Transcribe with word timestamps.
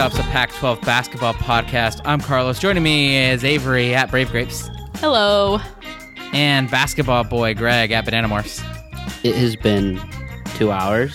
Up's 0.00 0.18
a 0.18 0.22
Pac 0.24 0.50
12 0.54 0.80
basketball 0.80 1.34
podcast. 1.34 2.00
I'm 2.06 2.20
Carlos. 2.20 2.58
Joining 2.58 2.82
me 2.82 3.16
is 3.30 3.44
Avery 3.44 3.94
at 3.94 4.10
Brave 4.10 4.30
Grapes 4.30 4.70
Hello. 4.96 5.58
and 6.32 6.70
basketball 6.70 7.22
boy 7.24 7.52
Greg 7.54 7.90
at 7.90 8.06
Banana 8.06 8.26
Morphs. 8.28 8.62
It 9.22 9.34
has 9.36 9.56
been 9.56 10.00
two 10.54 10.72
hours 10.72 11.14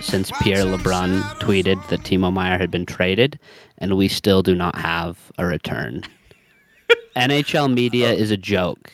since 0.00 0.30
Pierre 0.40 0.64
LeBrun 0.64 1.20
tweeted 1.40 1.86
that 1.88 2.00
Timo 2.00 2.32
Meier 2.32 2.56
had 2.56 2.70
been 2.70 2.86
traded, 2.86 3.38
and 3.78 3.96
we 3.96 4.08
still 4.08 4.42
do 4.42 4.54
not 4.54 4.76
have 4.76 5.30
a 5.36 5.44
return. 5.44 6.02
NHL 7.16 7.72
media 7.72 8.10
is 8.12 8.30
a 8.30 8.36
joke. 8.38 8.90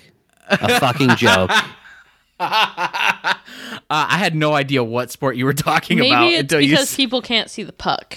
A 0.49 0.81
fucking 0.81 1.11
joke. 1.17 1.51
Uh, 2.43 4.07
I 4.09 4.17
had 4.19 4.35
no 4.35 4.55
idea 4.55 4.83
what 4.83 5.11
sport 5.11 5.37
you 5.37 5.45
were 5.45 5.53
talking 5.53 5.99
about 6.01 6.23
Maybe 6.23 6.35
it's 6.37 6.41
until 6.43 6.61
you. 6.63 6.71
because 6.71 6.91
s- 6.91 6.97
people 6.97 7.21
can't 7.21 7.51
see 7.51 7.63
the 7.63 7.73
puck. 7.73 8.17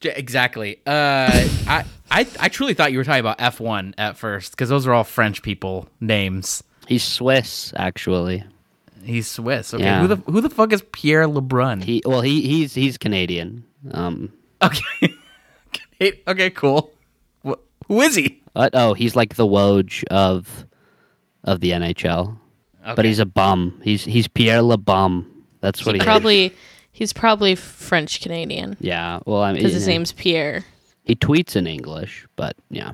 J- 0.00 0.14
exactly. 0.16 0.76
Uh, 0.86 1.30
I, 1.66 1.84
I 2.10 2.26
I 2.40 2.48
truly 2.48 2.74
thought 2.74 2.92
you 2.92 2.98
were 2.98 3.04
talking 3.04 3.20
about 3.20 3.38
F1 3.38 3.94
at 3.98 4.16
first 4.16 4.52
because 4.52 4.68
those 4.68 4.86
are 4.86 4.92
all 4.92 5.04
French 5.04 5.42
people 5.42 5.88
names. 6.00 6.62
He's 6.86 7.02
Swiss, 7.02 7.72
actually. 7.76 8.44
He's 9.02 9.26
Swiss. 9.28 9.72
Okay. 9.74 9.82
Yeah. 9.84 10.00
Who 10.00 10.08
the 10.08 10.16
who 10.16 10.40
the 10.40 10.50
fuck 10.50 10.72
is 10.72 10.82
Pierre 10.92 11.26
LeBrun? 11.26 11.82
He 11.82 12.02
well, 12.04 12.20
he 12.20 12.40
he's 12.42 12.74
he's 12.74 12.96
Canadian. 12.98 13.64
Um, 13.92 14.32
okay. 14.62 15.14
Okay, 16.00 16.20
okay. 16.26 16.50
Cool. 16.50 16.90
Wh- 17.46 17.52
who 17.86 18.00
is 18.00 18.16
he? 18.16 18.42
but 18.52 18.70
oh, 18.74 18.94
he's 18.94 19.14
like 19.14 19.36
the 19.36 19.46
Woj 19.46 20.02
of 20.10 20.66
of 21.44 21.60
the 21.60 21.70
NHL. 21.70 22.36
But 22.96 23.04
he's 23.04 23.20
a 23.20 23.24
bum. 23.26 23.80
He's 23.84 24.04
he's 24.04 24.26
Pierre 24.28 24.60
LeBum. 24.60 25.24
That's 25.60 25.86
what 25.86 25.94
he 25.94 26.00
is. 26.00 26.04
Probably 26.04 26.52
he's 26.94 27.12
probably 27.12 27.54
French 27.54 28.22
Canadian 28.22 28.76
Yeah. 28.80 29.18
Well, 29.26 29.42
I 29.42 29.52
mean, 29.52 29.56
because 29.58 29.74
his 29.74 29.86
name's 29.86 30.12
Pierre. 30.12 30.64
he 31.02 31.14
tweets 31.14 31.54
in 31.56 31.66
English, 31.66 32.26
but 32.36 32.56
yeah. 32.70 32.92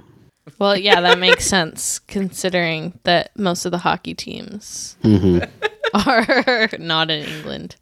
Well, 0.58 0.76
yeah, 0.76 1.00
that 1.02 1.18
makes 1.20 1.46
sense 1.46 2.00
considering 2.00 2.98
that 3.04 3.30
most 3.38 3.64
of 3.66 3.70
the 3.70 3.78
hockey 3.78 4.14
teams 4.14 4.96
hmm 5.02 5.38
are 6.06 6.68
not 6.78 7.10
in 7.10 7.24
England, 7.28 7.76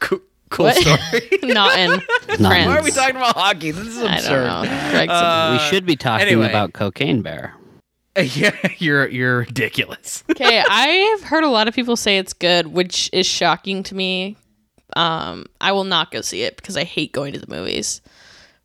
Cool, 0.00 0.20
cool 0.50 0.70
story. 0.70 1.28
not 1.42 1.76
in 1.78 1.90
Not- 1.90 2.02
France. 2.38 2.66
Why 2.66 2.78
are 2.78 2.82
we 2.84 2.90
talking 2.92 3.16
about 3.16 3.34
hockey? 3.34 3.70
This 3.72 3.86
is 3.88 4.02
I 4.02 4.16
absurd. 4.16 4.46
don't 4.46 5.06
know. 5.08 5.12
Uh, 5.12 5.52
we 5.52 5.58
should 5.70 5.86
be 5.86 5.96
talking 5.96 6.26
anyway. 6.26 6.48
about 6.48 6.72
Cocaine 6.72 7.22
Bear. 7.22 7.54
Yeah, 8.16 8.54
you're 8.78 9.08
you're 9.08 9.38
ridiculous. 9.40 10.22
Okay, 10.30 10.62
I 10.68 10.86
have 11.18 11.22
heard 11.28 11.42
a 11.42 11.48
lot 11.48 11.66
of 11.66 11.74
people 11.74 11.96
say 11.96 12.18
it's 12.18 12.32
good, 12.32 12.68
which 12.68 13.10
is 13.12 13.26
shocking 13.26 13.82
to 13.84 13.94
me. 13.96 14.36
Um, 14.96 15.46
I 15.60 15.72
will 15.72 15.84
not 15.84 16.10
go 16.10 16.20
see 16.20 16.42
it 16.42 16.56
because 16.56 16.76
I 16.76 16.84
hate 16.84 17.12
going 17.12 17.32
to 17.32 17.38
the 17.38 17.52
movies. 17.52 18.00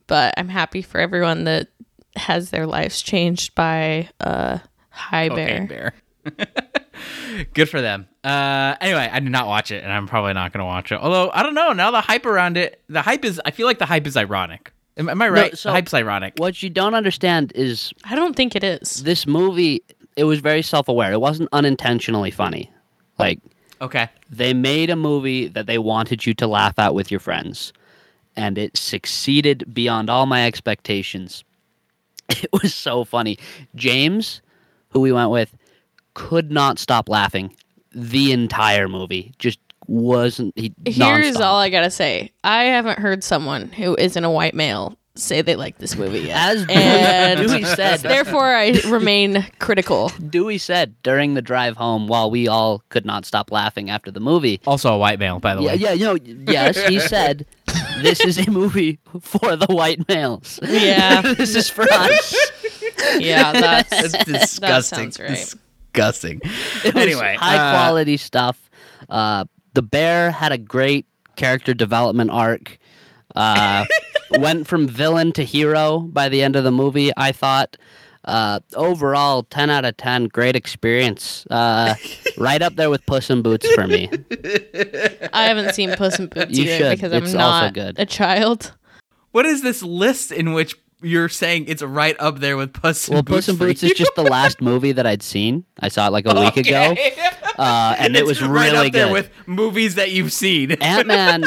But 0.07 0.33
I'm 0.37 0.49
happy 0.49 0.81
for 0.81 0.99
everyone 0.99 1.43
that 1.45 1.67
has 2.15 2.49
their 2.49 2.65
lives 2.67 3.01
changed 3.01 3.55
by 3.55 4.09
uh 4.19 4.57
High 4.89 5.29
Cocaine 5.29 5.67
Bear. 5.67 5.93
bear. 6.25 6.47
Good 7.53 7.69
for 7.69 7.81
them. 7.81 8.07
Uh, 8.23 8.75
anyway, 8.81 9.09
I 9.11 9.19
did 9.19 9.31
not 9.31 9.47
watch 9.47 9.71
it, 9.71 9.83
and 9.83 9.91
I'm 9.93 10.07
probably 10.07 10.33
not 10.33 10.51
going 10.51 10.59
to 10.59 10.65
watch 10.65 10.91
it. 10.91 10.99
Although 10.99 11.31
I 11.33 11.43
don't 11.43 11.53
know. 11.53 11.71
Now 11.71 11.91
the 11.91 12.01
hype 12.01 12.25
around 12.25 12.57
it, 12.57 12.81
the 12.89 13.01
hype 13.01 13.23
is. 13.23 13.39
I 13.45 13.51
feel 13.51 13.65
like 13.65 13.79
the 13.79 13.85
hype 13.85 14.05
is 14.07 14.17
ironic. 14.17 14.73
Am, 14.97 15.07
am 15.07 15.21
I 15.21 15.29
right? 15.29 15.57
so- 15.57 15.69
the 15.69 15.73
hype's 15.73 15.93
ironic. 15.93 16.33
What 16.37 16.61
you 16.61 16.69
don't 16.69 16.93
understand 16.95 17.53
is 17.55 17.93
I 18.03 18.15
don't 18.15 18.35
think 18.35 18.55
it 18.55 18.63
is. 18.63 19.03
this 19.03 19.25
movie. 19.25 19.83
It 20.17 20.25
was 20.25 20.39
very 20.41 20.61
self-aware. 20.61 21.13
It 21.13 21.21
wasn't 21.21 21.47
unintentionally 21.53 22.31
funny. 22.31 22.69
Like 23.17 23.39
Okay. 23.81 24.09
they 24.29 24.53
made 24.53 24.89
a 24.89 24.95
movie 24.95 25.47
that 25.47 25.65
they 25.65 25.77
wanted 25.77 26.25
you 26.25 26.33
to 26.35 26.47
laugh 26.47 26.77
at 26.77 26.93
with 26.93 27.09
your 27.11 27.19
friends, 27.19 27.71
and 28.35 28.57
it 28.57 28.75
succeeded 28.77 29.73
beyond 29.73 30.09
all 30.09 30.25
my 30.25 30.45
expectations. 30.45 31.43
It 32.43 32.49
was 32.53 32.75
so 32.75 33.03
funny. 33.05 33.39
James, 33.73 34.41
who 34.89 34.99
we 34.99 35.11
went 35.11 35.31
with, 35.31 35.55
could 36.13 36.51
not 36.51 36.77
stop 36.77 37.09
laughing 37.09 37.55
the 37.91 38.31
entire 38.31 38.87
movie. 38.87 39.33
Just 39.39 39.57
wasn't 39.87 40.53
he? 40.55 40.71
Here's 40.85 40.97
nonstop. 41.37 41.39
all 41.39 41.55
I 41.57 41.69
gotta 41.69 41.89
say. 41.89 42.31
I 42.43 42.65
haven't 42.65 42.99
heard 42.99 43.23
someone 43.23 43.69
who 43.69 43.95
isn't 43.97 44.23
a 44.23 44.29
white 44.29 44.53
male 44.53 44.95
say 45.19 45.41
they 45.41 45.55
like 45.55 45.77
this 45.77 45.95
movie 45.95 46.19
yet. 46.21 46.37
As 46.37 46.65
and 46.69 47.39
Dewey 47.47 47.63
said, 47.63 47.99
therefore 48.01 48.53
I 48.53 48.79
remain 48.87 49.45
critical. 49.59 50.09
Dewey 50.29 50.57
said 50.57 50.95
during 51.03 51.33
the 51.33 51.41
drive 51.41 51.77
home 51.77 52.07
while 52.07 52.29
we 52.31 52.47
all 52.47 52.83
could 52.89 53.05
not 53.05 53.25
stop 53.25 53.51
laughing 53.51 53.89
after 53.89 54.11
the 54.11 54.19
movie. 54.19 54.59
Also 54.65 54.93
a 54.93 54.97
white 54.97 55.19
male, 55.19 55.39
by 55.39 55.55
the 55.55 55.61
Yeah, 55.61 55.67
way. 55.71 55.75
yeah, 55.75 55.91
you 55.93 56.05
know, 56.05 56.17
yes, 56.51 56.77
he 56.87 56.99
said 57.15 57.45
this 58.01 58.19
is 58.21 58.37
a 58.37 58.49
movie 58.49 58.99
for 59.21 59.55
the 59.55 59.67
white 59.67 60.07
males. 60.07 60.59
Yeah. 60.63 61.21
this 61.33 61.55
is 61.55 61.69
for 61.69 61.83
us. 61.91 62.35
Yeah, 63.17 63.51
that's 63.53 63.91
It's 64.13 64.23
disgusting. 64.25 65.11
sounds 65.11 65.19
right. 65.19 65.55
Disgusting. 65.93 66.41
Anyway, 66.85 67.35
high 67.39 67.57
uh, 67.57 67.71
quality 67.73 68.17
stuff. 68.17 68.69
Uh, 69.09 69.45
the 69.73 69.81
bear 69.81 70.31
had 70.31 70.51
a 70.51 70.57
great 70.57 71.05
character 71.35 71.73
development 71.73 72.29
arc. 72.31 72.77
Uh, 73.35 73.85
went 74.37 74.67
from 74.67 74.87
villain 74.87 75.31
to 75.33 75.43
hero 75.43 75.99
by 75.99 76.29
the 76.29 76.41
end 76.43 76.55
of 76.55 76.63
the 76.63 76.71
movie. 76.71 77.11
I 77.17 77.31
thought. 77.31 77.77
Uh, 78.25 78.59
overall, 78.75 79.43
ten 79.43 79.69
out 79.69 79.85
of 79.85 79.95
ten, 79.95 80.25
great 80.27 80.53
experience. 80.55 81.47
Uh, 81.49 81.95
right 82.37 82.61
up 82.61 82.75
there 82.75 82.89
with 82.89 83.03
Puss 83.05 83.29
in 83.29 83.41
Boots 83.41 83.65
for 83.71 83.87
me. 83.87 84.09
I 85.33 85.45
haven't 85.45 85.73
seen 85.73 85.91
Puss 85.95 86.19
in 86.19 86.27
Boots 86.27 86.51
You 86.51 86.65
yet 86.65 86.77
should. 86.79 86.89
because 86.97 87.13
I'm 87.13 87.23
It's 87.23 87.33
also 87.33 87.39
not 87.65 87.73
good. 87.73 87.97
a 87.97 88.05
child. 88.05 88.73
What 89.31 89.45
is 89.45 89.61
this 89.63 89.81
list 89.81 90.33
in 90.33 90.51
which 90.51 90.75
you're 91.01 91.29
saying 91.29 91.65
it's 91.69 91.81
right 91.81 92.15
up 92.19 92.39
there 92.39 92.57
with 92.57 92.73
Puss 92.73 93.07
in 93.07 93.13
Well, 93.13 93.23
Boots? 93.23 93.47
Puss 93.47 93.49
in 93.49 93.55
Boots 93.55 93.83
you? 93.83 93.89
is 93.91 93.97
just 93.97 94.13
the 94.15 94.23
last 94.23 94.61
movie 94.61 94.91
that 94.91 95.07
I'd 95.07 95.23
seen. 95.23 95.63
I 95.79 95.87
saw 95.87 96.07
it 96.07 96.11
like 96.11 96.25
a 96.27 96.39
week 96.39 96.57
ago, 96.57 96.95
uh, 97.57 97.95
and 97.97 98.15
it 98.17 98.19
It's 98.19 98.27
was 98.27 98.41
right 98.43 98.71
really 98.73 98.87
up 98.87 98.93
there 98.93 99.05
good. 99.07 99.13
with 99.13 99.29
movies 99.47 99.95
that 99.95 100.11
you've 100.11 100.33
seen. 100.33 100.73
Ant 100.73 101.07
Man 101.07 101.45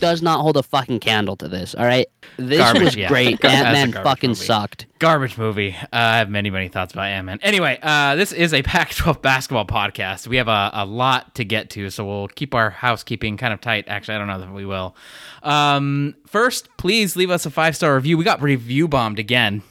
does 0.00 0.22
not 0.22 0.40
hold 0.40 0.56
a 0.56 0.62
fucking 0.62 1.00
candle 1.00 1.36
to 1.36 1.48
this. 1.48 1.74
All 1.74 1.84
right, 1.84 2.06
this 2.36 2.58
Garbage, 2.58 2.82
was 2.82 2.96
yeah. 2.96 3.08
great. 3.08 3.44
Ant 3.44 3.92
Man 3.92 3.92
fucking 3.92 4.30
movie. 4.30 4.44
sucked. 4.44 4.86
Garbage 4.98 5.38
movie. 5.38 5.74
Uh, 5.74 5.86
I 5.92 6.18
have 6.18 6.30
many, 6.30 6.50
many 6.50 6.68
thoughts 6.68 6.92
about 6.92 7.06
Ant 7.06 7.26
Man. 7.26 7.38
Anyway, 7.42 7.78
uh, 7.82 8.16
this 8.16 8.32
is 8.32 8.52
a 8.54 8.62
Pac 8.70 8.94
12 8.94 9.22
basketball 9.22 9.66
podcast. 9.66 10.26
We 10.26 10.36
have 10.36 10.48
a, 10.48 10.70
a 10.72 10.84
lot 10.84 11.34
to 11.36 11.44
get 11.44 11.70
to, 11.70 11.90
so 11.90 12.04
we'll 12.04 12.28
keep 12.28 12.54
our 12.54 12.70
housekeeping 12.70 13.36
kind 13.36 13.52
of 13.52 13.60
tight. 13.60 13.84
Actually, 13.88 14.16
I 14.16 14.18
don't 14.18 14.26
know 14.26 14.42
if 14.42 14.50
we 14.50 14.66
will. 14.66 14.96
Um, 15.42 16.16
first, 16.26 16.68
please 16.76 17.16
leave 17.16 17.30
us 17.30 17.46
a 17.46 17.50
five 17.50 17.76
star 17.76 17.94
review. 17.94 18.18
We 18.18 18.24
got 18.24 18.42
review 18.42 18.88
bombed 18.88 19.18
again. 19.18 19.62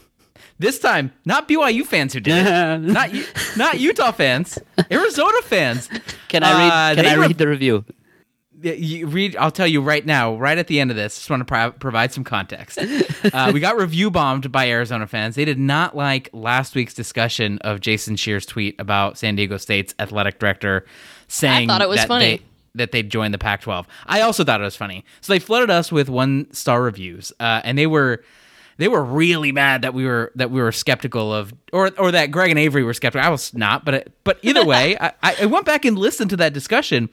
This 0.57 0.78
time, 0.78 1.13
not 1.23 1.47
BYU 1.47 1.85
fans 1.85 2.13
who 2.13 2.19
did 2.19 2.46
it. 2.46 2.81
not, 2.81 3.09
not 3.56 3.79
Utah 3.79 4.11
fans, 4.11 4.59
Arizona 4.91 5.41
fans. 5.44 5.90
Can 6.28 6.44
I 6.44 6.51
read? 6.51 6.67
Uh, 6.72 6.96
can 7.01 7.06
I 7.06 7.13
re- 7.16 7.28
read 7.28 7.38
the 7.38 7.47
review? 7.47 7.85
Yeah, 8.62 8.74
you 8.74 9.08
read 9.08 9.36
i'll 9.38 9.52
tell 9.52 9.68
you 9.68 9.81
right 9.81 10.06
now 10.06 10.36
right 10.36 10.58
at 10.58 10.68
the 10.68 10.80
end 10.80 10.92
of 10.92 10.97
this 10.97 11.16
just 11.16 11.30
want 11.30 11.42
to 11.42 11.46
pro- 11.46 11.72
provide 11.72 12.12
some 12.12 12.24
context 12.25 12.78
uh, 13.34 13.52
we 13.53 13.59
got 13.62 13.78
review 13.78 14.12
bombed 14.12 14.52
by 14.52 14.68
arizona 14.70 15.08
fans 15.08 15.36
they 15.36 15.46
did 15.46 15.59
not 15.59 15.96
like 15.96 16.30
last 16.34 16.75
week's 16.75 16.94
discussion 16.94 17.58
of 17.59 17.80
jason 17.80 18.18
scheer's 18.18 18.46
tweet 18.46 18.75
about 18.80 19.18
san 19.18 19.36
diego 19.36 19.56
state's 19.58 19.96
athletic 20.00 20.40
director 20.40 20.86
saying 21.30 21.70
I 21.70 21.74
thought 21.74 21.81
it 21.81 21.90
was 21.90 22.00
that 22.00 22.08
funny. 22.09 22.25
they 22.38 22.44
that 22.75 22.92
they'd 22.92 23.09
joined 23.09 23.34
the 23.34 23.38
pac 23.38 23.62
12 23.62 23.88
i 24.08 24.22
also 24.22 24.44
thought 24.44 24.59
it 24.59 24.66
was 24.66 24.76
funny 24.76 25.06
so 25.22 25.31
they 25.31 25.40
flooded 25.40 25.70
us 25.70 25.91
with 25.91 26.09
one 26.09 26.52
star 26.52 26.81
reviews 26.81 27.31
uh, 27.40 27.62
and 27.64 27.78
they 27.78 27.88
were 27.88 28.24
they 28.80 28.88
were 28.88 29.03
really 29.03 29.52
mad 29.52 29.81
that 29.81 29.94
we 29.94 30.06
were 30.06 30.32
that 30.35 30.52
we 30.52 30.62
were 30.62 30.72
skeptical 30.72 31.34
of 31.34 31.53
or 31.73 31.91
or 31.97 32.12
that 32.12 32.32
Greg 32.32 32.50
and 32.50 32.58
Avery 32.58 32.82
were 32.82 32.94
skeptical. 32.94 33.26
I 33.26 33.29
was 33.29 33.53
not, 33.53 33.84
but 33.84 33.94
it, 33.94 34.14
but 34.23 34.40
either 34.41 34.64
way, 34.66 34.97
I, 35.02 35.12
I 35.22 35.46
went 35.47 35.66
back 35.66 35.84
and 35.84 36.00
listened 36.00 36.29
to 36.29 36.38
that 36.38 36.53
discussion. 36.53 37.09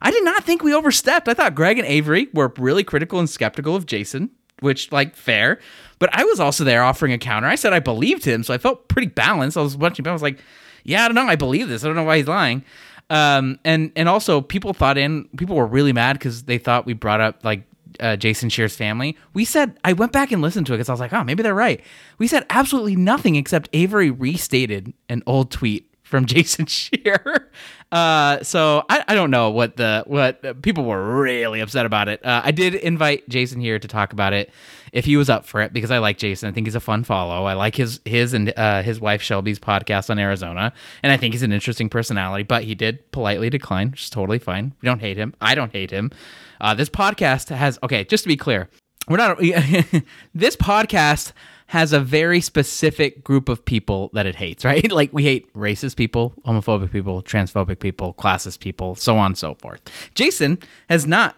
I 0.00 0.10
did 0.10 0.24
not 0.24 0.44
think 0.44 0.62
we 0.62 0.74
overstepped. 0.74 1.28
I 1.28 1.34
thought 1.34 1.54
Greg 1.54 1.78
and 1.78 1.86
Avery 1.86 2.28
were 2.32 2.52
really 2.58 2.84
critical 2.84 3.18
and 3.18 3.28
skeptical 3.28 3.76
of 3.76 3.86
Jason, 3.86 4.30
which 4.60 4.90
like 4.92 5.14
fair. 5.14 5.58
But 5.98 6.10
I 6.12 6.24
was 6.24 6.40
also 6.40 6.64
there 6.64 6.82
offering 6.82 7.12
a 7.12 7.18
counter. 7.18 7.48
I 7.48 7.54
said 7.54 7.72
I 7.72 7.80
believed 7.80 8.24
him, 8.24 8.42
so 8.42 8.54
I 8.54 8.58
felt 8.58 8.88
pretty 8.88 9.08
balanced. 9.08 9.56
I 9.56 9.62
was 9.62 9.76
watching. 9.76 10.06
I 10.06 10.12
was 10.12 10.22
like, 10.22 10.40
yeah, 10.84 11.04
I 11.04 11.08
don't 11.08 11.14
know. 11.14 11.26
I 11.26 11.36
believe 11.36 11.68
this. 11.68 11.84
I 11.84 11.86
don't 11.86 11.96
know 11.96 12.04
why 12.04 12.18
he's 12.18 12.28
lying. 12.28 12.64
Um, 13.10 13.58
and 13.64 13.92
and 13.96 14.08
also 14.08 14.40
people 14.40 14.72
thought 14.72 14.96
in 14.96 15.28
people 15.36 15.56
were 15.56 15.66
really 15.66 15.92
mad 15.92 16.14
because 16.14 16.44
they 16.44 16.58
thought 16.58 16.86
we 16.86 16.92
brought 16.92 17.20
up 17.20 17.44
like 17.44 17.64
uh, 17.98 18.16
Jason 18.16 18.48
Scheer's 18.48 18.76
family. 18.76 19.16
We 19.34 19.44
said 19.44 19.78
I 19.84 19.92
went 19.92 20.12
back 20.12 20.32
and 20.32 20.40
listened 20.40 20.66
to 20.68 20.74
it 20.74 20.76
because 20.76 20.88
I 20.88 20.92
was 20.92 21.00
like, 21.00 21.12
oh, 21.12 21.24
maybe 21.24 21.42
they're 21.42 21.54
right. 21.54 21.80
We 22.18 22.28
said 22.28 22.46
absolutely 22.50 22.96
nothing 22.96 23.34
except 23.36 23.68
Avery 23.72 24.10
restated 24.10 24.94
an 25.08 25.22
old 25.26 25.50
tweet 25.50 25.92
from 26.02 26.24
Jason 26.26 26.66
Scheer. 26.66 27.50
Uh, 27.92 28.40
so 28.44 28.84
I, 28.88 29.04
I 29.08 29.14
don't 29.14 29.30
know 29.30 29.50
what 29.50 29.76
the 29.76 30.04
what 30.06 30.62
people 30.62 30.84
were 30.84 31.20
really 31.20 31.60
upset 31.60 31.86
about 31.86 32.08
it. 32.08 32.24
Uh, 32.24 32.40
I 32.44 32.52
did 32.52 32.74
invite 32.74 33.28
Jason 33.28 33.60
here 33.60 33.78
to 33.78 33.88
talk 33.88 34.12
about 34.12 34.32
it 34.32 34.50
if 34.92 35.04
he 35.04 35.16
was 35.16 35.28
up 35.28 35.44
for 35.44 35.60
it 35.60 35.72
because 35.72 35.90
I 35.90 35.98
like 35.98 36.16
Jason. 36.16 36.48
I 36.48 36.52
think 36.52 36.66
he's 36.66 36.76
a 36.76 36.80
fun 36.80 37.02
follow. 37.02 37.44
I 37.44 37.54
like 37.54 37.74
his 37.74 38.00
his 38.04 38.32
and 38.32 38.52
uh, 38.56 38.82
his 38.82 39.00
wife 39.00 39.22
Shelby's 39.22 39.58
podcast 39.58 40.08
on 40.08 40.18
Arizona, 40.18 40.72
and 41.02 41.10
I 41.10 41.16
think 41.16 41.34
he's 41.34 41.42
an 41.42 41.52
interesting 41.52 41.88
personality. 41.88 42.44
But 42.44 42.62
he 42.62 42.76
did 42.76 43.10
politely 43.10 43.50
decline, 43.50 43.90
which 43.90 44.04
is 44.04 44.10
totally 44.10 44.38
fine. 44.38 44.72
We 44.80 44.86
don't 44.86 45.00
hate 45.00 45.16
him. 45.16 45.34
I 45.40 45.56
don't 45.56 45.72
hate 45.72 45.90
him. 45.90 46.12
Uh, 46.60 46.74
this 46.74 46.88
podcast 46.88 47.54
has 47.54 47.78
okay. 47.82 48.04
Just 48.04 48.22
to 48.24 48.28
be 48.28 48.36
clear, 48.36 48.68
we're 49.08 49.16
not. 49.16 49.38
this 50.34 50.54
podcast 50.54 51.32
has 51.70 51.92
a 51.92 52.00
very 52.00 52.40
specific 52.40 53.22
group 53.22 53.48
of 53.48 53.64
people 53.64 54.10
that 54.12 54.26
it 54.26 54.34
hates, 54.34 54.64
right? 54.70 54.90
Like 54.90 55.12
we 55.12 55.22
hate 55.22 55.52
racist 55.54 55.96
people, 55.96 56.34
homophobic 56.44 56.90
people, 56.90 57.22
transphobic 57.22 57.78
people, 57.78 58.12
classist 58.14 58.58
people, 58.58 58.96
so 58.96 59.16
on 59.16 59.26
and 59.26 59.38
so 59.38 59.54
forth. 59.54 59.80
Jason 60.14 60.58
has 60.88 61.06
not. 61.06 61.36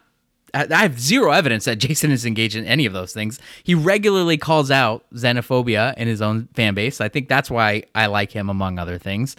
I 0.54 0.82
have 0.82 1.00
zero 1.00 1.32
evidence 1.32 1.64
that 1.64 1.76
Jason 1.86 2.10
is 2.10 2.26
engaged 2.26 2.56
in 2.56 2.64
any 2.66 2.86
of 2.86 2.92
those 2.92 3.12
things. 3.12 3.40
He 3.62 3.74
regularly 3.74 4.36
calls 4.38 4.70
out 4.70 5.04
xenophobia 5.14 5.94
in 5.96 6.08
his 6.08 6.20
own 6.22 6.48
fan 6.54 6.74
base. 6.74 7.00
I 7.00 7.08
think 7.08 7.28
that's 7.28 7.50
why 7.50 7.84
I 7.94 8.06
like 8.06 8.32
him, 8.32 8.48
among 8.48 8.78
other 8.78 8.98
things. 8.98 9.36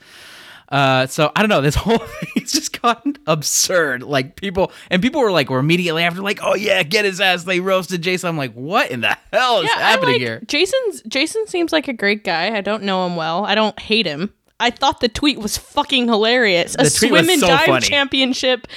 Uh, 0.73 1.05
so 1.05 1.31
I 1.35 1.41
don't 1.41 1.49
know. 1.49 1.61
This 1.61 1.75
whole 1.85 1.99
thing 1.99 2.29
has 2.41 2.51
just 2.51 2.81
gotten 2.81 3.15
absurd. 3.27 4.01
Like 4.01 4.35
people 4.35 4.71
and 4.89 5.01
people 5.03 5.21
were 5.21 5.31
like, 5.31 5.51
were 5.51 5.59
immediately 5.59 6.03
after 6.03 6.21
like, 6.21 6.39
oh 6.41 6.55
yeah, 6.55 6.81
get 6.81 7.05
his 7.05 7.21
ass. 7.21 7.43
They 7.43 7.59
roasted 7.59 8.01
Jason. 8.01 8.27
I'm 8.29 8.37
like, 8.37 8.53
what 8.53 8.89
in 8.89 9.01
the 9.01 9.15
hell 9.31 9.59
is 9.59 9.69
Yeah, 9.69 9.79
happening 9.81 10.13
like 10.13 10.21
here? 10.21 10.41
Jason's 10.47 11.03
Jason 11.07 11.45
seems 11.45 11.71
like 11.71 11.87
a 11.87 11.93
great 11.93 12.23
guy. 12.23 12.57
I 12.57 12.61
don't 12.61 12.81
know 12.83 13.05
him 13.05 13.15
well. 13.15 13.45
I 13.45 13.53
don't 13.53 13.77
hate 13.79 14.07
him. 14.07 14.33
I 14.63 14.69
thought 14.71 14.99
the 15.01 15.09
tweet 15.09 15.39
was 15.39 15.57
fucking 15.57 16.07
hilarious. 16.07 16.73
A 16.75 16.77
The 16.77 16.83
was 16.83 16.95
swim 16.97 17.29
and 17.29 17.39
so 17.41 17.47
dive 17.47 17.65
funny. 17.65 17.85
championship 17.85 18.67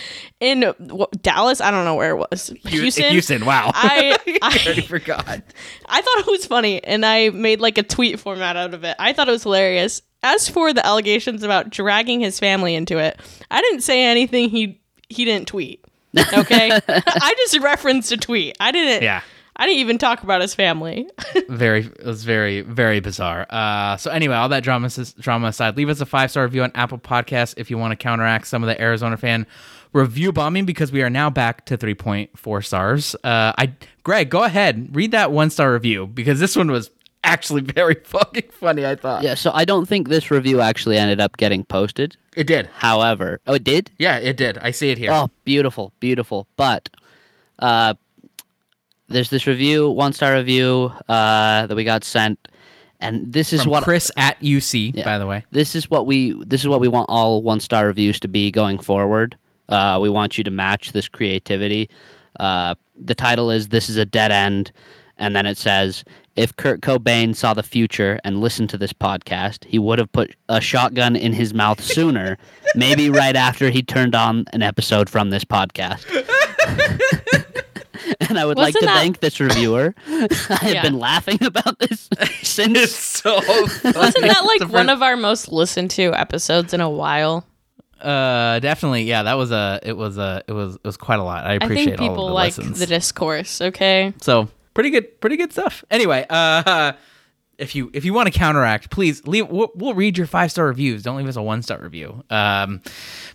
in 0.41 0.63
what, 0.79 1.23
Dallas. 1.23 1.61
I 1.61 1.71
don't 1.71 1.85
know 1.85 1.95
where 1.95 2.11
it 2.17 2.27
was. 2.31 2.53
Houston. 2.67 3.13
Houston. 3.13 3.45
Wow. 3.47 3.71
I- 3.75 4.19
I 4.43 4.59
already 4.67 4.83
forgot. 4.83 5.25
I 5.87 6.01
thought 6.03 6.19
it 6.19 6.27
was 6.27 6.45
funny, 6.47 6.83
and 6.83 7.07
I 7.07 7.31
made 7.31 7.61
like 7.61 7.79
a 7.79 7.83
tweet 7.83 8.19
format 8.21 8.57
out 8.57 8.75
of 8.75 8.85
it. 8.85 8.97
I 8.99 9.13
thought 9.13 9.29
it 9.29 9.33
was 9.33 9.45
hilarious. 9.45 10.03
As 10.23 10.49
for 10.49 10.73
the 10.73 10.85
allegations 10.85 11.43
about 11.45 11.71
dragging 11.71 12.21
his 12.21 12.41
family 12.41 12.75
into 12.75 12.99
it, 12.99 13.21
I 13.51 13.61
didn't 13.63 13.83
say 13.83 14.05
anything 14.05 14.49
he 14.51 14.81
he 15.09 15.25
didn't 15.25 15.47
tweet. 15.47 15.85
Okay, 16.33 16.71
I 16.89 17.35
just 17.39 17.59
referenced 17.61 18.11
a 18.11 18.17
tweet. 18.17 18.57
I 18.59 18.73
didn't. 18.73 19.03
Yeah. 19.05 19.21
I 19.59 19.67
didn't 19.67 19.81
even 19.81 19.99
talk 19.99 20.23
about 20.23 20.41
his 20.43 20.55
family. 20.55 21.09
very 21.49 21.81
it 21.87 22.05
was 22.05 22.25
very 22.25 22.61
very 22.63 23.01
bizarre 23.01 23.47
uh 23.51 23.97
so 23.97 24.11
anyway 24.11 24.35
all 24.35 24.49
that 24.49 24.63
drama 24.63 24.89
drama 25.21 25.49
aside 25.49 25.77
leave 25.77 25.89
us 25.89 26.01
a 26.01 26.07
five 26.07 26.31
star 26.31 26.45
review 26.45 26.63
on 26.63 26.73
apple 26.75 26.99
Podcasts 26.99 27.55
if 27.57 27.71
you 27.71 27.79
want 27.79 27.93
to 27.93 27.97
counteract 27.97 28.47
some 28.47 28.63
of 28.63 28.67
the 28.69 28.81
arizona 28.81 29.17
fan 29.17 29.47
review 29.93 30.33
bombing 30.33 30.65
because 30.67 30.91
we 30.93 31.03
are 31.03 31.09
now 31.11 31.31
back 31.31 31.65
to 31.67 31.79
3.4 31.79 32.65
stars 32.65 33.15
uh 33.25 33.53
i 33.59 33.73
greg 34.03 34.29
go 34.29 34.43
ahead 34.43 34.89
read 34.95 35.11
that 35.13 35.31
one 35.33 35.49
star 35.51 35.73
review 35.73 36.07
because 36.07 36.41
this 36.41 36.57
one 36.57 36.71
was 36.71 36.91
actually 37.25 37.61
very 37.75 37.95
fucking 38.05 38.49
funny 38.51 38.85
i 38.85 38.95
thought 38.95 39.23
Yeah, 39.23 39.35
so 39.35 39.51
I 39.55 39.65
don't 39.65 39.87
think 39.87 40.09
this 40.09 40.31
review 40.31 40.61
actually 40.61 40.97
ended 40.99 41.21
up 41.21 41.37
getting 41.37 41.65
posted. 41.65 42.17
it 42.37 42.47
did 42.47 42.67
However, 42.75 43.41
oh, 43.47 43.55
it 43.55 43.65
did. 43.65 43.91
yeah 43.99 44.17
it 44.19 44.37
did 44.37 44.59
i 44.59 44.71
see 44.71 44.91
it 44.91 44.99
here 44.99 45.11
Oh, 45.13 45.31
beautiful, 45.45 45.93
beautiful. 46.01 46.47
But 46.57 46.89
uh, 47.59 47.95
there's 49.09 49.31
this 49.31 49.47
review, 49.47 49.89
one 49.91 50.13
star 50.13 50.35
review 50.35 50.93
uh, 51.09 51.67
that 51.67 51.75
we 51.77 51.85
got 51.85 52.05
sent, 52.05 52.39
and 53.01 53.33
this 53.33 53.53
is 53.53 53.63
From 53.63 53.71
what 53.73 53.85
chris 53.85 54.11
at 54.17 54.41
uc 54.41 54.95
Yeah. 54.95 55.05
by 55.05 55.19
the 55.19 55.27
way 55.27 55.45
this 55.51 55.75
is 55.75 55.91
what 55.91 56.07
we 56.07 56.33
this 56.45 56.63
is 56.63 56.69
what 56.69 56.81
we 56.81 56.89
want 56.89 57.11
all 57.11 57.43
one 57.43 57.61
star 57.61 57.87
reviews 57.87 58.19
to 58.21 58.29
be 58.29 58.51
going 58.51 58.79
forward. 58.79 59.37
Uh, 59.69 59.99
we 60.01 60.09
want 60.09 60.39
you 60.39 60.45
to 60.45 60.51
match 60.51 60.93
this 60.93 61.09
creativity. 61.09 61.91
Uh, 62.41 62.75
the 62.99 63.15
title 63.15 63.51
is 63.51 63.69
"This 63.69 63.89
is 63.91 63.97
a 63.97 64.05
dead 64.07 64.31
end," 64.33 64.73
and 65.19 65.35
then 65.37 65.45
it 65.45 65.59
says, 65.59 66.05
"If 66.37 66.55
Kurt 66.57 66.81
Cobain 66.81 67.35
saw 67.35 67.53
the 67.53 67.63
future 67.63 68.19
and 68.25 68.41
listened 68.41 68.71
to 68.71 68.79
this 68.79 68.93
podcast, 68.93 69.65
he 69.65 69.79
would 69.79 69.99
have 69.99 70.11
put 70.13 70.35
a 70.49 70.61
shotgun 70.61 71.17
in 71.17 71.33
his 71.33 71.53
mouth 71.53 71.83
sooner, 71.83 72.39
maybe 72.75 73.11
right 73.11 73.37
after 73.37 73.71
he 73.71 73.83
turned 73.83 74.15
on 74.15 74.45
an 74.53 74.63
episode 74.63 75.11
from 75.11 75.31
this 75.31 75.45
podcast." 75.45 76.05
and 78.29 78.39
I 78.39 78.45
would 78.47 78.57
like 78.57 78.75
Wasn't 78.75 78.81
to 78.83 78.87
that- 78.87 78.97
thank 78.99 79.21
this 79.21 79.41
reviewer. 79.41 79.95
I 80.09 80.19
have 80.61 80.63
Yeah. 80.75 80.83
been 80.83 80.99
laughing 80.99 81.43
about 81.45 81.79
this 81.79 82.09
it's 82.13 82.49
since 82.49 82.93
so 82.95 83.35
Wasn't 83.37 83.85
that 83.85 84.45
like 84.61 84.71
one 84.71 84.89
of 84.89 85.03
our 85.03 85.17
most 85.17 85.51
listened 85.53 85.91
to 85.93 86.13
episodes 86.15 86.73
in 86.75 86.81
a 86.81 86.91
while? 86.91 87.47
uh 88.01 88.59
definitely 88.61 89.05
yeah 89.05 89.23
that 89.23 89.39
was 89.39 89.51
a 89.51 89.81
it 89.83 89.97
was 89.97 90.19
a 90.19 90.43
it 90.47 90.53
was 90.53 90.75
it 90.75 90.85
was 90.85 90.99
quite 90.99 91.19
a 91.19 91.23
lot 91.23 91.47
i 91.47 91.53
I 91.53 91.55
appreciate 91.55 91.87
think 91.87 91.99
people 91.99 92.27
of 92.27 92.29
the 92.29 92.35
like 92.35 92.57
listens. 92.59 92.79
the 92.79 92.85
discourse. 92.87 93.63
Okay. 93.63 94.13
So 94.21 94.49
pretty 94.75 94.91
good, 94.91 95.19
pretty 95.23 95.39
good 95.39 95.51
stuff. 95.51 95.83
Anyway, 95.91 96.27
uh, 96.29 96.93
if 97.59 97.75
you 97.75 97.91
if 97.95 98.05
you 98.05 98.13
want 98.13 98.31
to 98.33 98.39
counteract, 98.39 98.91
please 98.91 99.27
leave. 99.27 99.49
We'll, 99.49 99.71
we'll 99.75 99.95
read 99.95 100.19
your 100.19 100.27
five 100.27 100.51
star 100.51 100.67
reviews. 100.67 101.03
Don't 101.03 101.17
leave 101.17 101.29
us 101.29 101.37
a 101.37 101.43
one 101.43 101.63
star 101.63 101.79
review. 101.79 102.23
Um, 102.29 102.83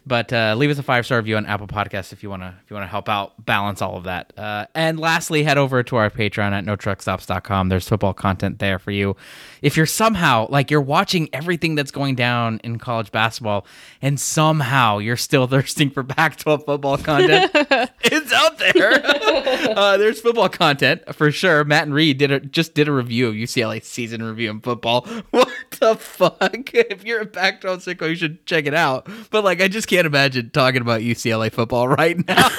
but 0.05 0.31
uh, 0.31 0.55
leave 0.57 0.69
us 0.69 0.77
a 0.77 0.83
five 0.83 1.05
star 1.05 1.17
review 1.17 1.37
on 1.37 1.45
Apple 1.45 1.67
Podcasts 1.67 2.13
if 2.13 2.21
you 2.21 2.29
want 2.29 2.43
to 2.43 2.53
if 2.63 2.69
you 2.69 2.75
want 2.75 2.83
to 2.83 2.89
help 2.89 3.09
out 3.09 3.45
balance 3.45 3.81
all 3.81 3.97
of 3.97 4.03
that. 4.03 4.33
Uh, 4.37 4.67
and 4.75 4.99
lastly, 4.99 5.43
head 5.43 5.57
over 5.57 5.81
to 5.83 5.95
our 5.95 6.09
Patreon 6.09 6.51
at 6.51 6.65
NoTruckStops.com. 6.65 7.69
There's 7.69 7.87
football 7.87 8.13
content 8.13 8.59
there 8.59 8.79
for 8.79 8.91
you. 8.91 9.15
If 9.61 9.77
you're 9.77 9.85
somehow 9.85 10.47
like 10.49 10.69
you're 10.69 10.81
watching 10.81 11.29
everything 11.33 11.75
that's 11.75 11.91
going 11.91 12.15
down 12.15 12.59
in 12.63 12.77
college 12.77 13.11
basketball, 13.11 13.65
and 14.01 14.19
somehow 14.19 14.99
you're 14.99 15.17
still 15.17 15.47
thirsting 15.51 15.89
for 15.89 16.03
Pac-12 16.03 16.65
football 16.65 16.97
content, 16.97 17.51
it's 18.03 18.31
out 18.33 18.57
there. 18.59 19.01
uh, 19.77 19.97
there's 19.97 20.21
football 20.21 20.49
content 20.49 21.15
for 21.15 21.31
sure. 21.31 21.63
Matt 21.63 21.83
and 21.83 21.93
Reed 21.93 22.17
did 22.17 22.31
a, 22.31 22.39
just 22.39 22.73
did 22.73 22.87
a 22.87 22.91
review 22.91 23.27
of 23.27 23.35
UCLA 23.35 23.83
season 23.83 24.10
review 24.19 24.49
in 24.51 24.61
football. 24.61 25.07
What 25.31 25.49
the 25.79 25.95
fuck? 25.95 26.69
If 26.73 27.05
you're 27.05 27.21
a 27.21 27.25
Pac-12 27.25 27.95
sicko, 27.95 28.09
you 28.09 28.15
should 28.15 28.45
check 28.45 28.65
it 28.65 28.73
out. 28.73 29.07
But 29.29 29.43
like, 29.43 29.61
I 29.61 29.67
just 29.67 29.87
can't 29.87 30.05
imagine 30.05 30.49
talking 30.51 30.81
about 30.81 31.01
UCLA 31.01 31.51
football 31.51 31.87
right 32.01 32.17
now. 32.27 32.49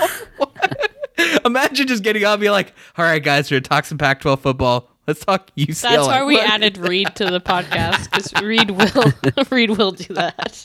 imagine 1.45 1.87
just 1.87 2.03
getting 2.03 2.25
on 2.25 2.35
and 2.35 2.41
be 2.41 2.51
like, 2.51 2.73
"All 2.97 3.05
right, 3.05 3.23
guys, 3.23 3.51
we're 3.51 3.61
gonna 3.61 3.69
talk 3.69 3.85
some 3.85 3.99
Pac-12 3.99 4.41
football. 4.41 4.89
Let's 5.07 5.25
talk 5.25 5.51
UCLA." 5.57 5.83
That's 5.83 6.07
why 6.07 6.25
we 6.25 6.41
added 6.41 6.79
Reed 6.79 7.15
to 7.17 7.27
the 7.27 7.41
podcast 7.41 8.11
because 8.11 8.33
Reed 8.43 8.71
will 8.71 9.13
Reed 9.51 9.71
will 9.71 9.93
do 9.93 10.15
that. 10.15 10.65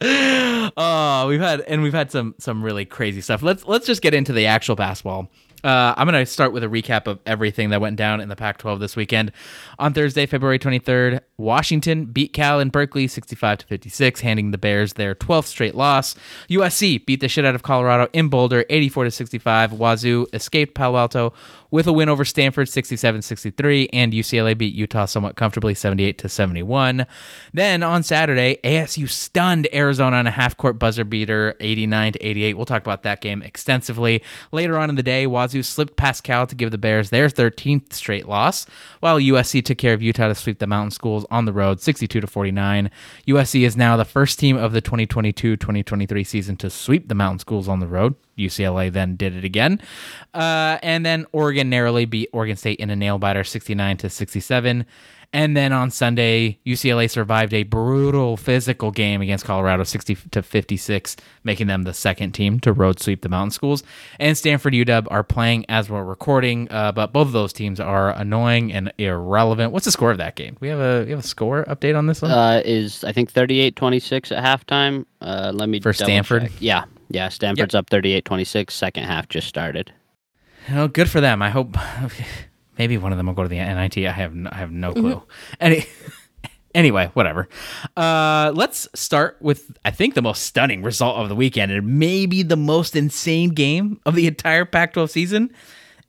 Oh, 0.00 1.26
we've 1.28 1.40
had 1.40 1.60
and 1.62 1.82
we've 1.82 1.94
had 1.94 2.10
some 2.10 2.34
some 2.38 2.62
really 2.62 2.84
crazy 2.84 3.20
stuff. 3.20 3.42
Let's 3.42 3.64
let's 3.66 3.86
just 3.86 4.02
get 4.02 4.14
into 4.14 4.32
the 4.32 4.46
actual 4.46 4.76
basketball. 4.76 5.30
Uh, 5.64 5.94
I'm 5.96 6.06
gonna 6.06 6.26
start 6.26 6.52
with 6.52 6.62
a 6.62 6.66
recap 6.66 7.06
of 7.06 7.20
everything 7.24 7.70
that 7.70 7.80
went 7.80 7.96
down 7.96 8.20
in 8.20 8.28
the 8.28 8.36
Pac-12 8.36 8.80
this 8.80 8.96
weekend. 8.96 9.32
On 9.78 9.94
Thursday, 9.94 10.26
February 10.26 10.58
23rd, 10.58 11.20
Washington 11.38 12.04
beat 12.04 12.34
Cal 12.34 12.60
in 12.60 12.68
Berkeley 12.68 13.08
65 13.08 13.58
to 13.58 13.66
56, 13.66 14.20
handing 14.20 14.50
the 14.50 14.58
Bears 14.58 14.92
their 14.92 15.14
12th 15.14 15.46
straight 15.46 15.74
loss. 15.74 16.16
USC 16.50 17.06
beat 17.06 17.20
the 17.20 17.28
shit 17.28 17.46
out 17.46 17.54
of 17.54 17.62
Colorado 17.62 18.08
in 18.12 18.28
Boulder 18.28 18.66
84 18.68 19.04
to 19.04 19.10
65. 19.10 19.72
Wazoo 19.72 20.26
escaped 20.34 20.74
Palo 20.74 20.98
Alto 20.98 21.32
with 21.70 21.86
a 21.86 21.92
win 21.92 22.08
over 22.08 22.24
Stanford 22.24 22.68
67-63 22.68 23.88
and 23.92 24.12
UCLA 24.12 24.56
beat 24.56 24.74
Utah 24.74 25.06
somewhat 25.06 25.36
comfortably 25.36 25.74
78 25.74 26.18
to 26.18 26.28
71. 26.28 27.06
Then 27.52 27.82
on 27.82 28.02
Saturday, 28.02 28.58
ASU 28.64 29.08
stunned 29.08 29.68
Arizona 29.72 30.16
on 30.16 30.26
a 30.26 30.30
half-court 30.30 30.78
buzzer 30.78 31.04
beater 31.04 31.54
89 31.60 32.12
to 32.12 32.26
88. 32.26 32.54
We'll 32.54 32.66
talk 32.66 32.82
about 32.82 33.02
that 33.02 33.20
game 33.20 33.42
extensively. 33.42 34.22
Later 34.52 34.78
on 34.78 34.88
in 34.88 34.96
the 34.96 35.02
day, 35.02 35.26
Wazoo 35.26 35.62
slipped 35.62 35.96
past 35.96 36.24
Cal 36.24 36.46
to 36.46 36.54
give 36.54 36.70
the 36.70 36.78
Bears 36.78 37.10
their 37.10 37.28
13th 37.28 37.92
straight 37.92 38.28
loss, 38.28 38.66
while 39.00 39.18
USC 39.18 39.64
took 39.64 39.78
care 39.78 39.94
of 39.94 40.02
Utah 40.02 40.28
to 40.28 40.34
sweep 40.34 40.58
the 40.58 40.66
Mountain 40.66 40.92
Schools 40.92 41.26
on 41.30 41.44
the 41.44 41.52
road 41.52 41.80
62 41.80 42.20
to 42.20 42.26
49. 42.26 42.90
USC 43.26 43.66
is 43.66 43.76
now 43.76 43.96
the 43.96 44.04
first 44.04 44.38
team 44.38 44.56
of 44.56 44.72
the 44.72 44.82
2022-2023 44.82 46.26
season 46.26 46.56
to 46.56 46.70
sweep 46.70 47.08
the 47.08 47.14
Mountain 47.14 47.40
Schools 47.40 47.68
on 47.68 47.80
the 47.80 47.86
road. 47.86 48.14
UCLA 48.38 48.92
then 48.92 49.16
did 49.16 49.36
it 49.36 49.44
again. 49.44 49.80
Uh, 50.32 50.78
and 50.82 51.04
then 51.04 51.26
Oregon 51.32 51.70
narrowly 51.70 52.04
beat 52.04 52.28
Oregon 52.32 52.56
State 52.56 52.80
in 52.80 52.90
a 52.90 52.96
nail 52.96 53.18
biter 53.18 53.44
69 53.44 53.96
to 53.98 54.10
67. 54.10 54.86
And 55.32 55.56
then 55.56 55.72
on 55.72 55.90
Sunday, 55.90 56.60
UCLA 56.64 57.10
survived 57.10 57.52
a 57.52 57.64
brutal 57.64 58.36
physical 58.36 58.92
game 58.92 59.20
against 59.20 59.44
Colorado 59.44 59.82
60 59.82 60.14
to 60.30 60.42
56, 60.44 61.16
making 61.42 61.66
them 61.66 61.82
the 61.82 61.92
second 61.92 62.34
team 62.34 62.60
to 62.60 62.72
road 62.72 63.00
sweep 63.00 63.22
the 63.22 63.28
Mountain 63.28 63.50
Schools. 63.50 63.82
And 64.20 64.38
Stanford 64.38 64.74
UW 64.74 65.08
are 65.10 65.24
playing 65.24 65.66
as 65.68 65.90
we're 65.90 66.04
recording, 66.04 66.70
uh, 66.70 66.92
but 66.92 67.12
both 67.12 67.26
of 67.26 67.32
those 67.32 67.52
teams 67.52 67.80
are 67.80 68.10
annoying 68.10 68.72
and 68.72 68.92
irrelevant. 68.96 69.72
What's 69.72 69.86
the 69.86 69.90
score 69.90 70.12
of 70.12 70.18
that 70.18 70.36
game? 70.36 70.56
We 70.60 70.68
have 70.68 70.78
a 70.78 71.02
we 71.04 71.10
have 71.10 71.18
a 71.18 71.26
score 71.26 71.64
update 71.64 71.98
on 71.98 72.06
this 72.06 72.22
one? 72.22 72.30
uh, 72.30 72.62
is 72.64 73.02
I 73.02 73.10
think 73.10 73.32
38-26 73.32 74.30
at 74.36 74.44
halftime. 74.44 75.04
Uh, 75.20 75.50
let 75.52 75.68
me 75.68 75.80
For 75.80 75.92
Stanford? 75.92 76.42
check. 76.42 76.52
Yeah, 76.60 76.84
yeah. 77.08 77.28
Stanford's 77.28 77.74
up 77.74 77.90
38-26. 77.90 78.70
Second 78.70 79.04
half 79.04 79.28
just 79.28 79.48
started. 79.48 79.92
Well, 80.70 80.88
good 80.88 81.10
for 81.10 81.20
them. 81.20 81.42
I 81.42 81.50
hope 81.50 81.76
maybe 82.78 82.98
one 82.98 83.12
of 83.12 83.18
them 83.18 83.26
will 83.26 83.34
go 83.34 83.42
to 83.42 83.48
the 83.48 83.58
NIT. 83.58 83.98
I 83.98 84.12
have 84.12 84.34
no, 84.34 84.50
I 84.50 84.56
have 84.56 84.70
no 84.70 84.92
clue. 84.92 85.22
Any 85.60 85.86
anyway, 86.74 87.10
whatever. 87.14 87.48
Uh, 87.96 88.52
let's 88.54 88.88
start 88.94 89.36
with 89.40 89.76
I 89.84 89.90
think 89.90 90.14
the 90.14 90.22
most 90.22 90.42
stunning 90.42 90.82
result 90.82 91.18
of 91.18 91.28
the 91.28 91.36
weekend 91.36 91.72
and 91.72 91.98
maybe 91.98 92.42
the 92.42 92.56
most 92.56 92.96
insane 92.96 93.50
game 93.50 94.00
of 94.06 94.14
the 94.14 94.26
entire 94.26 94.64
Pac-12 94.64 95.10
season. 95.10 95.52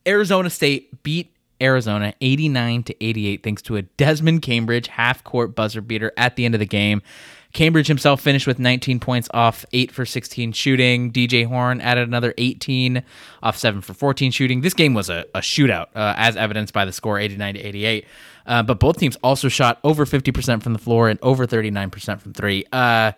Arizona 0.06 0.50
State 0.50 1.02
beat 1.02 1.32
Arizona 1.60 2.14
89 2.20 2.82
to 2.84 3.04
88 3.04 3.42
thanks 3.42 3.62
to 3.62 3.76
a 3.76 3.82
Desmond 3.82 4.42
Cambridge 4.42 4.88
half-court 4.88 5.54
buzzer 5.54 5.80
beater 5.80 6.12
at 6.16 6.36
the 6.36 6.44
end 6.44 6.54
of 6.54 6.58
the 6.58 6.66
game. 6.66 7.02
Cambridge 7.56 7.86
himself 7.86 8.20
finished 8.20 8.46
with 8.46 8.58
19 8.58 9.00
points 9.00 9.30
off 9.32 9.64
8 9.72 9.90
for 9.90 10.04
16 10.04 10.52
shooting. 10.52 11.10
DJ 11.10 11.46
Horne 11.46 11.80
added 11.80 12.06
another 12.06 12.34
18 12.36 13.02
off 13.42 13.56
7 13.56 13.80
for 13.80 13.94
14 13.94 14.30
shooting. 14.30 14.60
This 14.60 14.74
game 14.74 14.92
was 14.92 15.08
a, 15.08 15.24
a 15.34 15.38
shootout, 15.38 15.86
uh, 15.94 16.12
as 16.18 16.36
evidenced 16.36 16.74
by 16.74 16.84
the 16.84 16.92
score 16.92 17.18
89 17.18 17.54
to 17.54 17.60
88. 17.60 18.04
Uh, 18.44 18.62
but 18.62 18.78
both 18.78 18.98
teams 18.98 19.16
also 19.22 19.48
shot 19.48 19.80
over 19.84 20.04
50% 20.04 20.62
from 20.62 20.74
the 20.74 20.78
floor 20.78 21.08
and 21.08 21.18
over 21.22 21.46
39% 21.46 22.20
from 22.20 22.34
three. 22.34 22.66
Uh, 22.72 23.12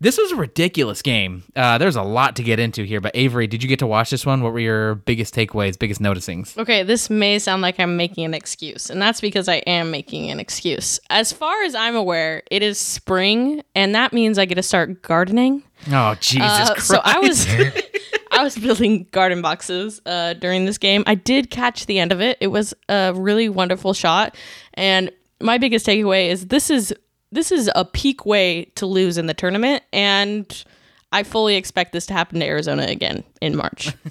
this 0.00 0.16
was 0.16 0.32
a 0.32 0.36
ridiculous 0.36 1.02
game. 1.02 1.42
Uh, 1.54 1.76
there's 1.78 1.96
a 1.96 2.02
lot 2.02 2.36
to 2.36 2.42
get 2.42 2.58
into 2.58 2.84
here, 2.84 3.00
but 3.00 3.12
Avery, 3.14 3.46
did 3.46 3.62
you 3.62 3.68
get 3.68 3.78
to 3.80 3.86
watch 3.86 4.10
this 4.10 4.24
one? 4.24 4.42
What 4.42 4.52
were 4.52 4.58
your 4.60 4.94
biggest 4.94 5.34
takeaways, 5.34 5.78
biggest 5.78 6.00
noticings? 6.00 6.56
Okay, 6.56 6.82
this 6.82 7.10
may 7.10 7.38
sound 7.38 7.60
like 7.62 7.78
I'm 7.78 7.96
making 7.96 8.24
an 8.24 8.32
excuse, 8.34 8.88
and 8.90 9.00
that's 9.00 9.20
because 9.20 9.48
I 9.48 9.56
am 9.66 9.90
making 9.90 10.30
an 10.30 10.40
excuse. 10.40 10.98
As 11.10 11.32
far 11.32 11.62
as 11.64 11.74
I'm 11.74 11.96
aware, 11.96 12.42
it 12.50 12.62
is 12.62 12.78
spring, 12.78 13.62
and 13.74 13.94
that 13.94 14.12
means 14.12 14.38
I 14.38 14.46
get 14.46 14.54
to 14.54 14.62
start 14.62 15.02
gardening. 15.02 15.62
Oh 15.90 16.14
Jesus 16.20 16.46
Uh, 16.50 16.66
Christ! 16.74 16.86
so 16.88 17.00
I 17.04 17.18
was 17.18 17.46
I 18.32 18.42
was 18.44 18.56
building 18.56 19.06
garden 19.10 19.42
boxes 19.42 20.00
uh, 20.06 20.34
during 20.34 20.64
this 20.64 20.78
game. 20.78 21.04
I 21.06 21.14
did 21.14 21.50
catch 21.50 21.86
the 21.86 21.98
end 21.98 22.12
of 22.12 22.20
it. 22.20 22.38
It 22.40 22.48
was 22.48 22.72
a 22.88 23.12
really 23.14 23.48
wonderful 23.48 23.92
shot, 23.92 24.36
and 24.74 25.10
my 25.42 25.58
biggest 25.58 25.86
takeaway 25.86 26.28
is 26.28 26.46
this 26.48 26.70
is 26.70 26.94
this 27.32 27.52
is 27.52 27.70
a 27.74 27.84
peak 27.84 28.26
way 28.26 28.64
to 28.76 28.86
lose 28.86 29.18
in 29.18 29.26
the 29.26 29.34
tournament, 29.34 29.82
and 29.92 30.64
I 31.12 31.22
fully 31.22 31.56
expect 31.56 31.92
this 31.92 32.06
to 32.06 32.12
happen 32.12 32.40
to 32.40 32.46
Arizona 32.46 32.84
again 32.84 33.24
in 33.40 33.56
March. 33.56 33.92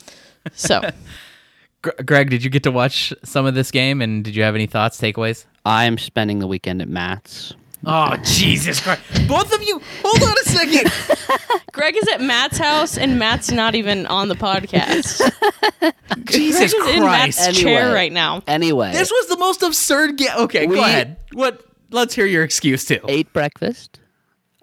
So 0.54 0.82
Greg, 1.82 2.30
did 2.30 2.44
you 2.44 2.50
get 2.50 2.64
to 2.64 2.72
watch 2.72 3.14
some 3.24 3.46
of 3.46 3.54
this 3.56 3.72
game, 3.72 4.02
and 4.02 4.24
did 4.24 4.36
you 4.36 4.44
have 4.44 4.56
any 4.56 4.66
thoughts, 4.68 5.00
takeaways? 5.00 5.46
I'm 5.66 5.98
spending 5.98 6.40
the 6.40 6.48
weekend 6.48 6.82
at 6.82 6.88
Matt's. 6.90 7.54
Oh 7.86 8.16
Jesus 8.24 8.80
Christ! 8.82 9.02
Both 9.28 9.54
of 9.54 9.62
you, 9.62 9.82
hold 10.04 10.24
on 10.24 10.36
a 10.38 10.50
second. 10.50 10.92
Greg 11.72 11.96
is 11.96 12.08
at 12.14 12.22
Matt's 12.22 12.58
house, 12.58 12.98
and 12.98 13.20
Matt's 13.20 13.52
not 13.52 13.76
even 13.76 14.06
on 14.08 14.28
the 14.30 14.36
podcast. 14.36 15.22
Jesus 16.26 16.74
Greg 16.74 16.90
is 16.90 16.96
in 16.96 17.04
Matt's 17.04 17.38
Christ! 17.38 17.60
chair 17.62 17.80
Anyway. 17.82 17.94
right 17.94 18.12
now. 18.12 18.42
Anyway, 18.48 18.92
This 18.94 19.12
was 19.12 19.28
the 19.28 19.38
most 19.38 19.62
absurd 19.62 20.18
game. 20.18 20.30
Okay, 20.38 20.68
We- 20.68 20.76
go 20.76 20.84
ahead. 20.84 21.18
What? 21.34 21.64
Let's 21.92 22.14
hear 22.16 22.26
your 22.26 22.44
excuse 22.44 22.86
too. 22.86 23.00
ate 23.08 23.32
breakfast, 23.34 24.00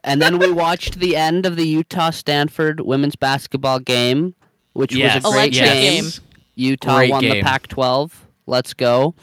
and 0.05 0.21
then 0.23 0.39
we 0.39 0.51
watched 0.53 0.99
the 1.01 1.17
end 1.17 1.45
of 1.47 1.57
the 1.57 1.67
Utah 1.67 2.11
Stanford 2.11 2.81
women's 2.81 3.17
basketball 3.17 3.79
game, 3.81 4.35
which 4.75 4.95
Yes. 4.95 5.23
was 5.25 5.33
a 5.33 5.37
great 5.37 5.57
Electric 5.57 5.73
game. 5.81 6.05
game. 6.05 6.13
Utah 6.55 6.97
Great 6.97 7.11
won 7.11 7.25
the. 7.25 7.43
Pac-12. 7.43 8.13
Let's 8.47 8.75
go. 8.75 9.15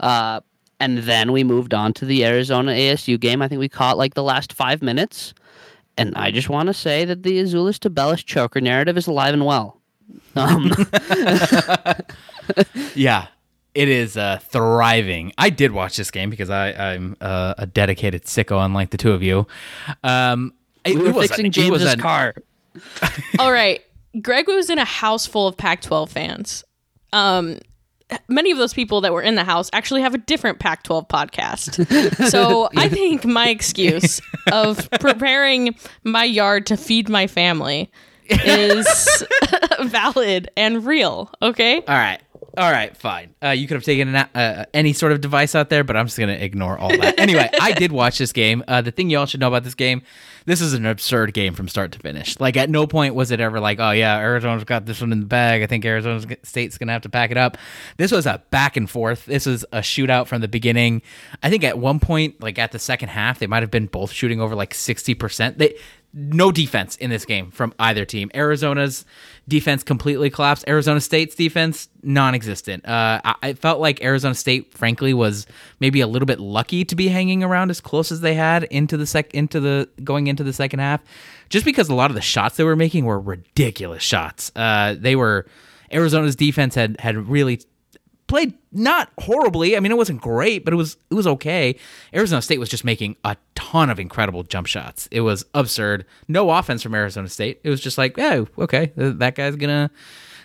Uh, 0.00 0.40
and 0.80 0.98
then 0.98 1.32
we 1.32 1.44
moved 1.44 1.72
on 1.72 1.92
to 1.94 2.04
the 2.04 2.24
Arizona 2.24 2.72
ASU 2.72 3.18
game. 3.18 3.40
I 3.40 3.48
think 3.48 3.60
we 3.60 3.68
caught 3.68 3.96
like 3.96 4.14
the 4.14 4.22
last 4.22 4.52
five 4.52 4.82
minutes. 4.82 5.32
And 5.96 6.14
I 6.16 6.30
just 6.30 6.50
want 6.50 6.66
to 6.66 6.74
say 6.74 7.06
that 7.06 7.22
the 7.22 7.40
Azuolas 7.42 7.78
Tubelis 7.78 8.22
choker 8.22 8.60
narrative 8.60 8.98
is 8.98 9.06
alive 9.06 9.32
and 9.32 9.46
well. 9.46 9.80
Um, 10.34 10.70
Yeah, 12.94 13.26
it 13.76 13.88
is 13.88 14.16
uh, 14.16 14.38
thriving. 14.38 15.32
I 15.36 15.50
did 15.50 15.72
watch 15.72 15.98
this 15.98 16.10
game 16.10 16.30
because 16.30 16.48
I, 16.48 16.70
I'm 16.72 17.14
uh, 17.20 17.54
a 17.58 17.66
dedicated 17.66 18.24
sicko, 18.24 18.64
unlike 18.64 18.88
the 18.90 18.96
two 18.96 19.12
of 19.12 19.22
you. 19.22 19.46
Um, 20.02 20.54
it, 20.84 20.94
we 20.96 21.02
were 21.02 21.08
it 21.10 21.14
was 21.14 21.28
fixing 21.28 21.44
a, 21.44 21.48
it 21.48 21.70
was 21.70 21.82
James's 21.82 21.94
a- 21.94 21.96
car. 21.98 22.34
All 23.38 23.52
right. 23.52 23.82
Greg 24.22 24.48
was 24.48 24.70
in 24.70 24.78
a 24.78 24.84
house 24.84 25.26
full 25.26 25.46
of 25.46 25.58
Pac 25.58 25.82
12 25.82 26.10
fans. 26.10 26.64
Um, 27.12 27.58
many 28.28 28.50
of 28.50 28.56
those 28.56 28.72
people 28.72 29.02
that 29.02 29.12
were 29.12 29.20
in 29.20 29.34
the 29.34 29.44
house 29.44 29.68
actually 29.74 30.00
have 30.00 30.14
a 30.14 30.18
different 30.18 30.58
Pac 30.58 30.82
12 30.84 31.08
podcast. 31.08 32.30
so 32.30 32.70
I 32.76 32.88
think 32.88 33.26
my 33.26 33.48
excuse 33.50 34.22
of 34.50 34.88
preparing 35.00 35.76
my 36.02 36.24
yard 36.24 36.66
to 36.66 36.78
feed 36.78 37.10
my 37.10 37.26
family 37.26 37.90
is 38.28 39.24
valid 39.82 40.50
and 40.56 40.84
real. 40.86 41.30
Okay. 41.42 41.76
All 41.76 41.82
right. 41.94 42.20
All 42.56 42.70
right, 42.70 42.96
fine. 42.96 43.34
Uh, 43.42 43.50
you 43.50 43.66
could 43.66 43.74
have 43.74 43.84
taken 43.84 44.14
an, 44.14 44.28
uh, 44.34 44.64
any 44.72 44.92
sort 44.92 45.12
of 45.12 45.20
device 45.20 45.54
out 45.54 45.68
there, 45.68 45.84
but 45.84 45.96
I'm 45.96 46.06
just 46.06 46.16
to 46.16 46.44
ignore 46.44 46.78
all 46.78 46.88
that. 46.88 47.18
anyway, 47.18 47.50
I 47.60 47.72
did 47.72 47.92
watch 47.92 48.18
this 48.18 48.32
game. 48.32 48.64
Uh, 48.66 48.80
the 48.80 48.90
thing 48.90 49.10
y'all 49.10 49.26
should 49.26 49.40
know 49.40 49.48
about 49.48 49.64
this 49.64 49.74
game 49.74 50.02
this 50.46 50.60
is 50.60 50.74
an 50.74 50.86
absurd 50.86 51.34
game 51.34 51.54
from 51.54 51.68
start 51.68 51.90
to 51.92 51.98
finish. 51.98 52.38
Like, 52.38 52.56
at 52.56 52.70
no 52.70 52.86
point 52.86 53.16
was 53.16 53.32
it 53.32 53.40
ever 53.40 53.58
like, 53.58 53.80
oh, 53.80 53.90
yeah, 53.90 54.16
Arizona's 54.18 54.62
got 54.62 54.86
this 54.86 55.00
one 55.00 55.10
in 55.10 55.18
the 55.18 55.26
bag. 55.26 55.62
I 55.62 55.66
think 55.66 55.84
Arizona 55.84 56.36
State's 56.44 56.78
to 56.78 56.86
have 56.86 57.02
to 57.02 57.08
pack 57.08 57.32
it 57.32 57.36
up. 57.36 57.58
This 57.96 58.12
was 58.12 58.26
a 58.26 58.42
back 58.50 58.76
and 58.76 58.88
forth. 58.88 59.26
This 59.26 59.44
was 59.44 59.64
a 59.72 59.80
shootout 59.80 60.28
from 60.28 60.40
the 60.40 60.48
beginning. 60.48 61.02
I 61.42 61.50
think 61.50 61.64
at 61.64 61.78
one 61.78 61.98
point, 61.98 62.40
like 62.40 62.60
at 62.60 62.70
the 62.70 62.78
second 62.78 63.08
half, 63.08 63.40
they 63.40 63.48
might 63.48 63.64
have 63.64 63.72
been 63.72 63.86
both 63.86 64.12
shooting 64.12 64.40
over 64.40 64.54
like 64.54 64.72
60%. 64.72 65.58
They, 65.58 65.76
no 66.18 66.50
defense 66.50 66.96
in 66.96 67.10
this 67.10 67.26
game 67.26 67.50
from 67.50 67.74
either 67.78 68.06
team. 68.06 68.30
Arizona's 68.34 69.04
defense 69.46 69.82
completely 69.82 70.30
collapsed. 70.30 70.64
Arizona 70.66 70.98
State's 70.98 71.34
defense 71.34 71.90
non-existent. 72.02 72.88
Uh, 72.88 73.20
I, 73.22 73.34
I 73.42 73.52
felt 73.52 73.80
like 73.80 74.02
Arizona 74.02 74.34
State, 74.34 74.72
frankly, 74.72 75.12
was 75.12 75.46
maybe 75.78 76.00
a 76.00 76.06
little 76.06 76.24
bit 76.24 76.40
lucky 76.40 76.86
to 76.86 76.96
be 76.96 77.08
hanging 77.08 77.44
around 77.44 77.70
as 77.70 77.82
close 77.82 78.10
as 78.10 78.22
they 78.22 78.32
had 78.32 78.64
into 78.64 78.96
the 78.96 79.06
sec 79.06 79.32
into 79.34 79.60
the 79.60 79.90
going 80.02 80.26
into 80.26 80.42
the 80.42 80.54
second 80.54 80.78
half, 80.78 81.02
just 81.50 81.66
because 81.66 81.90
a 81.90 81.94
lot 81.94 82.10
of 82.10 82.14
the 82.14 82.22
shots 82.22 82.56
they 82.56 82.64
were 82.64 82.76
making 82.76 83.04
were 83.04 83.20
ridiculous 83.20 84.02
shots. 84.02 84.50
Uh, 84.56 84.94
they 84.98 85.16
were 85.16 85.46
Arizona's 85.92 86.34
defense 86.34 86.74
had 86.74 86.98
had 86.98 87.28
really 87.28 87.60
played 88.26 88.54
not 88.72 89.10
horribly. 89.18 89.76
I 89.76 89.80
mean, 89.80 89.92
it 89.92 89.96
wasn't 89.96 90.20
great, 90.20 90.64
but 90.64 90.72
it 90.72 90.76
was 90.76 90.96
it 91.10 91.14
was 91.14 91.26
okay. 91.26 91.76
Arizona 92.14 92.42
State 92.42 92.58
was 92.60 92.68
just 92.68 92.84
making 92.84 93.16
a 93.24 93.36
ton 93.54 93.90
of 93.90 93.98
incredible 94.00 94.42
jump 94.42 94.66
shots. 94.66 95.08
It 95.10 95.20
was 95.22 95.44
absurd. 95.54 96.04
No 96.28 96.50
offense 96.50 96.82
from 96.82 96.94
Arizona 96.94 97.28
State. 97.28 97.60
It 97.64 97.70
was 97.70 97.80
just 97.80 97.98
like, 97.98 98.18
oh, 98.18 98.48
okay, 98.58 98.92
that 98.96 99.34
guy's 99.34 99.56
gonna. 99.56 99.90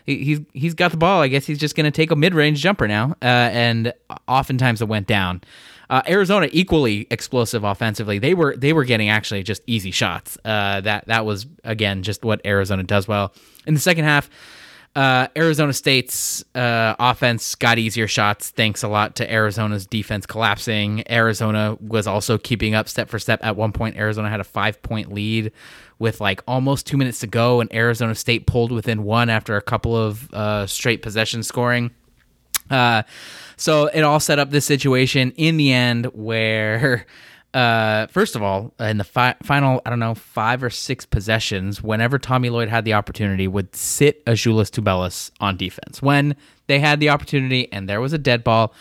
he- 0.05 0.23
He's 0.23 0.39
he's 0.53 0.73
got 0.73 0.91
the 0.91 0.97
ball. 0.97 1.21
I 1.21 1.27
guess 1.27 1.45
he's 1.45 1.59
just 1.59 1.75
going 1.75 1.85
to 1.85 1.91
take 1.91 2.11
a 2.11 2.15
mid 2.15 2.33
range 2.33 2.59
jumper 2.61 2.87
now, 2.87 3.11
uh, 3.21 3.25
and 3.25 3.93
oftentimes 4.27 4.81
it 4.81 4.87
went 4.87 5.07
down. 5.07 5.41
Uh, 5.89 6.01
Arizona 6.07 6.47
equally 6.53 7.05
explosive 7.11 7.63
offensively. 7.65 8.17
They 8.17 8.33
were 8.33 8.55
they 8.55 8.71
were 8.73 8.85
getting 8.85 9.09
actually 9.09 9.43
just 9.43 9.61
easy 9.67 9.91
shots. 9.91 10.37
Uh, 10.45 10.79
that 10.81 11.05
that 11.07 11.25
was 11.25 11.45
again 11.65 12.01
just 12.01 12.23
what 12.23 12.39
Arizona 12.45 12.83
does 12.83 13.07
well. 13.09 13.33
In 13.67 13.73
the 13.73 13.79
second 13.79 14.05
half, 14.05 14.29
uh, 14.95 15.27
Arizona 15.37 15.71
State's 15.71 16.43
uh, 16.53 16.95
offense 16.99 17.55
got 17.55 17.77
easier 17.77 18.07
shots 18.07 18.49
thanks 18.49 18.83
a 18.83 18.89
lot 18.89 19.15
to 19.15 19.31
Arizona's 19.31 19.85
defense 19.85 20.25
collapsing. 20.25 21.09
Arizona 21.09 21.77
was 21.79 22.07
also 22.07 22.37
keeping 22.37 22.75
up 22.75 22.89
step 22.89 23.09
for 23.09 23.17
step. 23.17 23.39
At 23.43 23.55
one 23.55 23.71
point, 23.71 23.95
Arizona 23.95 24.29
had 24.29 24.41
a 24.41 24.45
five 24.45 24.81
point 24.81 25.13
lead 25.13 25.53
with 25.97 26.19
like 26.19 26.41
almost 26.45 26.87
two 26.87 26.97
minutes 26.97 27.19
to 27.19 27.27
go, 27.27 27.61
and 27.61 27.73
Arizona 27.73 28.15
State 28.15 28.47
pulled 28.47 28.71
within 28.71 29.03
one 29.03 29.29
after 29.29 29.55
a 29.55 29.61
couple 29.61 29.95
of 29.95 30.33
uh, 30.33 30.67
straight 30.67 31.01
possession 31.01 31.43
scoring. 31.43 31.91
Uh, 32.69 33.03
so 33.55 33.85
it 33.87 34.01
all 34.01 34.19
set 34.19 34.39
up 34.39 34.49
this 34.49 34.65
situation 34.65 35.31
in 35.37 35.57
the 35.57 35.71
end 35.71 36.05
where, 36.07 37.05
uh, 37.53 38.07
first 38.07 38.35
of 38.35 38.41
all, 38.41 38.73
in 38.79 38.97
the 38.97 39.03
fi- 39.03 39.35
final, 39.43 39.81
I 39.85 39.89
don't 39.89 39.99
know, 39.99 40.15
five 40.15 40.63
or 40.63 40.69
six 40.69 41.05
possessions, 41.05 41.83
whenever 41.83 42.17
Tommy 42.17 42.49
Lloyd 42.49 42.69
had 42.69 42.85
the 42.85 42.93
opportunity, 42.93 43.47
would 43.47 43.75
sit 43.75 44.25
Azuolas 44.25 44.69
Tubelis 44.69 45.31
on 45.39 45.57
defense. 45.57 46.01
When 46.01 46.35
they 46.67 46.79
had 46.79 46.99
the 46.99 47.09
opportunity 47.09 47.71
and 47.73 47.89
there 47.89 47.99
was 47.99 48.13
a 48.13 48.17
dead 48.17 48.43
ball, 48.43 48.73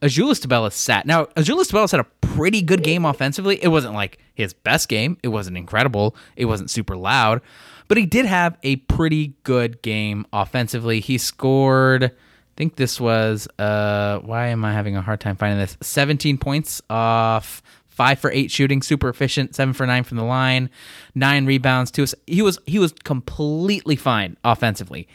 Azuolas 0.00 0.44
Tubelis 0.44 0.72
sat. 0.72 1.06
Now, 1.06 1.24
Azuolas 1.36 1.70
Tubelis 1.70 1.90
had 1.90 2.00
a 2.00 2.04
pretty 2.20 2.62
good 2.62 2.82
game 2.82 3.04
offensively. 3.04 3.62
It 3.62 3.68
wasn't 3.68 3.94
like 3.94 4.18
his 4.34 4.52
best 4.52 4.88
game. 4.88 5.16
It 5.22 5.28
wasn't 5.28 5.56
incredible. 5.56 6.14
It 6.36 6.44
wasn't 6.44 6.70
super 6.70 6.96
loud, 6.96 7.40
but 7.88 7.96
he 7.96 8.06
did 8.06 8.26
have 8.26 8.56
a 8.62 8.76
pretty 8.76 9.34
good 9.44 9.82
game 9.82 10.26
offensively. 10.32 11.00
He 11.00 11.18
scored. 11.18 12.04
I 12.04 12.56
think 12.56 12.76
this 12.76 13.00
was 13.00 13.48
uh 13.58 14.20
why 14.20 14.48
am 14.48 14.64
I 14.64 14.72
having 14.72 14.94
a 14.94 15.02
hard 15.02 15.20
time 15.20 15.34
finding 15.34 15.58
this? 15.58 15.76
17 15.80 16.38
points 16.38 16.80
off 16.88 17.62
5 17.94 18.18
for 18.18 18.30
8 18.30 18.50
shooting, 18.50 18.82
super 18.82 19.08
efficient, 19.08 19.54
7 19.54 19.72
for 19.72 19.86
9 19.86 20.04
from 20.04 20.16
the 20.16 20.24
line, 20.24 20.68
9 21.14 21.46
rebounds, 21.46 21.90
2 21.90 22.02
ass- 22.02 22.14
he 22.26 22.42
was 22.42 22.58
he 22.66 22.78
was 22.78 22.92
completely 23.04 23.96
fine 23.96 24.36
offensively. 24.44 25.08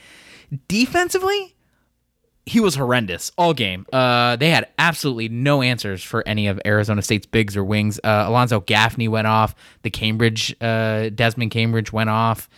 Defensively, 0.68 1.56
he 2.46 2.60
was 2.60 2.76
horrendous 2.76 3.32
all 3.38 3.54
game. 3.54 3.86
Uh, 3.94 4.36
they 4.36 4.50
had 4.50 4.68
absolutely 4.80 5.30
no 5.30 5.62
answers 5.62 6.02
for 6.02 6.28
any 6.28 6.48
of 6.48 6.60
Arizona 6.66 7.02
State's 7.02 7.28
bigs 7.28 7.56
or 7.56 7.64
wings. 7.64 8.00
Uh, 8.04 8.26
Alonzo 8.28 8.62
Gaffney 8.62 9.08
went 9.08 9.28
off. 9.28 9.54
The 9.84 9.92
Cambridge, 9.92 10.56
uh, 10.60 11.10
Desmond 11.10 11.52
Cambridge 11.52 11.94
went 11.94 12.10
off. 12.10 12.50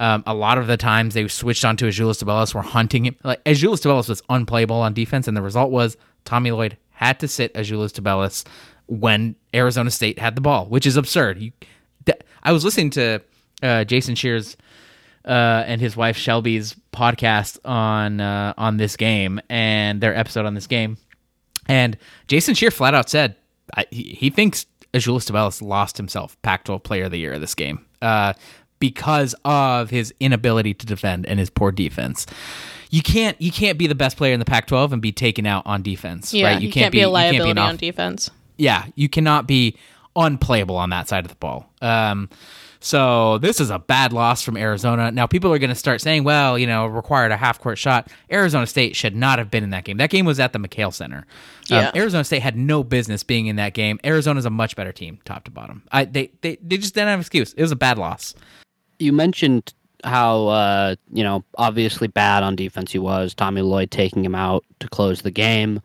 Um, 0.00 0.22
a 0.26 0.34
lot 0.34 0.58
of 0.58 0.66
the 0.66 0.76
times 0.76 1.14
they 1.14 1.26
switched 1.28 1.64
onto 1.64 1.86
Azuolas 1.86 2.22
Tubelis, 2.22 2.54
were 2.54 2.62
hunting 2.62 3.06
him. 3.06 3.16
Like 3.22 3.42
Azuolas 3.44 3.80
Tubelis 3.80 4.08
was 4.08 4.22
unplayable 4.28 4.76
on 4.76 4.94
defense, 4.94 5.28
and 5.28 5.36
the 5.36 5.42
result 5.42 5.70
was 5.70 5.96
Tommy 6.24 6.50
Lloyd 6.50 6.76
had 6.90 7.20
to 7.20 7.28
sit 7.28 7.54
Azuolas 7.54 7.92
Tubelis 7.92 8.44
when 8.88 9.36
Arizona 9.54 9.90
State 9.90 10.18
had 10.18 10.34
the 10.34 10.40
ball, 10.40 10.66
which 10.66 10.86
is 10.86 10.96
absurd. 10.96 11.38
You, 11.38 11.52
th- 12.06 12.20
I 12.42 12.52
was 12.52 12.64
listening 12.64 12.90
to 12.90 13.20
uh, 13.62 13.84
Jason 13.84 14.14
Scheers 14.14 14.56
uh, 15.24 15.64
and 15.66 15.80
his 15.80 15.96
wife 15.96 16.16
Shelby's 16.16 16.74
podcast 16.92 17.58
on 17.64 18.20
uh, 18.20 18.54
on 18.56 18.76
this 18.78 18.96
game 18.96 19.40
and 19.48 20.00
their 20.00 20.16
episode 20.16 20.46
on 20.46 20.54
this 20.54 20.66
game, 20.66 20.96
and 21.68 21.96
Jason 22.28 22.54
Scheer 22.54 22.70
flat 22.70 22.94
out 22.94 23.10
said 23.10 23.36
I, 23.76 23.84
he, 23.90 24.04
he 24.18 24.30
thinks 24.30 24.66
Azuolas 24.94 25.30
Tubelis 25.30 25.60
lost 25.60 25.96
himself 25.98 26.40
Pac-12 26.42 26.82
Player 26.82 27.04
of 27.04 27.10
the 27.10 27.18
Year 27.18 27.34
of 27.34 27.40
this 27.42 27.54
game 27.54 27.84
uh, 28.00 28.32
because 28.80 29.34
of 29.44 29.90
his 29.90 30.14
inability 30.20 30.72
to 30.74 30.86
defend 30.86 31.26
and 31.26 31.38
his 31.38 31.50
poor 31.50 31.70
defense. 31.72 32.26
You 32.90 33.02
can't 33.02 33.38
you 33.38 33.52
can't 33.52 33.76
be 33.76 33.86
the 33.86 33.94
best 33.94 34.16
player 34.16 34.32
in 34.32 34.38
the 34.38 34.46
Pac-12 34.46 34.92
and 34.92 35.02
be 35.02 35.12
taken 35.12 35.44
out 35.46 35.64
on 35.66 35.82
defense, 35.82 36.32
Yeah, 36.32 36.46
right? 36.46 36.62
you, 36.62 36.70
can't, 36.72 36.90
be, 36.90 36.98
a 36.98 37.02
you 37.02 37.04
can't 37.06 37.12
liability 37.12 37.50
an 37.50 37.58
on 37.58 37.76
defense. 37.76 38.30
Yeah, 38.58 38.86
you 38.94 39.08
cannot 39.08 39.46
be 39.46 39.76
unplayable 40.16 40.76
on 40.76 40.90
that 40.90 41.08
side 41.08 41.24
of 41.24 41.30
the 41.30 41.36
ball. 41.36 41.70
Um, 41.80 42.28
so 42.80 43.38
this 43.38 43.60
is 43.60 43.70
a 43.70 43.78
bad 43.78 44.12
loss 44.12 44.42
from 44.42 44.56
Arizona. 44.56 45.10
Now 45.10 45.26
people 45.26 45.52
are 45.52 45.58
going 45.58 45.70
to 45.70 45.76
start 45.76 46.00
saying, 46.00 46.22
well, 46.24 46.56
you 46.58 46.66
know, 46.66 46.86
required 46.86 47.32
a 47.32 47.36
half 47.36 47.60
court 47.60 47.76
shot. 47.78 48.08
Arizona 48.30 48.66
State 48.66 48.94
should 48.94 49.16
not 49.16 49.38
have 49.38 49.50
been 49.50 49.64
in 49.64 49.70
that 49.70 49.84
game. 49.84 49.96
That 49.96 50.10
game 50.10 50.24
was 50.26 50.38
at 50.38 50.52
the 50.52 50.58
McKale 50.60 50.92
Center. 50.94 51.18
Um, 51.18 51.24
Yeah. 51.68 51.90
Arizona 51.94 52.22
State 52.24 52.42
had 52.42 52.56
no 52.56 52.84
business 52.84 53.24
being 53.24 53.46
in 53.46 53.56
that 53.56 53.74
game. 53.74 53.98
Arizona's 54.04 54.44
a 54.44 54.50
much 54.50 54.76
better 54.76 54.92
team, 54.92 55.18
top 55.24 55.44
to 55.44 55.50
bottom. 55.50 55.82
I 55.90 56.04
they 56.04 56.30
they, 56.42 56.58
they 56.62 56.76
just 56.76 56.94
didn't 56.94 57.08
have 57.08 57.18
an 57.18 57.20
excuse. 57.20 57.52
It 57.54 57.62
was 57.62 57.72
a 57.72 57.76
bad 57.76 57.98
loss. 57.98 58.34
you 59.00 59.12
mentioned 59.12 59.74
how 60.04 60.46
uh, 60.46 60.94
you 61.12 61.24
know 61.24 61.44
obviously 61.56 62.06
bad 62.06 62.44
on 62.44 62.54
defense 62.54 62.92
he 62.92 62.98
was. 63.00 63.34
Tommy 63.34 63.62
Lloyd 63.62 63.90
taking 63.90 64.24
him 64.24 64.36
out 64.36 64.64
to 64.78 64.88
close 64.88 65.22
the 65.22 65.32
game, 65.32 65.80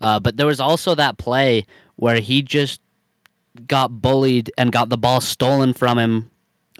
uh, 0.00 0.18
but 0.18 0.36
there 0.36 0.46
was 0.48 0.58
also 0.58 0.96
that 0.96 1.18
play 1.18 1.64
where 1.96 2.20
he 2.20 2.42
just 2.42 2.80
got 3.66 4.00
bullied 4.02 4.50
and 4.58 4.72
got 4.72 4.88
the 4.88 4.98
ball 4.98 5.20
stolen 5.20 5.72
from 5.72 5.98
him 5.98 6.30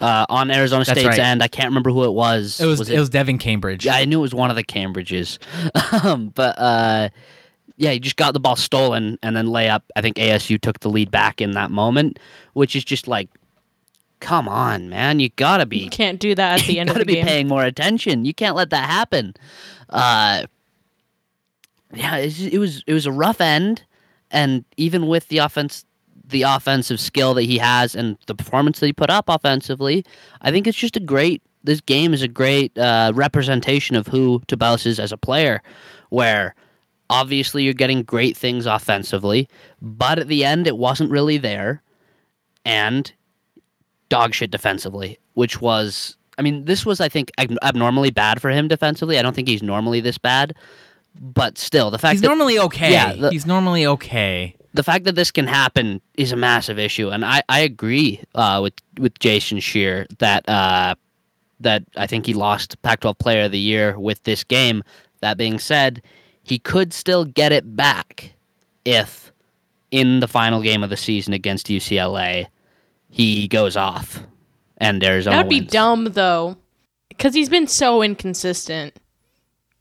uh, 0.00 0.26
on 0.28 0.50
Arizona 0.50 0.84
That's 0.84 0.98
State's 0.98 1.18
right. 1.18 1.26
end. 1.26 1.42
I 1.42 1.48
can't 1.48 1.68
remember 1.68 1.90
who 1.90 2.04
it 2.04 2.12
was. 2.12 2.60
It 2.60 2.66
was, 2.66 2.88
it, 2.88 2.98
was 2.98 3.10
Devan 3.10 3.38
Cambridge. 3.38 3.86
Yeah, 3.86 3.94
I 3.94 4.04
knew 4.04 4.18
it 4.18 4.22
was 4.22 4.34
one 4.34 4.50
of 4.50 4.56
the 4.56 4.64
Cambridges, 4.64 5.38
um, 6.04 6.28
but 6.34 6.58
uh, 6.58 7.10
yeah, 7.76 7.92
he 7.92 8.00
just 8.00 8.16
got 8.16 8.34
the 8.34 8.40
ball 8.40 8.56
stolen 8.56 9.18
and 9.22 9.36
then 9.36 9.46
layup. 9.46 9.82
I 9.96 10.00
think 10.00 10.16
ASU 10.16 10.60
took 10.60 10.80
the 10.80 10.90
lead 10.90 11.10
back 11.10 11.40
in 11.40 11.52
that 11.52 11.70
moment, 11.70 12.18
which 12.54 12.74
is 12.74 12.84
just 12.84 13.06
like, 13.06 13.28
come 14.20 14.48
on, 14.48 14.88
man, 14.88 15.20
you 15.20 15.28
gotta 15.30 15.66
be 15.66 15.78
You 15.78 15.90
can't 15.90 16.18
do 16.18 16.34
that 16.34 16.60
at 16.60 16.66
the 16.66 16.78
end 16.80 16.88
you 16.88 16.92
of 16.92 16.96
gotta 16.96 17.00
the 17.00 17.06
be 17.06 17.14
game. 17.14 17.26
paying 17.26 17.48
more 17.48 17.64
attention. 17.64 18.24
You 18.24 18.34
can't 18.34 18.56
let 18.56 18.70
that 18.70 18.88
happen. 18.88 19.34
Uh, 19.90 20.46
yeah, 21.92 22.16
it 22.16 22.58
was 22.58 22.82
it 22.86 22.92
was 22.94 23.06
a 23.06 23.12
rough 23.12 23.40
end, 23.40 23.84
and 24.34 24.64
even 24.76 25.06
with 25.06 25.28
the 25.28 25.38
offense, 25.38 25.86
the 26.26 26.42
offensive 26.42 27.00
skill 27.00 27.32
that 27.34 27.44
he 27.44 27.56
has 27.56 27.94
and 27.94 28.18
the 28.26 28.34
performance 28.34 28.80
that 28.80 28.86
he 28.86 28.92
put 28.92 29.08
up 29.08 29.26
offensively, 29.28 30.04
I 30.42 30.50
think 30.50 30.66
it's 30.66 30.76
just 30.76 30.96
a 30.96 31.00
great. 31.00 31.40
This 31.62 31.80
game 31.80 32.12
is 32.12 32.20
a 32.20 32.28
great 32.28 32.76
uh, 32.76 33.12
representation 33.14 33.96
of 33.96 34.06
who 34.08 34.40
Tubelis 34.48 34.84
is 34.84 35.00
as 35.00 35.12
a 35.12 35.16
player, 35.16 35.62
where 36.10 36.54
obviously 37.08 37.62
you're 37.62 37.72
getting 37.72 38.02
great 38.02 38.36
things 38.36 38.66
offensively, 38.66 39.48
but 39.80 40.18
at 40.18 40.28
the 40.28 40.44
end 40.44 40.66
it 40.66 40.76
wasn't 40.76 41.10
really 41.10 41.38
there, 41.38 41.82
and 42.66 43.12
dog 44.10 44.34
shit 44.34 44.50
defensively, 44.50 45.18
which 45.34 45.60
was 45.62 46.16
I 46.36 46.42
mean, 46.42 46.64
this 46.64 46.84
was 46.84 47.00
I 47.00 47.08
think 47.08 47.30
abnormally 47.38 48.10
bad 48.10 48.42
for 48.42 48.50
him 48.50 48.68
defensively. 48.68 49.18
I 49.18 49.22
don't 49.22 49.34
think 49.34 49.48
he's 49.48 49.62
normally 49.62 50.00
this 50.00 50.18
bad, 50.18 50.54
but 51.20 51.58
still, 51.58 51.90
the 51.90 51.98
fact 51.98 52.10
that 52.10 52.12
He's 52.14 52.20
that 52.22 52.28
normally 52.28 52.58
okay. 52.58 52.92
Yeah, 52.92 53.14
the- 53.14 53.30
He's 53.30 53.46
normally 53.46 53.86
okay. 53.86 54.56
the 54.72 54.82
fact 54.82 55.04
that 55.04 55.14
this 55.14 55.30
can 55.30 55.46
happen 55.46 56.00
is 56.14 56.32
a 56.32 56.36
massive 56.36 56.78
issue, 56.78 57.10
and 57.10 57.24
I, 57.24 57.42
I 57.48 57.60
agree 57.60 58.20
uh, 58.34 58.60
with 58.62 58.74
with 58.98 59.18
Jason 59.18 59.60
Scheer 59.60 60.06
that 60.18 60.48
uh, 60.48 60.94
that 61.60 61.84
I 61.96 62.06
think 62.06 62.26
he 62.26 62.34
lost 62.34 62.80
Pac-12 62.82 63.18
Player 63.18 63.44
of 63.44 63.52
the 63.52 63.58
Year 63.58 63.98
with 63.98 64.22
this 64.24 64.44
game. 64.44 64.82
That 65.20 65.38
being 65.38 65.58
said, 65.58 66.02
he 66.42 66.58
could 66.58 66.92
still 66.92 67.24
get 67.24 67.52
it 67.52 67.76
back 67.76 68.34
if 68.84 69.32
in 69.90 70.20
the 70.20 70.28
final 70.28 70.60
game 70.60 70.82
of 70.82 70.90
the 70.90 70.96
season 70.96 71.32
against 71.32 71.68
UCLA 71.68 72.48
he 73.08 73.46
goes 73.46 73.76
off 73.76 74.24
and 74.78 75.02
Arizona. 75.04 75.36
That 75.36 75.44
would 75.44 75.50
be 75.50 75.60
wins. 75.60 75.70
dumb 75.70 76.04
though, 76.06 76.56
because 77.08 77.32
he's 77.32 77.48
been 77.48 77.68
so 77.68 78.02
inconsistent 78.02 78.98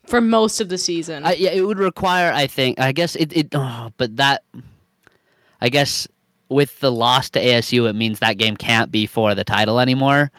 for 0.06 0.22
most 0.22 0.62
of 0.62 0.70
the 0.70 0.78
season. 0.78 1.26
I, 1.26 1.34
yeah, 1.34 1.52
it 1.52 1.62
would 1.62 1.80
require. 1.80 2.32
I 2.32 2.48
think. 2.48 2.80
I 2.80 2.92
guess 2.92 3.16
it. 3.16 3.36
it 3.36 3.50
oh, 3.54 3.92
but 3.98 4.18
that. 4.18 4.44
I 5.62 5.70
guess 5.70 6.08
with 6.50 6.80
the 6.82 6.92
loss 6.92 7.30
to 7.32 7.39
ASU, 7.42 7.89
it 7.89 7.94
means 7.94 8.20
that 8.20 8.38
game 8.38 8.58
can't 8.58 8.92
be 8.92 9.06
for 9.06 9.34
the 9.34 9.44
title 9.44 9.80
anymore. 9.80 10.32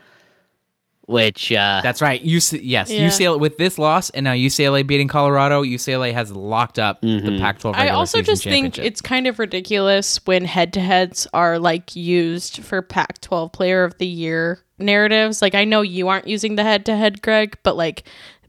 Which 1.07 1.53
uh, 1.53 1.81
That's 1.83 2.01
right. 2.01 2.23
UC, 2.25 2.61
yes, 2.63 2.91
Yeah. 2.91 3.09
UCLA 3.09 3.39
with 3.39 3.59
this 3.59 3.79
loss 3.79 4.09
and 4.11 4.25
now 4.25 4.33
UCLA 4.33 4.87
beating 4.87 5.07
Colorado, 5.09 5.63
UCLA 5.63 6.15
has 6.15 6.33
locked 6.33 6.79
up 6.79 7.03
the 7.03 7.07
Mhm. 7.09 7.41
Pac-12 7.41 7.75
I 7.77 7.91
also 7.91 8.19
season 8.19 8.33
just 8.35 8.45
think 8.45 8.79
it's 8.79 9.03
kind 9.03 9.27
of 9.27 9.39
ridiculous 9.39 10.19
when 10.25 10.47
head 10.47 10.73
to 10.75 10.81
heads 10.81 11.27
are 11.35 11.59
like 11.59 11.95
used 11.95 12.63
for 12.65 12.81
Pac 12.81 13.21
12 13.21 13.53
player 13.53 13.85
of 13.85 13.99
the 13.99 14.07
year 14.07 14.61
narratives. 14.79 15.43
Like, 15.43 15.55
I 15.55 15.65
know 15.65 15.83
you 15.83 16.09
aren't 16.09 16.27
using 16.27 16.55
the 16.57 16.63
head 16.63 16.87
to 16.87 16.97
head, 16.97 17.21
Greg, 17.21 17.59
but 17.63 17.77
like 17.77 18.05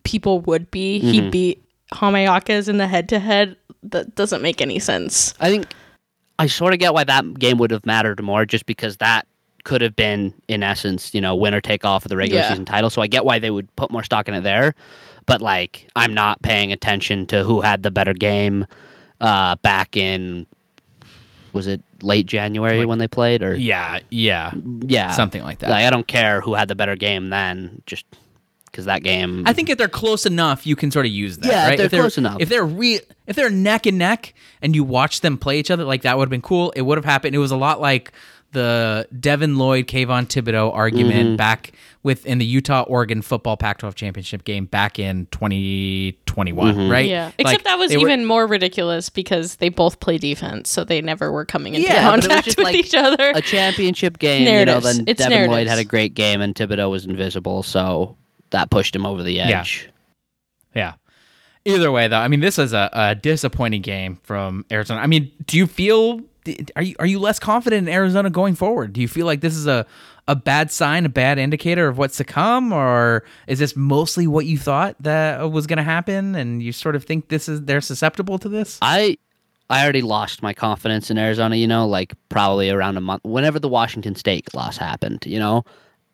people 0.06 0.40
would 0.42 0.72
be. 0.72 1.00
He 1.00 1.20
Mm-hmm. 1.20 1.30
beat 1.32 1.64
Jaime 1.92 2.26
Jaquez's 2.26 2.70
in 2.70 2.78
the 2.78 2.88
head 2.88 3.10
to 3.10 3.20
head. 3.20 3.58
That 3.84 4.16
doesn't 4.16 4.42
make 4.42 4.62
any 4.62 4.80
sense. 4.80 5.34
I 5.40 5.50
think 5.50 5.68
I 6.40 6.48
sort 6.48 6.74
of 6.74 6.80
get 6.80 6.94
why 6.94 7.04
that 7.04 7.38
game 7.38 7.58
would 7.58 7.72
have 7.72 7.86
mattered 7.86 8.22
more, 8.24 8.46
just 8.46 8.66
because 8.66 8.98
that 8.98 9.28
could 9.64 9.82
have 9.82 9.96
been, 9.96 10.34
in 10.48 10.64
essence, 10.64 11.14
you 11.14 11.20
know, 11.22 11.36
winner 11.36 11.60
take 11.60 11.84
all 11.84 11.98
of 11.98 12.04
the 12.04 12.16
regular 12.18 12.42
Yeah. 12.42 12.50
season 12.50 12.66
title. 12.66 12.90
So 12.90 13.02
I 13.02 13.08
get 13.08 13.26
why 13.26 13.40
they 13.40 13.50
would 13.52 13.74
put 13.76 13.92
more 13.92 14.04
stock 14.04 14.28
in 14.28 14.34
it 14.34 14.42
there. 14.42 14.74
But 15.26 15.42
like, 15.42 15.88
I'm 15.96 16.14
not 16.14 16.42
paying 16.44 16.72
attention 16.72 17.26
to 17.28 17.44
who 17.44 17.62
had 17.62 17.82
the 17.84 17.90
better 17.92 18.14
game 18.14 18.66
uh, 19.22 19.56
back 19.58 19.98
in. 19.98 20.46
Was 21.54 21.68
it 21.68 21.82
late 22.02 22.26
January 22.26 22.86
when 22.86 22.98
they 23.00 23.08
played, 23.08 23.42
or 23.42 23.56
yeah, 23.56 24.00
yeah, 24.10 24.52
yeah, 24.88 25.12
something 25.12 25.42
like 25.42 25.60
that. 25.60 25.70
Like, 25.70 25.86
I 25.86 25.90
don't 25.90 26.06
care 26.06 26.42
who 26.42 26.54
had 26.54 26.68
the 26.68 26.76
better 26.76 26.98
game 26.98 27.30
then, 27.30 27.82
just 27.86 28.06
because 28.76 28.86
that 28.86 29.04
game. 29.04 29.44
I 29.46 29.54
think 29.54 29.70
if 29.70 29.78
they're 29.78 29.88
close 29.88 30.26
enough, 30.26 30.68
you 30.68 30.76
can 30.76 30.92
sort 30.92 31.06
of 31.06 31.12
use 31.14 31.38
that. 31.38 31.48
Yeah, 31.48 31.64
if 31.64 31.70
right? 31.70 31.78
they're 31.92 32.00
close 32.02 32.18
enough. 32.18 32.38
If 32.42 32.50
they're 32.50 32.66
re- 32.66 33.00
if 33.26 33.36
they're 33.36 33.50
neck 33.50 33.86
and 33.86 33.98
neck, 33.98 34.34
and 34.62 34.76
you 34.76 34.84
watch 34.84 35.22
them 35.22 35.38
play 35.38 35.60
each 35.60 35.72
other, 35.72 35.84
like 35.86 36.02
that 36.02 36.18
would 36.18 36.26
have 36.26 36.30
been 36.30 36.42
cool. 36.42 36.72
It 36.72 36.82
would 36.82 36.98
have 36.98 37.06
happened. 37.06 37.34
It 37.36 37.40
was 37.40 37.52
a 37.52 37.58
lot 37.58 37.80
like 37.80 38.12
the 38.52 39.08
Devin 39.18 39.58
Lloyd, 39.58 39.88
Kayvon 39.88 40.28
Thibodeaux 40.28 40.74
argument 40.74 41.28
Mm-hmm. 41.28 41.36
back 41.38 41.72
with 42.04 42.26
in 42.26 42.38
the 42.38 42.46
Utah 42.46 42.84
Oregon 42.84 43.22
football 43.24 43.58
Pac-12 43.58 43.96
championship 43.96 44.44
game 44.46 44.66
back 44.66 45.00
in 45.00 45.26
2021, 45.32 46.76
Mm-hmm. 46.76 46.92
right? 46.92 47.10
Yeah. 47.10 47.26
Like, 47.26 47.34
Except 47.40 47.64
that 47.66 47.78
was 47.80 47.90
they 47.92 47.98
were- 47.98 48.08
even 48.08 48.26
more 48.26 48.46
ridiculous 48.48 49.10
because 49.10 49.56
they 49.56 49.70
both 49.70 50.00
play 50.00 50.18
defense, 50.18 50.70
so 50.70 50.84
they 50.84 51.02
never 51.02 51.32
were 51.32 51.46
coming 51.46 51.74
into 51.76 51.88
Yeah, 51.88 52.12
but 52.12 52.14
it 52.14 52.18
was 52.18 52.28
contact 52.28 52.48
with 52.58 52.60
like 52.60 52.76
each 52.76 52.94
other. 52.96 53.32
a 53.36 53.42
championship 53.42 54.20
game, 54.20 54.42
you 54.42 54.46
know, 54.46 54.52
Narratives. 54.66 54.98
then 54.98 55.06
It's 55.08 55.22
Devin 55.22 55.50
Lloyd 55.52 55.68
had 55.68 55.80
a 55.80 55.84
great 55.84 56.14
game 56.14 56.42
and 56.42 56.54
Thibodeaux 56.56 56.90
was 56.90 57.06
invisible, 57.06 57.64
so 57.64 58.16
that 58.52 58.70
pushed 58.70 58.96
him 58.96 59.06
over 59.06 59.24
the 59.24 59.40
edge. 59.40 59.90
Yeah. 60.74 60.94
Yeah. 61.66 61.74
Either 61.74 61.92
way, 61.92 62.08
though, 62.08 62.20
I 62.20 62.28
mean, 62.28 62.42
this 62.42 62.60
is 62.60 62.74
a, 62.74 62.90
a 62.94 63.16
disappointing 63.16 63.82
game 63.82 64.20
from 64.24 64.66
Arizona. 64.72 65.02
I 65.02 65.08
mean, 65.08 65.32
do 65.46 65.58
you 65.58 65.66
feel 65.66 66.22
are 66.76 66.84
you 66.84 66.96
are 67.00 67.06
you 67.06 67.20
less 67.20 67.40
confident 67.40 67.88
in 67.88 67.94
Arizona 67.94 68.30
going 68.30 68.56
forward? 68.56 68.94
Do 68.94 69.02
you 69.02 69.08
feel 69.08 69.26
like 69.26 69.42
this 69.42 69.56
is 69.56 69.68
a 69.68 69.86
a 70.28 70.36
bad 70.36 70.72
sign, 70.72 71.06
a 71.06 71.10
bad 71.10 71.38
indicator 71.38 71.88
of 71.88 71.98
what's 71.98 72.18
to 72.18 72.24
come, 72.24 72.74
or 72.74 73.24
is 73.48 73.60
this 73.60 73.76
mostly 73.76 74.26
what 74.28 74.46
you 74.46 74.58
thought 74.58 74.96
that 75.00 75.42
uh, 75.42 75.48
was 75.48 75.68
going 75.68 75.78
to 75.78 75.84
happen, 75.84 76.36
and 76.36 76.64
you 76.64 76.72
sort 76.72 76.96
of 76.96 77.04
think 77.04 77.30
this 77.30 77.48
is 77.48 77.64
they're 77.64 77.82
susceptible 77.82 78.38
to 78.40 78.50
this? 78.50 78.78
I 78.82 79.18
I 79.70 79.84
already 79.84 80.02
lost 80.02 80.44
my 80.44 80.54
confidence 80.54 81.10
in 81.10 81.18
Arizona, 81.18 81.56
you 81.56 81.68
know, 81.68 81.88
like 81.88 82.14
probably 82.30 82.70
around 82.70 82.98
a 82.98 83.02
month 83.02 83.24
whenever 83.24 83.60
the 83.60 83.70
Washington 83.70 84.16
State 84.16 84.54
loss 84.54 84.78
happened, 84.78 85.24
you 85.26 85.40
know. 85.40 85.64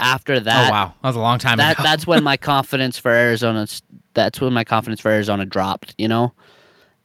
After 0.02 0.34
oh, 0.34 0.40
that 0.40 0.68
oh 0.68 0.72
wow, 0.72 0.94
that 1.02 1.08
was 1.08 1.16
a 1.16 1.20
long 1.20 1.40
time 1.40 1.58
that 1.58 1.74
ago. 1.74 1.84
that's 1.84 2.06
when 2.06 2.24
my 2.24 2.38
confidence 2.52 2.98
for 2.98 3.12
Arizona 3.12 3.68
that's 4.14 4.42
when 4.42 4.54
my 4.54 4.64
confidence 4.64 5.02
for 5.02 5.12
Arizona 5.12 5.46
dropped, 5.46 5.96
you 5.98 6.08
know? 6.08 6.34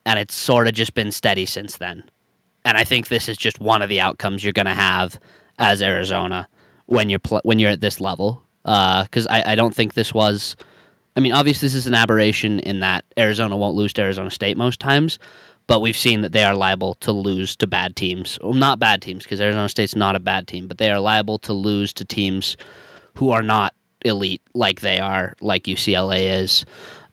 And 0.04 0.18
it's 0.18 0.34
sort 0.34 0.68
of 0.68 0.74
just 0.74 0.94
been 0.94 1.12
steady 1.12 1.46
since 1.46 1.78
then. 1.78 2.04
And 2.64 2.76
I 2.76 2.84
think 2.84 3.08
this 3.08 3.28
is 3.28 3.36
just 3.36 3.60
one 3.60 3.82
of 3.82 3.88
the 3.88 4.00
outcomes 4.00 4.42
you're 4.42 4.52
going 4.52 4.66
to 4.66 4.74
have 4.74 5.18
as 5.58 5.82
Arizona 5.82 6.48
when 6.86 7.08
you're 7.08 7.18
pl- 7.18 7.40
when 7.44 7.58
you're 7.58 7.70
at 7.70 7.80
this 7.80 8.00
level. 8.00 8.42
Uh, 8.64 9.04
because 9.04 9.26
I, 9.28 9.52
I 9.52 9.54
don't 9.54 9.74
think 9.74 9.94
this 9.94 10.12
was. 10.12 10.56
I 11.16 11.20
mean, 11.20 11.32
obviously, 11.32 11.66
this 11.66 11.74
is 11.74 11.86
an 11.86 11.94
aberration 11.94 12.60
in 12.60 12.80
that 12.80 13.04
Arizona 13.16 13.56
won't 13.56 13.76
lose 13.76 13.92
to 13.94 14.02
Arizona 14.02 14.30
State 14.30 14.56
most 14.56 14.80
times, 14.80 15.18
but 15.66 15.80
we've 15.80 15.96
seen 15.96 16.20
that 16.22 16.32
they 16.32 16.44
are 16.44 16.54
liable 16.54 16.94
to 16.96 17.12
lose 17.12 17.56
to 17.56 17.66
bad 17.66 17.96
teams. 17.96 18.38
Well, 18.42 18.52
not 18.52 18.78
bad 18.78 19.00
teams, 19.00 19.22
because 19.22 19.40
Arizona 19.40 19.68
State's 19.68 19.96
not 19.96 20.14
a 20.14 20.20
bad 20.20 20.46
team, 20.46 20.66
but 20.66 20.78
they 20.78 20.90
are 20.90 21.00
liable 21.00 21.38
to 21.40 21.52
lose 21.52 21.92
to 21.94 22.04
teams 22.04 22.56
who 23.16 23.30
are 23.30 23.42
not 23.42 23.74
elite 24.04 24.42
like 24.54 24.80
they 24.80 25.00
are, 25.00 25.34
like 25.40 25.64
UCLA 25.64 26.40
is. 26.40 26.64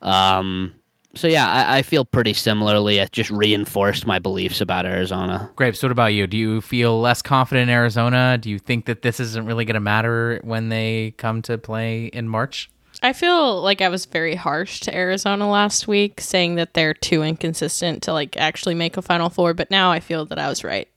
Um, 0.02 0.74
so 1.14 1.28
yeah, 1.28 1.48
I, 1.48 1.78
I 1.78 1.82
feel 1.82 2.04
pretty 2.04 2.32
similarly. 2.32 2.98
It 2.98 3.12
just 3.12 3.30
reinforced 3.30 4.06
my 4.06 4.18
beliefs 4.18 4.60
about 4.60 4.84
Arizona. 4.84 5.50
Grapes, 5.56 5.82
what 5.82 5.92
about 5.92 6.12
you? 6.12 6.26
Do 6.26 6.36
you 6.36 6.60
feel 6.60 7.00
less 7.00 7.22
confident 7.22 7.68
in 7.68 7.74
Arizona? 7.74 8.36
Do 8.38 8.50
you 8.50 8.58
think 8.58 8.86
that 8.86 9.02
this 9.02 9.20
isn't 9.20 9.46
really 9.46 9.64
going 9.64 9.74
to 9.74 9.80
matter 9.80 10.40
when 10.42 10.68
they 10.68 11.14
come 11.16 11.40
to 11.42 11.56
play 11.58 12.06
in 12.06 12.28
March? 12.28 12.68
I 13.02 13.12
feel 13.12 13.60
like 13.60 13.80
I 13.80 13.88
was 13.88 14.06
very 14.06 14.34
harsh 14.34 14.80
to 14.80 14.94
Arizona 14.94 15.48
last 15.48 15.86
week, 15.86 16.20
saying 16.20 16.54
that 16.56 16.74
they're 16.74 16.94
too 16.94 17.22
inconsistent 17.22 18.02
to 18.04 18.12
like 18.12 18.36
actually 18.36 18.74
make 18.74 18.96
a 18.96 19.02
Final 19.02 19.28
Four. 19.30 19.52
But 19.54 19.70
now 19.70 19.90
I 19.90 20.00
feel 20.00 20.24
that 20.26 20.38
I 20.38 20.48
was 20.48 20.64
right. 20.64 20.88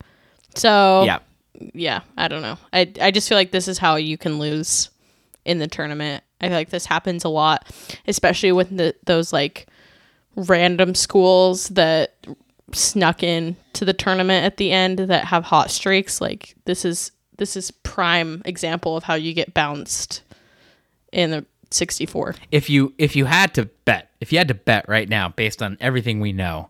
So 0.55 1.03
Yeah. 1.03 1.19
yeah, 1.73 2.01
I 2.17 2.27
don't 2.27 2.41
know. 2.41 2.57
I 2.71 2.91
I 3.01 3.11
just 3.11 3.27
feel 3.27 3.37
like 3.37 3.51
this 3.51 3.67
is 3.67 3.77
how 3.77 3.95
you 3.97 4.17
can 4.17 4.39
lose 4.39 4.89
in 5.47 5.59
the 5.59 5.67
tournament. 5.67 6.23
I 6.41 6.47
feel 6.47 6.57
like 6.57 6.69
this 6.69 6.85
happens 6.85 7.23
a 7.23 7.29
lot, 7.29 7.65
especially 8.07 8.51
with 8.51 8.75
the, 8.75 8.93
those 9.05 9.33
like 9.33 9.67
random 10.35 10.93
schools 10.93 11.69
that 11.69 12.15
snuck 12.73 13.23
in 13.23 13.55
to 13.73 13.85
the 13.85 13.93
tournament 13.93 14.45
at 14.45 14.57
the 14.57 14.71
end 14.71 14.99
that 14.99 15.25
have 15.25 15.45
hot 15.45 15.71
streaks. 15.71 16.21
Like 16.21 16.55
this 16.65 16.85
is 16.85 17.11
this 17.37 17.55
is 17.55 17.71
prime 17.71 18.41
example 18.45 18.97
of 18.97 19.03
how 19.03 19.13
you 19.15 19.33
get 19.33 19.53
bounced 19.53 20.21
in 21.11 21.31
the 21.31 21.45
64. 21.71 22.35
If 22.51 22.69
you 22.69 22.93
if 22.97 23.15
you 23.15 23.25
had 23.25 23.53
to 23.55 23.65
bet, 23.85 24.11
if 24.19 24.31
you 24.31 24.37
had 24.37 24.47
to 24.49 24.53
bet 24.53 24.87
right 24.87 25.07
now, 25.07 25.29
based 25.29 25.63
on 25.63 25.77
everything 25.79 26.19
we 26.19 26.33
know, 26.33 26.69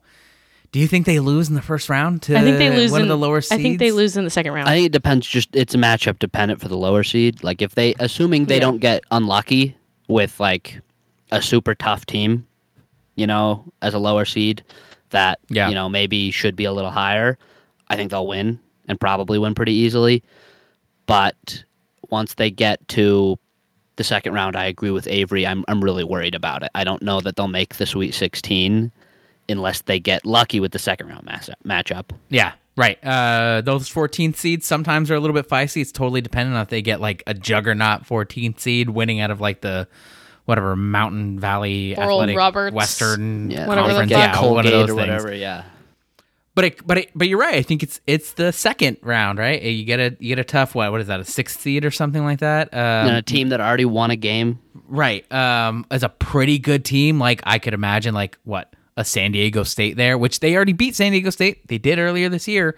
do 0.77 0.81
you 0.81 0.87
think 0.87 1.07
they 1.07 1.19
lose 1.19 1.49
in 1.49 1.55
the 1.55 1.61
first 1.63 1.89
round 1.89 2.21
to 2.21 2.37
I 2.37 2.41
think 2.43 2.59
they 2.59 2.69
lose 2.69 2.91
one 2.91 3.01
in 3.01 3.05
of 3.05 3.09
the 3.09 3.17
lower 3.17 3.41
seeds? 3.41 3.51
I 3.59 3.63
think 3.63 3.79
they 3.79 3.91
lose 3.91 4.15
in 4.15 4.25
the 4.25 4.29
second 4.29 4.53
round. 4.53 4.69
I 4.69 4.75
think 4.75 4.85
it 4.85 4.91
depends. 4.91 5.25
Just 5.25 5.55
it's 5.55 5.73
a 5.73 5.77
matchup 5.79 6.19
dependent 6.19 6.61
for 6.61 6.67
the 6.67 6.77
lower 6.77 7.03
seed. 7.03 7.43
Like 7.43 7.63
if 7.63 7.73
they, 7.73 7.95
assuming 7.97 8.45
they 8.45 8.57
Yeah. 8.57 8.59
don't 8.59 8.77
get 8.77 9.03
unlucky 9.09 9.75
with 10.07 10.39
like 10.39 10.79
a 11.31 11.41
super 11.41 11.73
tough 11.73 12.05
team, 12.05 12.45
you 13.15 13.25
know, 13.25 13.65
as 13.81 13.95
a 13.95 13.97
lower 13.97 14.23
seed 14.23 14.61
that 15.09 15.39
Yeah. 15.49 15.67
you 15.67 15.73
know 15.73 15.89
maybe 15.89 16.29
should 16.29 16.55
be 16.55 16.65
a 16.65 16.71
little 16.71 16.91
higher. 16.91 17.39
I 17.87 17.95
think 17.95 18.11
they'll 18.11 18.27
win 18.27 18.59
and 18.87 18.99
probably 18.99 19.39
win 19.39 19.55
pretty 19.55 19.73
easily. 19.73 20.21
But 21.07 21.63
once 22.11 22.35
they 22.35 22.51
get 22.51 22.87
to 22.89 23.39
the 23.95 24.03
second 24.03 24.33
round, 24.35 24.55
I 24.55 24.65
agree 24.65 24.91
with 24.91 25.07
Avery. 25.07 25.47
I'm 25.47 25.65
I'm 25.67 25.83
really 25.83 26.03
worried 26.03 26.35
about 26.35 26.61
it. 26.61 26.69
I 26.75 26.83
don't 26.83 27.01
know 27.01 27.19
that 27.21 27.35
they'll 27.35 27.47
make 27.47 27.77
the 27.77 27.87
Sweet 27.87 28.13
16 28.13 28.91
unless 29.49 29.81
they 29.81 29.99
get 29.99 30.25
lucky 30.25 30.59
with 30.59 30.71
the 30.71 30.79
second 30.79 31.07
round 31.07 31.23
match- 31.25 31.49
matchup. 31.65 32.09
Yeah, 32.29 32.53
right. 32.75 32.97
Uh, 33.03 33.61
those 33.61 33.89
14th 33.89 34.35
seeds 34.35 34.65
sometimes 34.65 35.09
are 35.11 35.15
a 35.15 35.19
little 35.19 35.33
bit 35.35 35.47
feisty. 35.49 35.81
It's 35.81 35.91
totally 35.91 36.21
dependent 36.21 36.55
on 36.55 36.61
if 36.63 36.69
they 36.69 36.81
get 36.81 36.99
like 37.01 37.23
a 37.27 37.33
juggernaut 37.33 38.03
14th 38.03 38.59
seed 38.59 38.89
winning 38.89 39.19
out 39.19 39.31
of 39.31 39.39
like 39.41 39.61
the 39.61 39.87
whatever 40.45 40.75
Mountain 40.75 41.39
Valley 41.39 41.95
Oral 41.97 42.21
Athletic 42.21 42.37
Roberts, 42.37 42.73
Western 42.73 43.51
Yeah, 43.51 43.67
Whatever 43.67 43.87
the 43.89 43.93
Conference. 43.93 44.11
Yeah, 44.11 44.33
Colgate 44.35 44.53
one 44.55 44.65
of 44.65 44.71
those 44.71 44.83
or 44.83 44.87
things. 44.87 44.95
whatever. 44.95 45.33
Yeah. 45.33 45.63
But 46.55 46.65
it, 46.65 46.87
but 46.87 46.97
it, 46.97 47.11
but 47.13 47.27
you're 47.27 47.37
right. 47.37 47.53
I 47.53 47.61
think 47.61 47.83
it's 47.83 48.01
it's 48.07 48.33
the 48.33 48.51
second 48.51 48.97
round, 49.03 49.37
right? 49.37 49.61
You 49.61 49.83
get 49.85 49.99
a 49.99 50.17
you 50.19 50.29
get 50.29 50.39
a 50.39 50.43
tough 50.43 50.73
what? 50.73 50.91
What 50.91 51.01
is 51.01 51.05
that? 51.07 51.19
A 51.19 51.23
sixth 51.23 51.59
seed 51.61 51.85
or 51.85 51.91
something 51.91 52.23
like 52.23 52.39
that? 52.39 52.73
Um, 52.73 52.79
and 52.79 53.15
a 53.17 53.21
team 53.21 53.49
that 53.49 53.61
already 53.61 53.85
won 53.85 54.09
a 54.09 54.15
game. 54.15 54.57
Right. 54.87 55.29
Um, 55.31 55.85
as 55.91 56.01
a 56.01 56.09
pretty 56.09 56.57
good 56.57 56.83
team, 56.83 57.19
like 57.19 57.41
I 57.43 57.59
could 57.59 57.75
imagine, 57.75 58.15
like 58.15 58.39
what 58.43 58.73
a 58.97 59.05
San 59.05 59.31
Diego 59.31 59.63
State 59.63 59.95
there, 59.95 60.17
which 60.17 60.41
they 60.41 60.55
already 60.55 60.73
beat 60.73 60.95
San 60.95 61.11
Diego 61.13 61.29
State. 61.29 61.67
They 61.67 61.77
did 61.77 61.99
earlier 61.99 62.27
this 62.27 62.47
year, 62.47 62.75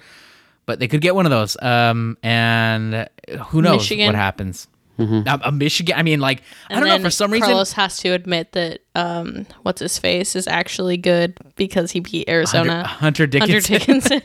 but 0.65 0.79
they 0.79 0.87
could 0.87 1.01
get 1.01 1.15
one 1.15 1.25
of 1.25 1.31
those. 1.31 1.57
Um, 1.61 2.17
and 2.21 3.09
who 3.47 3.61
knows 3.61 3.77
Michigan. 3.79 4.07
what 4.07 4.15
happens? 4.15 4.67
A, 4.99 5.39
a 5.45 5.51
Michigan. 5.53 5.95
I 5.97 6.03
mean, 6.03 6.19
like 6.19 6.41
I 6.69 6.77
don't 6.77 6.89
know. 6.89 6.99
For 6.99 7.09
some 7.09 7.31
reason, 7.31 7.47
Carlos 7.47 7.71
has 7.71 7.97
to 7.99 8.09
admit 8.09 8.51
that 8.51 8.81
um, 8.95 9.45
what's 9.61 9.79
his 9.79 9.97
face 9.97 10.35
is 10.35 10.45
actually 10.45 10.97
good 10.97 11.37
because 11.55 11.91
he 11.91 12.01
beat 12.01 12.27
Arizona. 12.27 12.83
Hunter 12.83 13.23
Hunter 13.23 13.27
Dickinson. 13.61 13.79
Dickinson. 13.79 14.21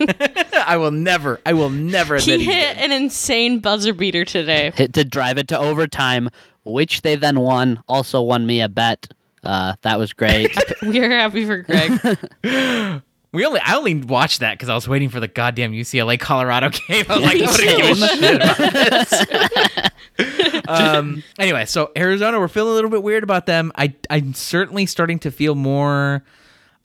I 0.67 0.77
will 0.77 0.91
never. 0.91 1.41
I 1.47 1.53
will 1.53 1.71
never 1.71 2.17
admit 2.17 2.41
he 2.41 2.47
hit 2.47 2.75
good. 2.75 2.85
an 2.85 2.91
insane 2.91 3.61
buzzer 3.61 3.95
beater 3.95 4.25
today. 4.25 4.73
hit 4.75 4.95
to 4.95 5.05
drive 5.05 5.39
it 5.39 5.47
to 5.49 5.59
overtime, 5.59 6.29
which 6.65 7.03
they 7.03 7.15
then 7.15 7.39
won. 7.39 7.81
Also 7.87 8.21
won 8.21 8.45
me 8.45 8.61
a 8.61 8.69
bet. 8.69 9.07
Uh, 9.45 9.75
that 9.83 9.99
was 9.99 10.13
great. 10.13 10.57
We 10.83 11.01
are 11.01 11.09
happy 11.11 11.47
for 11.47 11.59
Greg. 11.59 13.03
We 13.33 13.45
only. 13.45 13.59
I 13.59 13.75
only 13.75 13.97
watched 13.97 14.41
that 14.41 14.53
because 14.55 14.69
I 14.69 14.77
was 14.77 14.87
waiting 14.87 15.09
for 15.09 15.19
the 15.19 15.27
goddamn 15.27 15.73
UCLA 15.73 16.21
Colorado 16.21 16.69
game. 16.89 17.05
I 17.09 17.17
was 17.19 17.25
like, 17.25 17.41
what 17.41 17.61
are 17.61 17.65
you 17.65 17.95
shit 17.97 18.35
about 18.37 18.57
this? 20.21 20.63
um. 20.69 21.25
Anyway, 21.37 21.65
so 21.67 21.91
Arizona, 21.97 22.39
we're 22.39 22.47
feeling 22.47 22.71
a 22.71 22.75
little 22.75 22.91
bit 22.91 23.03
weird 23.03 23.25
about 23.25 23.47
them. 23.47 23.73
I 23.75 23.93
I'm 24.09 24.35
certainly 24.35 24.87
starting 24.87 25.19
to 25.19 25.33
feel 25.33 25.57
more. 25.57 26.23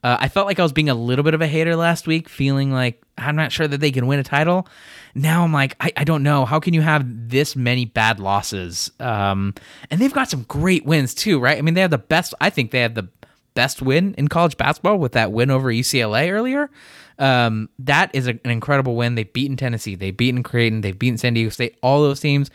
Uh, 0.02 0.16
I 0.18 0.26
felt 0.28 0.46
like 0.48 0.58
I 0.58 0.64
was 0.64 0.72
being 0.72 0.88
a 0.88 0.94
little 0.94 1.22
bit 1.22 1.34
of 1.34 1.40
a 1.40 1.46
hater 1.46 1.76
last 1.76 2.08
week, 2.08 2.28
feeling 2.28 2.72
like 2.72 3.00
I'm 3.16 3.36
not 3.36 3.52
sure 3.52 3.68
that 3.68 3.78
they 3.80 3.92
can 3.92 4.08
win 4.08 4.18
a 4.18 4.24
title. 4.24 4.66
Now 5.14 5.42
I'm 5.44 5.52
like, 5.52 5.76
I, 5.80 5.92
I 5.96 6.04
don't 6.04 6.22
know. 6.22 6.44
How 6.44 6.60
can 6.60 6.74
you 6.74 6.82
have 6.82 7.04
this 7.28 7.56
many 7.56 7.84
bad 7.84 8.20
losses? 8.20 8.90
Um, 9.00 9.54
and 9.90 10.00
they've 10.00 10.12
got 10.12 10.28
some 10.30 10.44
great 10.44 10.84
wins 10.84 11.14
too, 11.14 11.38
right? 11.40 11.58
I 11.58 11.62
mean, 11.62 11.74
they 11.74 11.80
have 11.80 11.90
the 11.90 11.98
best. 11.98 12.34
I 12.40 12.50
think 12.50 12.70
they 12.70 12.80
have 12.80 12.94
the 12.94 13.08
best 13.54 13.82
win 13.82 14.14
in 14.16 14.28
college 14.28 14.56
basketball 14.56 14.98
with 14.98 15.12
that 15.12 15.32
win 15.32 15.50
over 15.50 15.70
UCLA 15.72 16.30
earlier. 16.30 16.70
Um, 17.18 17.68
that 17.80 18.10
is 18.14 18.28
a- 18.28 18.38
an 18.44 18.50
incredible 18.50 18.96
win. 18.96 19.14
They've 19.14 19.30
beaten 19.30 19.56
Tennessee, 19.56 19.94
they've 19.94 20.16
beaten 20.16 20.42
Creighton, 20.42 20.80
they've 20.80 20.98
beaten 20.98 21.18
San 21.18 21.34
Diego 21.34 21.50
State. 21.50 21.76
All 21.82 22.00
those 22.02 22.20
teams, 22.20 22.50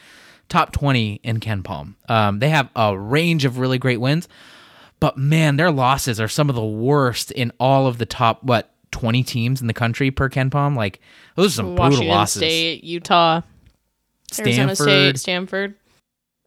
top 0.50 0.72
20 0.72 1.20
in 1.24 1.40
KenPom. 1.40 1.96
Um, 2.10 2.40
they 2.40 2.50
have 2.50 2.70
a 2.76 2.98
range 2.98 3.46
of 3.46 3.58
really 3.60 3.78
great 3.78 4.00
wins, 4.00 4.28
but 5.00 5.18
man, 5.18 5.58
their 5.58 5.70
losses 5.72 6.20
are 6.20 6.28
some 6.28 6.50
of 6.50 6.56
the 6.56 6.66
worst 6.66 7.32
in 7.32 7.52
all 7.60 7.86
of 7.88 7.98
the 7.98 8.06
top 8.06 8.44
what 8.44 8.72
20 8.92 9.24
teams 9.24 9.62
in 9.62 9.68
the 9.68 9.74
country 9.74 10.10
per 10.10 10.30
KenPom. 10.30 10.76
Like 10.76 11.00
those 11.36 11.54
are 11.54 11.56
some 11.56 11.76
brutal 11.76 11.84
Washington 11.84 12.08
losses. 12.08 12.40
State, 12.40 12.84
Utah, 12.84 13.42
Arizona 14.40 14.76
State, 14.76 15.18
Stanford, 15.18 15.20
Stanford. 15.20 15.76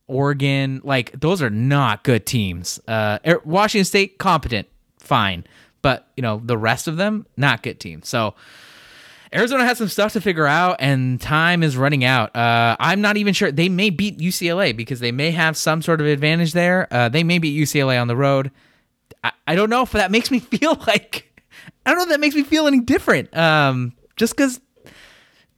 Oregon, 0.07 0.81
like 0.85 1.13
those 1.19 1.43
are 1.43 1.51
not 1.51 2.03
good 2.03 2.27
teams. 2.27 2.81
Uh, 2.89 3.19
Washington 3.45 3.85
State 3.85 4.19
competent, 4.19 4.67
fine, 4.99 5.45
but 5.83 6.09
you 6.17 6.23
know 6.23 6.41
the 6.43 6.57
rest 6.57 6.89
of 6.89 6.97
them 6.97 7.27
not 7.37 7.63
good 7.63 7.79
teams. 7.79 8.09
So 8.09 8.35
Arizona 9.33 9.65
has 9.65 9.79
some 9.79 9.89
stuff 9.89 10.15
to 10.15 10.21
figure 10.21 10.47
out, 10.47 10.77
and 10.81 11.21
time 11.21 11.63
is 11.63 11.77
running 11.77 12.05
out. 12.05 12.35
Uh, 12.35 12.77
I'm 12.81 13.01
not 13.03 13.17
even 13.19 13.35
sure 13.35 13.53
they 13.53 13.69
may 13.69 13.91
beat 13.91 14.19
UCLA 14.19 14.75
because 14.75 15.01
they 15.01 15.13
may 15.13 15.31
have 15.33 15.57
some 15.57 15.83
sort 15.83 16.01
of 16.01 16.07
advantage 16.07 16.53
there. 16.53 16.89
Uh, 16.91 17.09
they 17.11 17.23
may 17.23 17.39
beat 17.39 17.59
UCLA 17.61 18.01
on 18.01 18.09
the 18.09 18.17
road. 18.17 18.51
I, 19.23 19.33
I 19.47 19.55
don't 19.55 19.69
know 19.69 19.83
if 19.83 19.93
that 19.93 20.11
makes 20.11 20.31
me 20.31 20.39
feel 20.39 20.75
like 20.87 21.43
I 21.85 21.91
don't 21.91 21.99
know 21.99 22.05
if 22.05 22.11
that 22.11 22.21
makes 22.21 22.35
me 22.35 22.43
feel 22.43 22.67
any 22.67 22.81
different. 22.81 23.37
Um, 23.37 23.93
just 24.17 24.35
because 24.35 24.61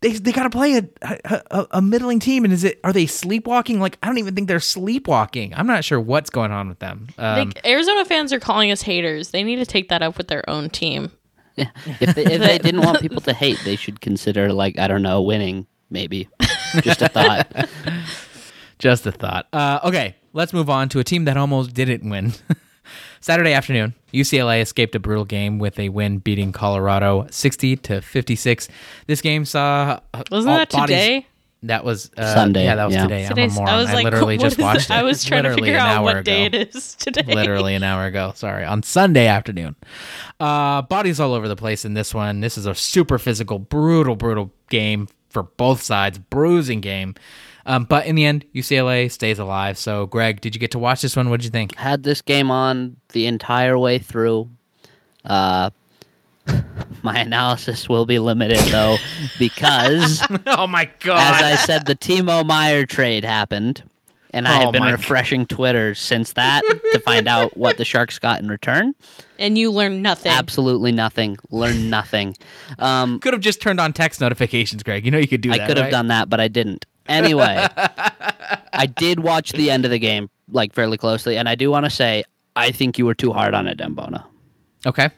they 0.00 0.12
they 0.12 0.32
got 0.32 0.44
to 0.44 0.50
play 0.50 0.76
a, 0.78 0.88
a 1.02 1.42
a- 1.50 1.66
a 1.72 1.82
middling 1.82 2.18
team, 2.20 2.44
and 2.44 2.52
is 2.52 2.64
it 2.64 2.80
are 2.84 2.92
they 2.92 3.06
sleepwalking? 3.06 3.80
Like 3.80 3.98
I 4.02 4.06
don't 4.06 4.18
even 4.18 4.34
think 4.34 4.48
they're 4.48 4.58
sleepwalking. 4.60 5.52
I'm 5.54 5.66
not 5.66 5.84
sure 5.84 6.00
what's 6.00 6.30
going 6.30 6.52
on 6.52 6.68
with 6.68 6.78
them. 6.78 7.08
Um, 7.18 7.48
Like, 7.48 7.66
Arizona 7.66 8.04
fans 8.04 8.32
are 8.32 8.40
calling 8.40 8.70
us 8.70 8.82
haters. 8.82 9.30
They 9.30 9.42
need 9.44 9.56
to 9.56 9.66
take 9.66 9.88
that 9.90 10.02
up 10.02 10.16
with 10.18 10.28
their 10.28 10.48
own 10.48 10.70
team. 10.70 11.12
if 11.56 12.14
they, 12.14 12.24
if 12.24 12.40
they 12.40 12.58
didn't 12.62 12.80
want 12.82 13.00
people 13.00 13.20
to 13.22 13.34
hate, 13.34 13.58
they 13.64 13.76
should 13.76 14.00
consider 14.00 14.52
like 14.52 14.78
I 14.78 14.88
don't 14.88 15.02
know, 15.02 15.20
winning 15.22 15.66
maybe. 15.90 16.28
Just 16.82 17.02
a 17.02 17.08
thought. 17.16 17.68
Just 18.78 19.04
a 19.06 19.12
thought. 19.12 19.46
Uh, 19.52 19.80
okay, 19.84 20.16
let's 20.32 20.52
move 20.54 20.70
on 20.70 20.88
to 20.90 21.00
a 21.00 21.04
team 21.04 21.26
that 21.26 21.36
almost 21.36 21.74
didn't 21.74 22.08
win. 22.08 22.32
Saturday 23.20 23.52
afternoon, 23.52 23.94
UCLA 24.14 24.62
escaped 24.62 24.94
a 24.94 24.98
brutal 24.98 25.24
game 25.26 25.58
with 25.58 25.78
a 25.78 25.90
win, 25.90 26.18
beating 26.18 26.52
Colorado 26.52 27.26
60 27.30 27.76
to 27.76 28.00
56. 28.00 28.68
This 29.06 29.20
game 29.20 29.44
saw 29.44 30.00
uh, 30.14 30.22
Wasn't 30.30 30.50
all 30.50 30.56
that 30.58 30.70
bodies- 30.70 30.96
today? 30.96 31.26
That 31.64 31.84
was 31.84 32.10
uh, 32.16 32.32
Sunday, 32.34 32.64
Yeah, 32.64 32.76
that 32.76 32.86
was 32.86 32.94
yeah. 32.94 33.02
today. 33.02 33.26
I'm 33.26 33.32
a 33.32 33.34
Today's, 33.34 33.54
moron. 33.54 33.68
I 33.68 33.76
was 33.76 33.92
like, 33.92 34.04
literally 34.04 34.38
just 34.38 34.58
is 34.58 34.62
watched 34.64 34.88
that? 34.88 34.94
it. 34.94 35.00
I 35.00 35.02
was 35.02 35.22
trying 35.22 35.42
to 35.42 35.52
figure 35.54 35.76
out 35.76 36.02
what 36.02 36.16
ago. 36.16 36.22
day 36.22 36.44
it 36.46 36.54
is 36.54 36.94
today. 36.94 37.22
literally 37.34 37.74
an 37.74 37.82
hour 37.82 38.06
ago. 38.06 38.32
Sorry, 38.34 38.64
on 38.64 38.82
Sunday 38.82 39.26
afternoon. 39.26 39.76
Uh, 40.40 40.80
bodies 40.80 41.20
all 41.20 41.34
over 41.34 41.48
the 41.48 41.56
place 41.56 41.84
in 41.84 41.92
this 41.92 42.14
one. 42.14 42.40
This 42.40 42.56
is 42.56 42.64
a 42.64 42.74
super 42.74 43.18
physical, 43.18 43.58
brutal, 43.58 44.16
brutal 44.16 44.50
game 44.70 45.06
for 45.28 45.42
both 45.42 45.82
sides. 45.82 46.18
Bruising 46.18 46.80
game. 46.80 47.14
Um, 47.66 47.84
but 47.84 48.06
in 48.06 48.14
the 48.14 48.24
end, 48.24 48.44
UCLA 48.54 49.10
stays 49.10 49.38
alive. 49.38 49.78
So, 49.78 50.06
Greg, 50.06 50.40
did 50.40 50.54
you 50.54 50.60
get 50.60 50.70
to 50.72 50.78
watch 50.78 51.02
this 51.02 51.16
one? 51.16 51.30
What 51.30 51.40
did 51.40 51.44
you 51.44 51.50
think? 51.50 51.74
Had 51.76 52.02
this 52.02 52.22
game 52.22 52.50
on 52.50 52.96
the 53.10 53.26
entire 53.26 53.78
way 53.78 53.98
through. 53.98 54.48
Uh, 55.24 55.70
my 57.02 57.18
analysis 57.18 57.88
will 57.88 58.06
be 58.06 58.18
limited 58.18 58.58
though, 58.70 58.96
because 59.38 60.22
oh 60.46 60.66
my 60.66 60.90
god! 61.00 61.42
as! 61.42 61.60
I 61.60 61.64
said, 61.64 61.86
the 61.86 61.96
Timo 61.96 62.44
Meier 62.44 62.86
trade 62.86 63.24
happened, 63.24 63.82
and 64.30 64.48
I 64.48 64.58
Oh 64.58 64.60
have 64.64 64.72
been 64.72 64.82
my 64.82 64.92
refreshing 64.92 65.46
Twitter 65.46 65.94
since 65.94 66.32
that 66.34 66.62
to 66.92 67.00
find 67.00 67.28
out 67.28 67.56
what 67.56 67.76
the 67.76 67.84
Sharks 67.84 68.18
got 68.18 68.40
in 68.40 68.48
return. 68.48 68.94
And 69.38 69.56
you 69.56 69.70
learn 69.70 70.02
nothing. 70.02 70.32
Absolutely 70.32 70.92
nothing. 70.92 71.36
Learn 71.50 71.88
nothing. 71.88 72.36
Um, 72.78 73.20
could 73.20 73.32
have 73.32 73.42
just 73.42 73.60
turned 73.62 73.80
on 73.80 73.92
text 73.92 74.20
notifications, 74.20 74.82
Greg. 74.82 75.04
You 75.04 75.10
know 75.10 75.18
you 75.18 75.28
could 75.28 75.40
do 75.40 75.52
I 75.52 75.58
that. 75.58 75.68
could 75.68 75.76
have 75.76 75.86
right? 75.86 75.90
done 75.90 76.08
that, 76.08 76.28
but 76.28 76.40
I 76.40 76.48
didn't. 76.48 76.86
Anyway, 77.10 77.66
I 78.72 78.86
did 78.86 79.20
watch 79.20 79.52
the 79.52 79.70
end 79.70 79.84
of 79.84 79.90
the 79.90 79.98
game 79.98 80.30
like 80.50 80.72
fairly 80.72 80.96
closely, 80.96 81.36
and 81.36 81.48
I 81.48 81.54
do 81.54 81.70
want 81.70 81.84
to 81.84 81.90
say 81.90 82.24
I 82.56 82.70
think 82.70 82.98
you 82.98 83.06
were 83.06 83.14
too 83.14 83.32
hard 83.32 83.54
on 83.54 83.66
it, 83.66 83.78
Adem 83.78 83.94
Bona. 83.94 84.26
Okay. 84.86 85.10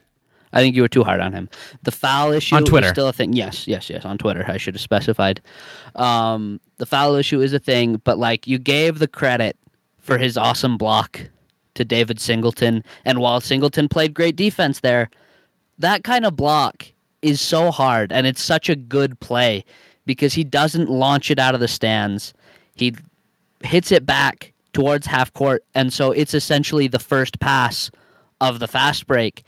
I 0.55 0.61
think 0.61 0.77
you 0.77 0.83
were 0.83 0.89
too 0.89 1.05
hard 1.05 1.21
on 1.21 1.33
him. 1.33 1.49
The 1.83 1.91
foul 1.91 2.33
issue 2.33 2.57
On 2.57 2.65
Twitter. 2.65 2.87
is 2.87 2.93
still 2.93 3.09
a 3.09 3.13
thing. 3.13 3.33
Yes, 3.33 3.67
yes, 3.67 3.89
yes. 3.89 4.05
On 4.05 4.19
Twitter, 4.19 4.45
I 4.47 4.59
should 4.59 4.75
have 4.75 4.83
specified. 4.83 5.41
Um, 5.95 6.61
the 6.77 6.85
foul 6.85 7.15
issue 7.15 7.41
is 7.41 7.55
a 7.55 7.59
thing, 7.59 7.97
but 8.05 8.19
like 8.19 8.47
you 8.47 8.59
gave 8.59 8.99
the 8.99 9.09
credit 9.09 9.57
for 9.99 10.19
his 10.19 10.37
awesome 10.37 10.77
block 10.77 11.21
to 11.75 11.85
David 11.87 12.21
Singleton, 12.21 12.85
and 13.05 13.19
while 13.19 13.41
Singleton 13.41 13.89
played 13.89 14.13
great 14.13 14.37
defense 14.37 14.81
there, 14.81 15.09
that 15.79 16.05
kind 16.05 16.27
of 16.27 16.37
block 16.37 16.87
is 17.23 17.41
so 17.41 17.71
hard, 17.71 18.13
and 18.13 18.27
it's 18.27 18.43
such 18.43 18.69
a 18.69 18.77
good 18.77 19.19
play 19.21 19.65
because 20.07 20.35
he 20.35 20.45
doesn't 20.45 20.89
launch 20.89 21.31
it 21.31 21.39
out 21.39 21.55
of 21.55 21.61
the 21.61 21.69
stands. 21.69 22.35
He 22.75 22.95
hits 23.63 23.93
it 23.93 24.05
back 24.07 24.53
towards 24.73 25.07
half 25.07 25.33
court, 25.35 25.65
and 25.75 25.93
so 25.93 26.13
it's 26.13 26.35
essentially 26.35 26.89
the 26.89 26.99
first 26.99 27.41
pass 27.41 27.91
of 28.41 28.59
the 28.59 28.69
fast 28.69 29.07
break. 29.07 29.45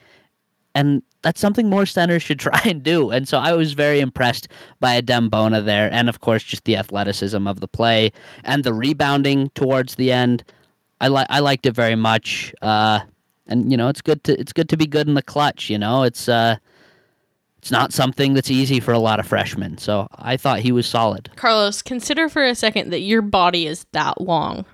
And 0.74 1.02
that's 1.22 1.40
something 1.40 1.68
more 1.68 1.86
centers 1.86 2.22
should 2.22 2.38
try 2.40 2.60
and 2.64 2.82
do. 2.82 3.10
And 3.10 3.26
so 3.26 3.38
I 3.38 3.54
was 3.54 3.72
very 3.72 4.00
impressed 4.00 4.48
by 4.80 5.00
Adem 5.00 5.30
Bona 5.30 5.62
there, 5.62 5.92
and 5.92 6.08
of 6.08 6.20
course 6.20 6.42
just 6.42 6.64
the 6.64 6.76
athleticism 6.76 7.46
of 7.46 7.60
the 7.60 7.68
play 7.68 8.12
and 8.44 8.62
the 8.64 8.74
rebounding 8.74 9.50
towards 9.50 9.96
the 9.96 10.12
end. 10.12 10.44
I 11.00 11.08
like 11.08 11.26
I 11.30 11.40
liked 11.40 11.66
it 11.66 11.74
very 11.74 11.96
much. 11.96 12.54
Uh, 12.62 13.00
and 13.46 13.70
you 13.70 13.76
know 13.76 13.88
it's 13.88 14.00
good 14.00 14.22
to 14.24 14.38
it's 14.38 14.52
good 14.52 14.68
to 14.68 14.76
be 14.76 14.86
good 14.86 15.08
in 15.08 15.14
the 15.14 15.22
clutch. 15.22 15.68
You 15.68 15.78
know 15.78 16.02
it's 16.02 16.28
uh, 16.28 16.56
it's 17.64 17.70
not 17.70 17.94
something 17.94 18.34
that's 18.34 18.50
easy 18.50 18.78
for 18.78 18.92
a 18.92 18.98
lot 18.98 19.18
of 19.18 19.26
freshmen. 19.26 19.78
So 19.78 20.06
I 20.16 20.36
thought 20.36 20.58
he 20.60 20.70
was 20.70 20.86
solid. 20.86 21.30
Carlos, 21.34 21.80
consider 21.80 22.28
for 22.28 22.44
a 22.44 22.54
second 22.54 22.90
that 22.90 23.00
your 23.00 23.22
body 23.22 23.66
is 23.66 23.86
that 23.92 24.20
long. 24.20 24.66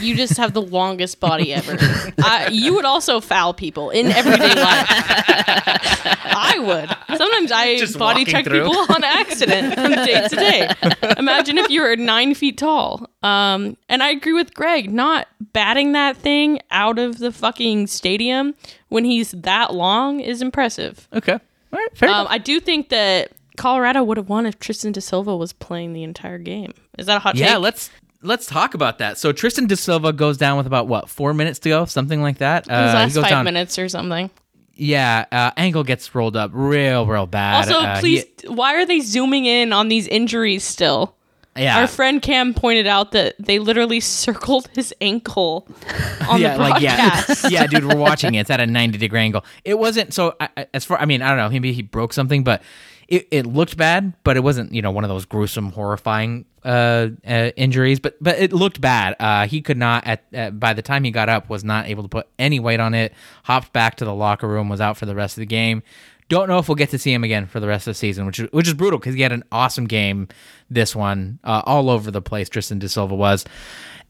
You 0.00 0.14
just 0.14 0.36
have 0.36 0.52
the 0.52 0.62
longest 0.80 1.18
body 1.18 1.52
ever. 1.52 1.76
I, 2.22 2.50
you 2.52 2.72
would 2.74 2.84
also 2.84 3.18
foul 3.18 3.52
people 3.52 3.90
in 3.90 4.12
everyday 4.12 4.54
life. 4.54 4.86
I 4.88 6.56
would. 6.60 7.18
Sometimes 7.18 7.50
I 7.50 7.78
Just 7.78 7.98
body 7.98 8.24
check 8.24 8.44
through. 8.44 8.62
people 8.68 8.94
on 8.94 9.02
accident 9.02 9.74
from 9.74 9.90
day 9.90 10.28
to 10.28 10.36
day. 10.36 10.70
Imagine 11.18 11.58
if 11.58 11.68
you 11.68 11.80
were 11.82 11.96
nine 11.96 12.34
feet 12.34 12.58
tall. 12.58 13.10
Um, 13.24 13.76
and 13.88 14.04
I 14.04 14.10
agree 14.10 14.34
with 14.34 14.54
Greg. 14.54 14.88
Not 14.88 15.26
batting 15.52 15.90
that 15.92 16.16
thing 16.16 16.60
out 16.70 17.00
of 17.00 17.18
the 17.18 17.32
fucking 17.32 17.88
stadium 17.88 18.54
when 18.88 19.04
he's 19.04 19.32
that 19.32 19.74
long 19.74 20.20
is 20.20 20.40
impressive. 20.42 21.08
Okay. 21.12 21.40
Right. 21.74 21.88
Fair 21.94 22.08
Um. 22.08 22.26
I 22.30 22.38
do 22.38 22.60
think 22.60 22.88
that 22.90 23.32
Colorado 23.56 24.02
would 24.02 24.16
have 24.16 24.28
won 24.28 24.46
if 24.46 24.58
Tristan 24.58 24.92
da 24.92 25.00
Silva 25.00 25.36
was 25.36 25.52
playing 25.52 25.92
the 25.92 26.02
entire 26.02 26.38
game. 26.38 26.72
Is 26.98 27.06
that 27.06 27.16
a 27.16 27.20
hot 27.20 27.36
shot? 27.36 27.44
Yeah, 27.44 27.54
take? 27.54 27.62
let's 27.62 27.90
let's 28.22 28.46
talk 28.46 28.74
about 28.74 28.98
that. 28.98 29.18
So 29.18 29.32
Tristan 29.32 29.66
da 29.66 29.74
Silva 29.76 30.12
goes 30.12 30.36
down 30.38 30.56
with 30.56 30.66
about 30.66 30.88
what 30.88 31.08
four 31.10 31.34
minutes 31.34 31.58
to 31.60 31.68
go, 31.68 31.84
something 31.84 32.22
like 32.22 32.38
that. 32.38 32.64
His 32.64 32.70
last 32.70 33.08
he 33.10 33.14
goes 33.14 33.24
five 33.24 33.30
down. 33.30 33.44
minutes 33.44 33.78
or 33.78 33.88
something. 33.88 34.30
Yeah, 34.76 35.26
uh, 35.30 35.52
ankle 35.56 35.84
gets 35.84 36.12
rolled 36.16 36.36
up 36.36 36.50
real, 36.52 37.06
real 37.06 37.26
bad. 37.26 37.68
Also, 37.68 37.78
Uh, 37.78 37.94
he- 37.96 38.00
please, 38.00 38.24
why 38.48 38.74
are 38.74 38.84
they 38.84 38.98
zooming 39.00 39.44
in 39.44 39.72
on 39.72 39.86
these 39.88 40.08
injuries 40.08 40.64
still? 40.64 41.14
Yeah, 41.56 41.80
Our 41.80 41.86
friend 41.86 42.20
Cam 42.20 42.52
pointed 42.52 42.86
out 42.86 43.12
that 43.12 43.36
they 43.38 43.58
literally 43.58 44.00
circled 44.00 44.68
his 44.74 44.92
ankle 45.00 45.68
on 46.28 46.40
yeah, 46.40 46.56
the 46.56 46.62
like 46.62 46.82
yeah, 46.82 47.10
broadcast. 47.10 47.50
yeah, 47.50 47.66
dude, 47.66 47.84
we're 47.84 47.96
watching 47.96 48.34
it. 48.34 48.40
It's 48.40 48.50
at 48.50 48.60
a 48.60 48.66
ninety 48.66 48.98
degree 48.98 49.20
angle. 49.20 49.44
It 49.64 49.78
wasn't 49.78 50.12
so. 50.12 50.34
I, 50.40 50.66
as 50.74 50.84
far, 50.84 51.00
I 51.00 51.04
mean, 51.04 51.22
I 51.22 51.28
don't 51.28 51.38
know. 51.38 51.48
Maybe 51.48 51.72
he 51.72 51.82
broke 51.82 52.12
something, 52.12 52.42
but 52.42 52.62
it, 53.08 53.28
it 53.30 53.46
looked 53.46 53.76
bad. 53.76 54.14
But 54.24 54.36
it 54.36 54.40
wasn't, 54.40 54.74
you 54.74 54.82
know, 54.82 54.90
one 54.90 55.04
of 55.04 55.08
those 55.08 55.24
gruesome, 55.24 55.70
horrifying 55.70 56.44
uh, 56.64 57.08
uh, 57.26 57.50
injuries. 57.56 58.00
But 58.00 58.16
but 58.20 58.38
it 58.38 58.52
looked 58.52 58.80
bad. 58.80 59.16
Uh, 59.20 59.46
he 59.46 59.62
could 59.62 59.76
not 59.76 60.06
at 60.06 60.24
uh, 60.34 60.50
by 60.50 60.72
the 60.72 60.82
time 60.82 61.04
he 61.04 61.10
got 61.10 61.28
up 61.28 61.48
was 61.48 61.62
not 61.62 61.86
able 61.86 62.02
to 62.02 62.08
put 62.08 62.26
any 62.38 62.58
weight 62.58 62.80
on 62.80 62.94
it. 62.94 63.12
Hopped 63.44 63.72
back 63.72 63.96
to 63.96 64.04
the 64.04 64.14
locker 64.14 64.48
room, 64.48 64.68
was 64.68 64.80
out 64.80 64.96
for 64.96 65.06
the 65.06 65.14
rest 65.14 65.36
of 65.36 65.40
the 65.40 65.46
game. 65.46 65.82
Don't 66.28 66.48
know 66.48 66.58
if 66.58 66.68
we'll 66.68 66.76
get 66.76 66.90
to 66.90 66.98
see 66.98 67.12
him 67.12 67.22
again 67.22 67.46
for 67.46 67.60
the 67.60 67.66
rest 67.66 67.86
of 67.86 67.92
the 67.92 67.98
season, 67.98 68.24
which 68.26 68.40
is 68.40 68.48
which 68.50 68.66
is 68.66 68.74
brutal 68.74 68.98
because 68.98 69.14
he 69.14 69.20
had 69.20 69.32
an 69.32 69.44
awesome 69.52 69.86
game. 69.86 70.28
This 70.70 70.96
one, 70.96 71.38
uh, 71.44 71.62
all 71.66 71.90
over 71.90 72.10
the 72.10 72.22
place. 72.22 72.48
Tristan 72.48 72.78
da 72.78 72.86
Silva 72.86 73.14
was, 73.14 73.44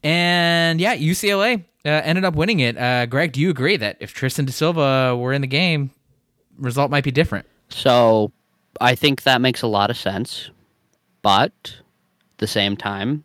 and 0.03 0.81
yeah, 0.81 0.97
UCLA 0.97 1.65
uh, 1.85 1.89
ended 1.89 2.25
up 2.25 2.35
winning 2.35 2.61
it. 2.61 2.79
Uh, 2.79 3.07
Greg, 3.07 3.33
do 3.33 3.41
you 3.41 3.51
agree 3.51 3.77
that 3.77 3.97
if 4.01 4.15
Tristan 4.15 4.45
da 4.45 4.53
Silva 4.53 5.17
were 5.17 5.33
in 5.33 5.41
the 5.41 5.49
game, 5.49 5.91
result 6.57 6.91
might 6.91 7.05
be 7.05 7.11
different? 7.11 7.47
So 7.69 8.33
I 8.81 8.95
think 8.95 9.23
that 9.23 9.41
makes 9.41 9.63
a 9.63 9.67
lot 9.67 9.91
of 9.91 9.97
sense. 9.97 10.51
But 11.23 11.53
at 11.65 12.39
the 12.39 12.47
same 12.47 12.77
time, 12.77 13.25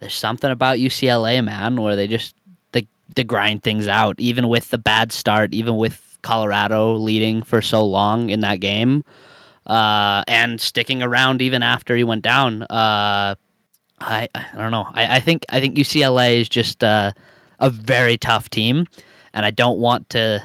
there's 0.00 0.14
something 0.14 0.50
about 0.50 0.78
UCLA, 0.78 1.42
man, 1.44 1.80
where 1.80 1.94
they 1.96 2.08
just 2.08 2.34
they, 2.72 2.88
they 3.14 3.24
grind 3.24 3.62
things 3.62 3.86
out, 3.86 4.18
even 4.18 4.48
with 4.48 4.70
the 4.70 4.78
bad 4.78 5.12
start, 5.12 5.54
even 5.54 5.76
with 5.76 6.11
Colorado 6.22 6.94
leading 6.94 7.42
for 7.42 7.62
so 7.62 7.84
long 7.84 8.30
in 8.30 8.40
that 8.40 8.60
game, 8.60 9.04
uh, 9.66 10.24
and 10.26 10.60
sticking 10.60 11.02
around 11.02 11.42
even 11.42 11.62
after 11.62 11.96
he 11.96 12.04
went 12.04 12.22
down. 12.22 12.62
Uh, 12.64 13.34
I 14.00 14.28
I 14.34 14.46
don't 14.56 14.70
know. 14.70 14.86
I, 14.94 15.16
I 15.16 15.20
think 15.20 15.44
I 15.50 15.60
think 15.60 15.76
UCLA 15.76 16.40
is 16.40 16.48
just 16.48 16.82
uh, 16.82 17.12
a 17.60 17.70
very 17.70 18.16
tough 18.18 18.50
team, 18.50 18.86
and 19.32 19.46
I 19.46 19.50
don't 19.50 19.78
want 19.78 20.10
to 20.10 20.42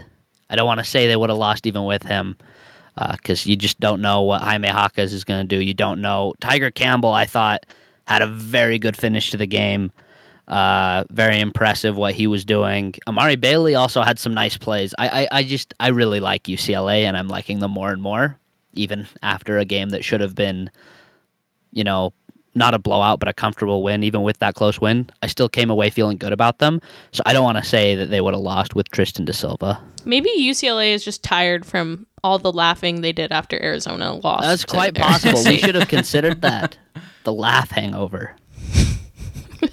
I 0.50 0.56
don't 0.56 0.68
want 0.68 0.80
to 0.80 0.84
say 0.84 1.08
they 1.08 1.16
would 1.16 1.30
have 1.30 1.40
lost 1.40 1.66
even 1.66 1.86
with 1.86 2.04
him 2.04 2.38
because 3.12 3.46
you 3.46 3.56
just 3.56 3.80
don't 3.80 4.02
know 4.02 4.22
what 4.24 4.42
Jaime 4.42 4.68
Jaquez 4.68 5.14
is 5.14 5.24
going 5.24 5.48
to 5.48 5.56
do. 5.56 5.64
You 5.64 5.74
don't 5.74 6.02
know. 6.02 6.34
Tiger 6.40 6.72
Campbell, 6.72 7.14
I 7.14 7.26
thought, 7.26 7.66
had 8.08 8.22
a 8.22 8.28
very 8.28 8.80
good 8.80 8.98
finish 8.98 9.30
to 9.32 9.38
the 9.38 9.46
game. 9.46 9.92
Uh, 10.48 11.04
very 11.12 11.40
impressive 11.42 11.98
what 11.98 12.14
he 12.16 12.26
was 12.26 12.46
doing. 12.46 12.96
Amari 13.06 13.36
Bailey 13.36 13.76
also 13.76 14.02
had 14.02 14.18
some 14.18 14.34
nice 14.34 14.56
plays. 14.58 14.96
I, 14.98 15.24
I, 15.24 15.28
I 15.40 15.44
just 15.44 15.74
I 15.80 15.90
really 15.90 16.22
like 16.22 16.44
UCLA 16.44 17.04
and 17.04 17.18
I'm 17.18 17.28
liking 17.28 17.60
them 17.60 17.72
more 17.72 17.92
and 17.92 18.02
more, 18.02 18.38
even 18.74 19.08
after 19.22 19.58
a 19.58 19.66
game 19.66 19.90
that 19.90 20.06
should 20.06 20.22
have 20.22 20.36
been, 20.36 20.70
you 21.74 21.84
know, 21.84 22.14
not 22.56 22.74
a 22.74 22.80
blowout 22.80 23.20
but 23.20 23.28
a 23.28 23.34
comfortable 23.34 23.84
win. 23.84 24.04
Even 24.04 24.22
with 24.24 24.40
that 24.40 24.56
close 24.56 24.80
win, 24.80 25.10
I 25.22 25.28
still 25.28 25.50
came 25.50 25.70
away 25.70 25.90
feeling 25.90 26.18
good 26.18 26.32
about 26.32 26.60
them. 26.60 26.80
So 27.12 27.24
I 27.26 27.34
don't 27.34 27.44
want 27.44 27.58
to 27.58 27.64
say 27.66 27.96
that 27.96 28.06
they 28.10 28.22
would 28.22 28.34
have 28.34 28.42
lost 28.42 28.74
with 28.74 28.90
Tristan 28.92 29.26
da 29.26 29.34
Silva. 29.34 29.82
Maybe 30.06 30.30
UCLA 30.40 30.94
is 30.94 31.04
just 31.04 31.24
tired 31.24 31.66
from 31.66 32.08
all 32.24 32.40
the 32.40 32.54
laughing 32.54 33.02
they 33.02 33.12
did 33.12 33.34
after 33.34 33.62
Arizona 33.62 34.14
lost. 34.14 34.44
That's 34.44 34.64
quite 34.66 34.96
possible. 34.96 35.44
We 35.44 35.58
should 35.58 35.76
have 35.76 35.90
considered 35.90 36.42
that. 36.42 36.78
The 37.26 37.34
laugh 37.34 37.72
hangover. 37.72 38.38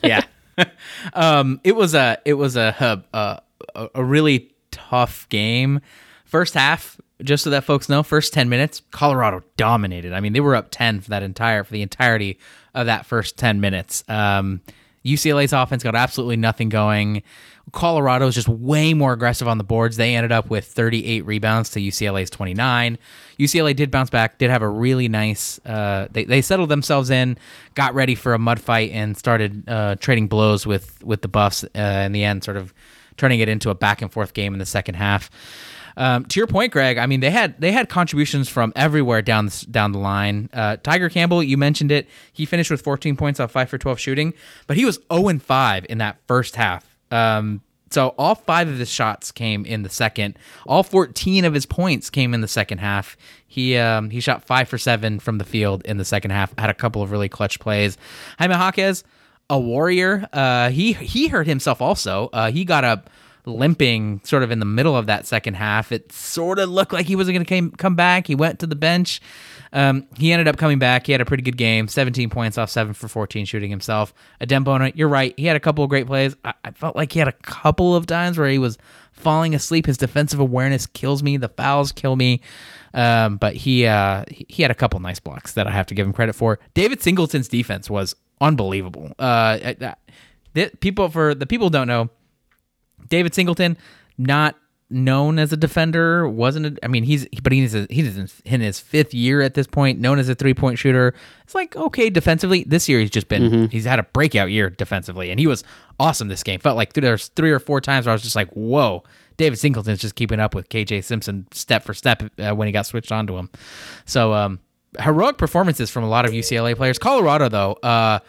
yeah. 0.02 0.24
um, 1.12 1.60
it 1.64 1.76
was 1.76 1.94
a 1.94 2.18
it 2.24 2.34
was 2.34 2.56
a 2.56 3.04
a, 3.12 3.40
a 3.74 3.88
a 3.94 4.04
really 4.04 4.54
tough 4.70 5.28
game. 5.28 5.80
First 6.24 6.54
half, 6.54 7.00
just 7.22 7.44
so 7.44 7.50
that 7.50 7.64
folks 7.64 7.88
know, 7.88 8.02
first 8.02 8.32
ten 8.32 8.48
minutes, 8.48 8.82
Colorado 8.90 9.42
dominated. 9.56 10.12
I 10.12 10.20
mean, 10.20 10.32
they 10.32 10.40
were 10.40 10.56
up 10.56 10.68
ten 10.70 11.00
for 11.00 11.10
that 11.10 11.22
entire 11.22 11.64
for 11.64 11.72
the 11.72 11.82
entirety 11.82 12.38
of 12.74 12.86
that 12.86 13.06
first 13.06 13.36
ten 13.36 13.60
minutes. 13.60 14.04
Um, 14.08 14.60
UCLA's 15.04 15.52
offense 15.52 15.82
got 15.82 15.94
absolutely 15.94 16.36
nothing 16.36 16.70
going. 16.70 17.22
Colorado 17.72 18.26
is 18.26 18.34
just 18.34 18.48
way 18.48 18.94
more 18.94 19.12
aggressive 19.12 19.48
on 19.48 19.58
the 19.58 19.64
boards. 19.64 19.96
They 19.96 20.14
ended 20.14 20.32
up 20.32 20.48
with 20.48 20.66
38 20.66 21.24
rebounds 21.24 21.70
to 21.70 21.80
UCLA's 21.80 22.30
29. 22.30 22.98
UCLA 23.38 23.74
did 23.74 23.90
bounce 23.90 24.10
back, 24.10 24.38
did 24.38 24.50
have 24.50 24.62
a 24.62 24.68
really 24.68 25.08
nice. 25.08 25.58
Uh, 25.64 26.08
they 26.10 26.24
they 26.24 26.40
settled 26.42 26.68
themselves 26.68 27.10
in, 27.10 27.36
got 27.74 27.94
ready 27.94 28.14
for 28.14 28.34
a 28.34 28.38
mud 28.38 28.60
fight, 28.60 28.90
and 28.92 29.16
started 29.16 29.68
uh, 29.68 29.96
trading 29.96 30.28
blows 30.28 30.66
with 30.66 31.02
with 31.04 31.22
the 31.22 31.28
Buffs. 31.28 31.64
Uh, 31.64 32.02
in 32.06 32.12
the 32.12 32.22
end, 32.22 32.44
sort 32.44 32.56
of 32.56 32.72
turning 33.16 33.40
it 33.40 33.48
into 33.48 33.70
a 33.70 33.74
back 33.74 34.02
and 34.02 34.12
forth 34.12 34.34
game 34.34 34.52
in 34.52 34.58
the 34.58 34.66
second 34.66 34.94
half. 34.94 35.30
Um, 35.96 36.24
to 36.26 36.40
your 36.40 36.46
point, 36.46 36.72
Greg, 36.72 36.98
I 36.98 37.06
mean 37.06 37.20
they 37.20 37.30
had 37.30 37.60
they 37.60 37.72
had 37.72 37.88
contributions 37.88 38.48
from 38.48 38.72
everywhere 38.74 39.22
down 39.22 39.46
the, 39.46 39.66
down 39.70 39.92
the 39.92 39.98
line. 39.98 40.48
Uh, 40.52 40.76
Tiger 40.76 41.08
Campbell, 41.08 41.42
you 41.42 41.56
mentioned 41.56 41.92
it. 41.92 42.08
He 42.32 42.46
finished 42.46 42.70
with 42.70 42.82
14 42.82 43.16
points 43.16 43.40
off 43.40 43.52
five 43.52 43.68
for 43.68 43.78
12 43.78 43.98
shooting, 44.00 44.34
but 44.66 44.76
he 44.76 44.84
was 44.84 44.98
0 45.12 45.28
and 45.28 45.42
5 45.42 45.86
in 45.88 45.98
that 45.98 46.18
first 46.26 46.56
half. 46.56 46.93
Um, 47.14 47.62
so 47.90 48.08
all 48.18 48.34
five 48.34 48.68
of 48.68 48.78
his 48.78 48.90
shots 48.90 49.30
came 49.30 49.64
in 49.64 49.82
the 49.82 49.88
second. 49.88 50.36
All 50.66 50.82
14 50.82 51.44
of 51.44 51.54
his 51.54 51.64
points 51.64 52.10
came 52.10 52.34
in 52.34 52.40
the 52.40 52.48
second 52.48 52.78
half. 52.78 53.16
He 53.46 53.76
um, 53.76 54.10
he 54.10 54.18
shot 54.20 54.44
five 54.44 54.68
for 54.68 54.78
seven 54.78 55.20
from 55.20 55.38
the 55.38 55.44
field 55.44 55.84
in 55.84 55.96
the 55.96 56.04
second 56.04 56.32
half. 56.32 56.52
Had 56.58 56.70
a 56.70 56.74
couple 56.74 57.02
of 57.02 57.12
really 57.12 57.28
clutch 57.28 57.60
plays. 57.60 57.96
Jaime 58.38 58.54
Jaquez, 58.54 59.04
a 59.48 59.60
warrior. 59.60 60.28
Uh, 60.32 60.70
he 60.70 60.92
he 60.94 61.28
hurt 61.28 61.46
himself 61.46 61.80
also. 61.80 62.30
Uh, 62.32 62.50
he 62.50 62.64
got 62.64 62.82
up 62.82 63.10
limping 63.46 64.20
sort 64.24 64.42
of 64.42 64.50
in 64.50 64.58
the 64.58 64.64
middle 64.64 64.96
of 64.96 65.06
that 65.06 65.26
second 65.26 65.54
half. 65.54 65.92
It 65.92 66.10
sort 66.10 66.58
of 66.58 66.68
looked 66.70 66.92
like 66.92 67.06
he 67.06 67.14
wasn't 67.14 67.46
going 67.46 67.70
to 67.70 67.76
come 67.76 67.94
back. 67.94 68.26
He 68.26 68.34
went 68.34 68.58
to 68.60 68.66
the 68.66 68.76
bench. 68.76 69.20
Um, 69.74 70.06
he 70.16 70.32
ended 70.32 70.46
up 70.48 70.56
coming 70.56 70.78
back. 70.78 71.04
He 71.06 71.12
had 71.12 71.20
a 71.20 71.24
pretty 71.24 71.42
good 71.42 71.56
game 71.56 71.88
17 71.88 72.30
points 72.30 72.56
off 72.56 72.70
7 72.70 72.94
for 72.94 73.08
14 73.08 73.44
shooting 73.44 73.70
himself. 73.70 74.14
Adem 74.40 74.62
Bona, 74.64 74.92
you're 74.94 75.08
right. 75.08 75.34
He 75.36 75.46
had 75.46 75.56
a 75.56 75.60
couple 75.60 75.82
of 75.84 75.90
great 75.90 76.06
plays. 76.06 76.36
I, 76.44 76.54
I 76.64 76.70
felt 76.70 76.94
like 76.94 77.12
he 77.12 77.18
had 77.18 77.26
a 77.28 77.32
couple 77.32 77.94
of 77.96 78.06
times 78.06 78.38
where 78.38 78.48
he 78.48 78.58
was 78.58 78.78
falling 79.12 79.54
asleep. 79.54 79.86
His 79.86 79.98
defensive 79.98 80.38
awareness 80.40 80.86
kills 80.86 81.22
me. 81.22 81.36
The 81.36 81.48
fouls 81.48 81.90
kill 81.92 82.14
me. 82.16 82.40
Um, 82.94 83.36
but 83.36 83.56
he 83.56 83.86
uh, 83.86 84.24
he 84.28 84.62
had 84.62 84.70
a 84.70 84.74
couple 84.76 85.00
nice 85.00 85.18
blocks 85.18 85.54
that 85.54 85.66
I 85.66 85.72
have 85.72 85.86
to 85.86 85.94
give 85.94 86.06
him 86.06 86.12
credit 86.12 86.34
for. 86.34 86.60
David 86.74 87.02
Singleton's 87.02 87.48
defense 87.48 87.90
was 87.90 88.14
unbelievable. 88.40 89.12
Uh, 89.18 89.58
I- 89.80 89.94
the 90.52 90.70
people 90.80 91.08
for 91.08 91.34
the 91.34 91.46
people 91.46 91.68
don't 91.68 91.88
know, 91.88 92.10
David 93.08 93.34
Singleton, 93.34 93.76
not 94.16 94.54
known 94.90 95.38
as 95.38 95.52
a 95.52 95.56
defender, 95.56 96.28
wasn't. 96.28 96.66
A, 96.66 96.84
I 96.84 96.88
mean, 96.88 97.04
he's 97.04 97.26
but 97.42 97.52
he's 97.52 97.74
a, 97.74 97.86
he's 97.90 98.16
in 98.44 98.60
his 98.60 98.80
fifth 98.80 99.14
year 99.14 99.40
at 99.40 99.54
this 99.54 99.66
point, 99.66 100.00
known 100.00 100.18
as 100.18 100.28
a 100.28 100.34
three 100.34 100.54
point 100.54 100.78
shooter. 100.78 101.14
It's 101.42 101.54
like 101.54 101.74
okay 101.76 102.10
defensively. 102.10 102.64
This 102.64 102.88
year 102.88 103.00
he's 103.00 103.10
just 103.10 103.28
been 103.28 103.68
he's 103.70 103.84
had 103.84 103.98
a 103.98 104.04
breakout 104.04 104.50
year 104.50 104.70
defensively, 104.70 105.30
and 105.30 105.40
he 105.40 105.46
was 105.46 105.64
awesome 105.98 106.28
this 106.28 106.42
game. 106.42 106.60
Felt 106.60 106.76
like 106.76 106.92
there's 106.92 107.28
three 107.28 107.50
or 107.50 107.58
four 107.58 107.80
times 107.80 108.06
where 108.06 108.12
I 108.12 108.14
was 108.14 108.22
just 108.22 108.36
like, 108.36 108.50
whoa. 108.52 109.02
David 109.36 109.58
Singleton's 109.58 110.00
just 110.00 110.14
keeping 110.14 110.38
up 110.38 110.54
with 110.54 110.68
KJ 110.68 111.02
Simpson 111.02 111.48
step 111.50 111.82
for 111.82 111.92
step 111.92 112.22
uh, 112.38 112.54
when 112.54 112.68
he 112.68 112.72
got 112.72 112.86
switched 112.86 113.10
onto 113.10 113.36
him. 113.36 113.50
So 114.04 114.32
um, 114.32 114.60
heroic 115.00 115.38
performances 115.38 115.90
from 115.90 116.04
a 116.04 116.08
lot 116.08 116.24
of 116.24 116.30
UCLA 116.30 116.76
players. 116.76 117.00
Colorado 117.00 117.48
though, 117.48 117.72
uh, 117.82 118.20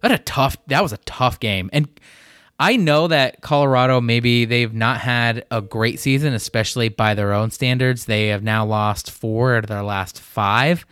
that 0.00 0.12
a 0.12 0.18
tough. 0.18 0.56
That 0.68 0.82
was 0.82 0.92
a 0.92 0.98
tough 0.98 1.40
game, 1.40 1.68
and 1.72 1.88
I 2.58 2.76
know 2.76 3.08
that 3.08 3.42
Colorado 3.42 4.00
maybe 4.00 4.44
they've 4.46 4.72
not 4.72 5.00
had 5.00 5.44
a 5.50 5.60
great 5.60 6.00
season, 6.00 6.32
especially 6.32 6.88
by 6.88 7.14
their 7.14 7.32
own 7.32 7.50
standards. 7.50 8.06
They 8.06 8.28
have 8.28 8.42
now 8.42 8.64
lost 8.64 9.10
four 9.10 9.56
out 9.56 9.64
of 9.64 9.68
their 9.68 9.82
last 9.82 10.20
five. 10.20 10.86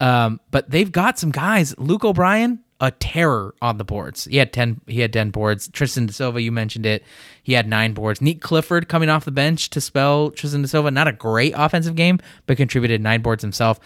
Um, 0.00 0.40
but 0.50 0.70
they've 0.70 0.90
got 0.90 1.18
some 1.18 1.30
guys. 1.30 1.74
Luke 1.78 2.04
O'Brien, 2.04 2.60
a 2.80 2.90
terror 2.90 3.54
on 3.62 3.78
the 3.78 3.84
boards. 3.84 4.24
He 4.24 4.38
had 4.38 4.52
ten. 4.52 4.80
He 4.86 5.00
had 5.00 5.12
ten 5.12 5.30
boards. 5.30 5.68
Tristan 5.68 6.06
Da 6.06 6.12
Silva, 6.12 6.42
you 6.42 6.50
mentioned 6.50 6.86
it. 6.86 7.04
He 7.42 7.52
had 7.52 7.68
nine 7.68 7.94
boards. 7.94 8.20
Nique 8.20 8.40
Clifford 8.40 8.88
coming 8.88 9.08
off 9.08 9.24
the 9.24 9.30
bench 9.30 9.70
to 9.70 9.80
spell 9.80 10.30
Tristan 10.30 10.62
Da 10.62 10.68
Silva. 10.68 10.90
Not 10.90 11.08
a 11.08 11.12
great 11.12 11.54
offensive 11.56 11.94
game, 11.94 12.18
but 12.46 12.56
contributed 12.56 13.00
nine 13.00 13.22
boards 13.22 13.42
himself. 13.42 13.78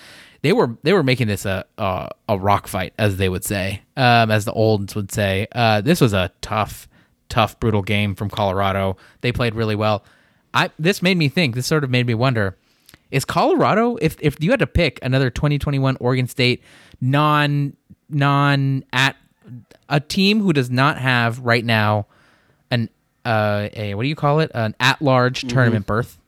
They 0.43 0.53
were 0.53 0.77
they 0.83 0.93
were 0.93 1.03
making 1.03 1.27
this 1.29 1.45
a 1.45 1.65
a, 1.77 2.11
a 2.29 2.39
rock 2.39 2.69
fight, 2.69 2.95
as 2.99 3.17
they 3.17 3.29
would 3.29 3.45
say, 3.45 3.83
um, 3.97 4.31
as 4.31 4.45
the 4.45 4.53
olds 4.53 4.95
would 4.95 5.13
say. 5.13 5.47
Uh, 5.53 5.81
this 5.81 6.01
was 6.01 6.13
a 6.13 6.33
tough, 6.41 6.89
tough, 7.29 7.59
brutal 7.61 7.83
game 7.83 8.15
from 8.15 8.31
Colorado. 8.31 8.97
They 9.21 9.33
played 9.33 9.55
really 9.55 9.77
well. 9.77 10.05
I 10.55 10.71
this 10.79 11.03
made 11.03 11.17
me 11.17 11.29
think. 11.29 11.55
This 11.55 11.67
sort 11.67 11.85
of 11.85 11.91
made 11.91 12.07
me 12.07 12.15
wonder 12.15 12.57
is 13.11 13.25
Colorado 13.25 13.97
if 13.97 14.17
if 14.21 14.37
you 14.43 14.51
had 14.51 14.61
to 14.61 14.67
pick 14.67 14.99
another 15.03 15.31
2021 15.31 15.97
Oregon 16.01 16.27
State 16.29 16.63
non 17.01 17.75
non 18.09 18.85
at 18.93 19.17
a 19.89 20.01
team 20.01 20.41
who 20.41 20.53
does 20.53 20.71
not 20.71 20.99
have 20.99 21.39
right 21.41 21.65
now 21.65 22.07
an 22.71 22.89
uh 23.25 23.69
a 23.75 23.95
what 23.95 24.03
do 24.03 24.09
you 24.09 24.17
call 24.17 24.41
it 24.41 24.51
an 24.55 24.75
at 24.81 25.01
large 25.03 25.43
tournament 25.49 25.87
berth 25.87 26.19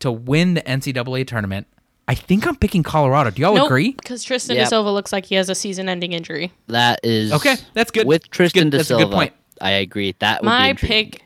to 0.00 0.12
win 0.12 0.54
the 0.54 0.62
NCAA 0.62 1.26
tournament. 1.26 1.66
I 2.06 2.14
think 2.14 2.46
I'm 2.46 2.56
picking 2.56 2.82
Colorado. 2.82 3.30
Do 3.30 3.42
y'all 3.42 3.54
Nope, 3.54 3.66
agree? 3.66 3.92
because 3.92 4.24
Tristan 4.24 4.56
Yep. 4.56 4.64
Da 4.64 4.68
Silva 4.70 4.90
looks 4.90 5.12
like 5.12 5.26
he 5.26 5.34
has 5.34 5.50
a 5.50 5.54
season-ending 5.54 6.12
injury. 6.14 6.52
That 6.68 7.00
is 7.02 7.32
Okay, 7.34 7.56
that's 7.74 7.90
good. 7.90 8.06
With 8.06 8.22
That's 8.22 8.30
Tristan 8.30 8.64
good. 8.64 8.70
Da 8.70 8.78
That's 8.78 8.90
a 8.90 8.96
good 8.96 9.10
point. 9.10 9.34
I 9.60 9.70
agree. 9.72 10.14
That 10.20 10.42
would 10.42 10.46
My 10.46 10.68
intriguing. 10.68 11.10
pick 11.12 11.24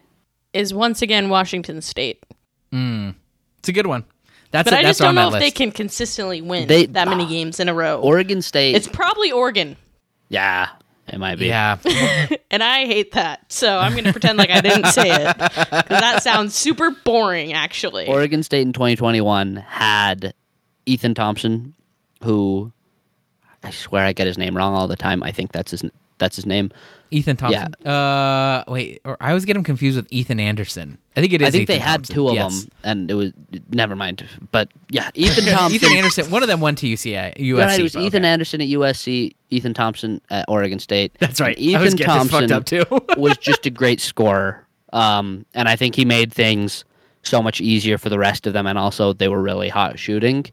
is 0.52 0.72
once 0.74 1.02
again 1.02 1.28
Washington 1.28 1.80
State, 1.82 2.24
hmm. 2.70 3.10
It's 3.58 3.68
a 3.68 3.72
good 3.72 3.86
one. 3.86 4.04
That's 4.50 4.66
but 4.68 4.74
it. 4.74 4.80
I 4.80 4.82
That's 4.82 4.98
just 4.98 5.00
don't 5.00 5.14
know 5.14 5.30
that 5.30 5.36
if 5.36 5.40
they 5.42 5.50
can 5.50 5.70
consistently 5.70 6.42
win 6.42 6.68
They- 6.68 6.86
that 6.86 7.08
many 7.08 7.24
ah, 7.24 7.28
games 7.28 7.58
in 7.60 7.68
a 7.68 7.74
row. 7.74 8.00
Oregon 8.00 8.42
State. 8.42 8.74
it's 8.76 8.88
probably 8.88 9.30
Oregon, 9.32 9.76
yeah, 10.28 10.68
it 11.08 11.18
might 11.18 11.38
be. 11.38 11.46
Yeah, 11.46 11.78
and 12.50 12.62
I 12.62 12.84
hate 12.86 13.12
that. 13.12 13.50
So 13.52 13.78
I'm 13.78 13.92
going 13.92 14.04
to 14.04 14.12
pretend 14.12 14.36
like 14.38 14.50
I 14.50 14.60
didn't 14.60 14.86
say 14.86 15.04
it 15.10 15.36
because 15.38 15.84
that 15.88 16.22
sounds 16.22 16.54
super 16.54 16.90
boring. 16.90 17.52
Actually, 17.54 18.08
Oregon 18.08 18.42
State 18.42 18.62
in 18.62 18.72
2021 18.72 19.56
had 19.56 20.34
Ethan 20.86 21.14
Thompson, 21.14 21.74
who 22.22 22.72
I 23.62 23.70
swear 23.70 24.04
I 24.04 24.12
get 24.12 24.26
his 24.26 24.36
name 24.36 24.56
wrong 24.56 24.74
all 24.74 24.88
the 24.88 24.96
time. 24.96 25.22
I 25.22 25.32
think 25.32 25.52
that's 25.52 25.70
his 25.70 25.82
that's 26.22 26.37
his 26.37 26.46
name. 26.46 26.70
Ethan 27.11 27.37
Thompson. 27.37 27.74
Uh, 27.87 28.64
wait, 28.68 29.00
or 29.04 29.16
I 29.20 29.28
always 29.30 29.44
get 29.44 29.54
him 29.56 29.64
confused 29.64 29.96
with 29.96 30.06
Ethan 30.11 30.38
Anderson. 30.40 30.96
I 31.16 31.20
think 31.20 31.32
it 31.35 31.42
is. 31.42 31.48
I 31.48 31.50
think 31.50 31.62
Ethan 31.64 31.74
they 31.74 31.78
had 31.78 31.94
Thompson. 31.96 32.14
two 32.14 32.28
of 32.28 32.35
Yes. 32.35 32.61
them, 32.62 32.70
and 32.85 33.11
it 33.11 33.14
was 33.14 33.32
never 33.70 33.94
mind. 33.96 34.24
But 34.50 34.70
yeah, 34.88 35.11
Ethan 35.14 35.44
Thompson. 35.52 35.74
Ethan 35.74 35.92
Anderson. 35.98 36.30
One 36.30 36.42
of 36.42 36.48
them 36.48 36.61
went 36.61 36.78
to 36.78 36.87
UCI. 36.87 37.37
USC. 37.37 37.58
Right, 37.58 37.80
it 37.80 37.82
was 37.82 37.96
Okay. 37.96 38.06
Ethan 38.06 38.24
Anderson 38.24 38.61
at 38.62 38.68
USC, 38.68 39.35
Ethan 39.50 39.74
Thompson 39.74 40.20
at 40.30 40.46
Oregon 40.48 40.78
State. 40.78 41.12
That's 41.18 41.40
right. 41.40 41.56
And 41.56 41.66
Ethan 41.66 41.98
Thompson 41.98 42.50
up 42.52 42.64
too. 42.64 42.85
was 43.18 43.37
just 43.37 43.66
a 43.66 43.70
great 43.70 44.00
scorer, 44.00 44.64
um, 44.94 45.44
and 45.54 45.68
I 45.68 45.76
think 45.76 45.94
he 45.96 46.04
made 46.06 46.32
things 46.32 46.85
so 47.24 47.42
much 47.42 47.61
easier 47.61 47.98
for 47.98 48.08
the 48.08 48.18
rest 48.18 48.46
of 48.46 48.52
them. 48.54 48.66
And 48.66 48.78
also, 48.78 49.12
they 49.12 49.28
were 49.28 49.42
really 49.42 49.68
hot 49.68 49.98
shooting. 49.98 50.46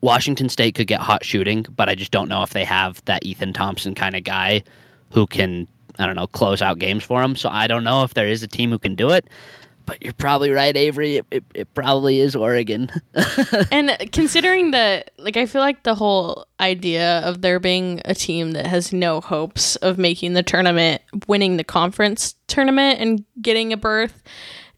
Washington 0.00 0.48
State 0.48 0.74
could 0.74 0.86
get 0.86 1.00
hot 1.00 1.24
shooting, 1.24 1.66
but 1.76 1.88
I 1.90 1.94
just 1.94 2.10
don't 2.10 2.28
know 2.28 2.42
if 2.42 2.50
they 2.50 2.64
have 2.64 3.04
that 3.06 3.24
Ethan 3.24 3.52
Thompson 3.52 3.94
kind 3.94 4.14
of 4.14 4.22
guy 4.24 4.62
who 5.14 5.26
can, 5.26 5.68
I 5.98 6.06
don't 6.06 6.16
know, 6.16 6.26
close 6.26 6.60
out 6.60 6.78
games 6.78 7.04
for 7.04 7.22
them. 7.22 7.36
So 7.36 7.48
I 7.48 7.68
don't 7.68 7.84
know 7.84 8.02
if 8.02 8.14
there 8.14 8.26
is 8.26 8.42
a 8.42 8.48
team 8.48 8.70
who 8.70 8.78
can 8.78 8.96
do 8.96 9.10
it. 9.10 9.26
But 9.86 10.02
you're 10.02 10.14
probably 10.14 10.50
right, 10.50 10.74
Avery. 10.74 11.18
It, 11.18 11.26
it, 11.30 11.44
it 11.54 11.74
probably 11.74 12.20
is 12.20 12.34
Oregon. 12.34 12.90
and 13.70 13.90
considering 14.12 14.70
that, 14.70 15.10
like, 15.18 15.36
I 15.36 15.44
feel 15.44 15.60
like 15.60 15.82
the 15.82 15.94
whole 15.94 16.46
idea 16.58 17.18
of 17.18 17.42
there 17.42 17.60
being 17.60 18.00
a 18.06 18.14
team 18.14 18.52
that 18.52 18.66
has 18.66 18.94
no 18.94 19.20
hopes 19.20 19.76
of 19.76 19.98
making 19.98 20.32
the 20.32 20.42
tournament, 20.42 21.02
winning 21.28 21.58
the 21.58 21.64
conference 21.64 22.34
tournament, 22.46 22.98
and 22.98 23.24
getting 23.42 23.74
a 23.74 23.76
berth 23.76 24.22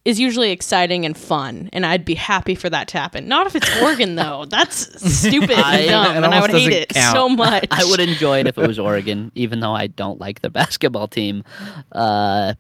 is 0.07 0.21
usually 0.21 0.53
exciting 0.53 1.05
and 1.05 1.17
fun. 1.17 1.69
And 1.73 1.85
I'd 1.85 2.05
be 2.05 2.15
happy 2.15 2.55
for 2.55 2.71
that 2.71 2.89
to 2.89 2.99
happen. 2.99 3.27
Not 3.29 3.47
if 3.49 3.57
it's 3.57 3.83
Oregon, 3.83 4.15
though. 4.23 4.45
That's 4.49 4.77
stupid 5.19 5.51
I- 5.59 5.79
and 5.79 5.89
dumb, 5.91 6.17
and 6.17 6.27
I 6.27 6.41
would 6.41 6.51
hate 6.51 6.73
it 6.73 6.89
count. 6.91 7.15
so 7.17 7.29
much. 7.29 7.67
I 7.71 7.85
would 7.85 8.01
enjoy 8.01 8.39
it 8.41 8.47
if 8.47 8.57
it 8.57 8.67
was 8.67 8.79
Oregon, 8.79 9.33
even 9.35 9.61
though 9.61 9.73
I 9.75 9.89
don't 9.89 10.21
like 10.21 10.41
the 10.43 10.51
basketball 10.61 11.09
team, 11.09 11.43
uh, 11.93 12.55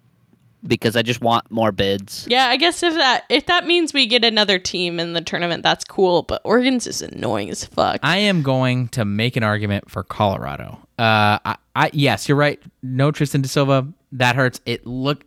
because 0.67 0.97
I 0.97 1.03
just 1.03 1.21
want 1.21 1.49
more 1.51 1.71
bids. 1.71 2.27
Yeah, 2.29 2.49
I 2.49 2.57
guess 2.57 2.83
if 2.83 2.95
that 2.95 3.25
if 3.29 3.47
that 3.47 3.67
means 3.67 3.95
we 3.95 4.07
get 4.07 4.25
another 4.25 4.59
team 4.59 4.99
in 4.99 5.13
the 5.13 5.21
tournament, 5.21 5.63
that's 5.63 5.85
cool. 5.85 6.23
But 6.25 6.41
Oregon's 6.45 6.85
just 6.85 7.03
annoying 7.03 7.51
as 7.51 7.65
fuck. 7.65 8.01
I 8.03 8.17
am 8.19 8.43
going 8.43 8.89
to 8.89 9.05
make 9.05 9.37
an 9.37 9.45
argument 9.45 9.89
for 9.91 10.03
Colorado. 10.03 10.81
Uh, 10.99 11.39
I, 11.45 11.57
I 11.77 11.91
yes, 11.93 12.29
you're 12.29 12.39
right. 12.39 12.61
No 12.83 13.13
Tristan 13.13 13.43
Da 13.43 13.49
Silva. 13.49 13.87
That 14.13 14.35
hurts. 14.35 14.61
It 14.67 14.85
look 14.87 15.25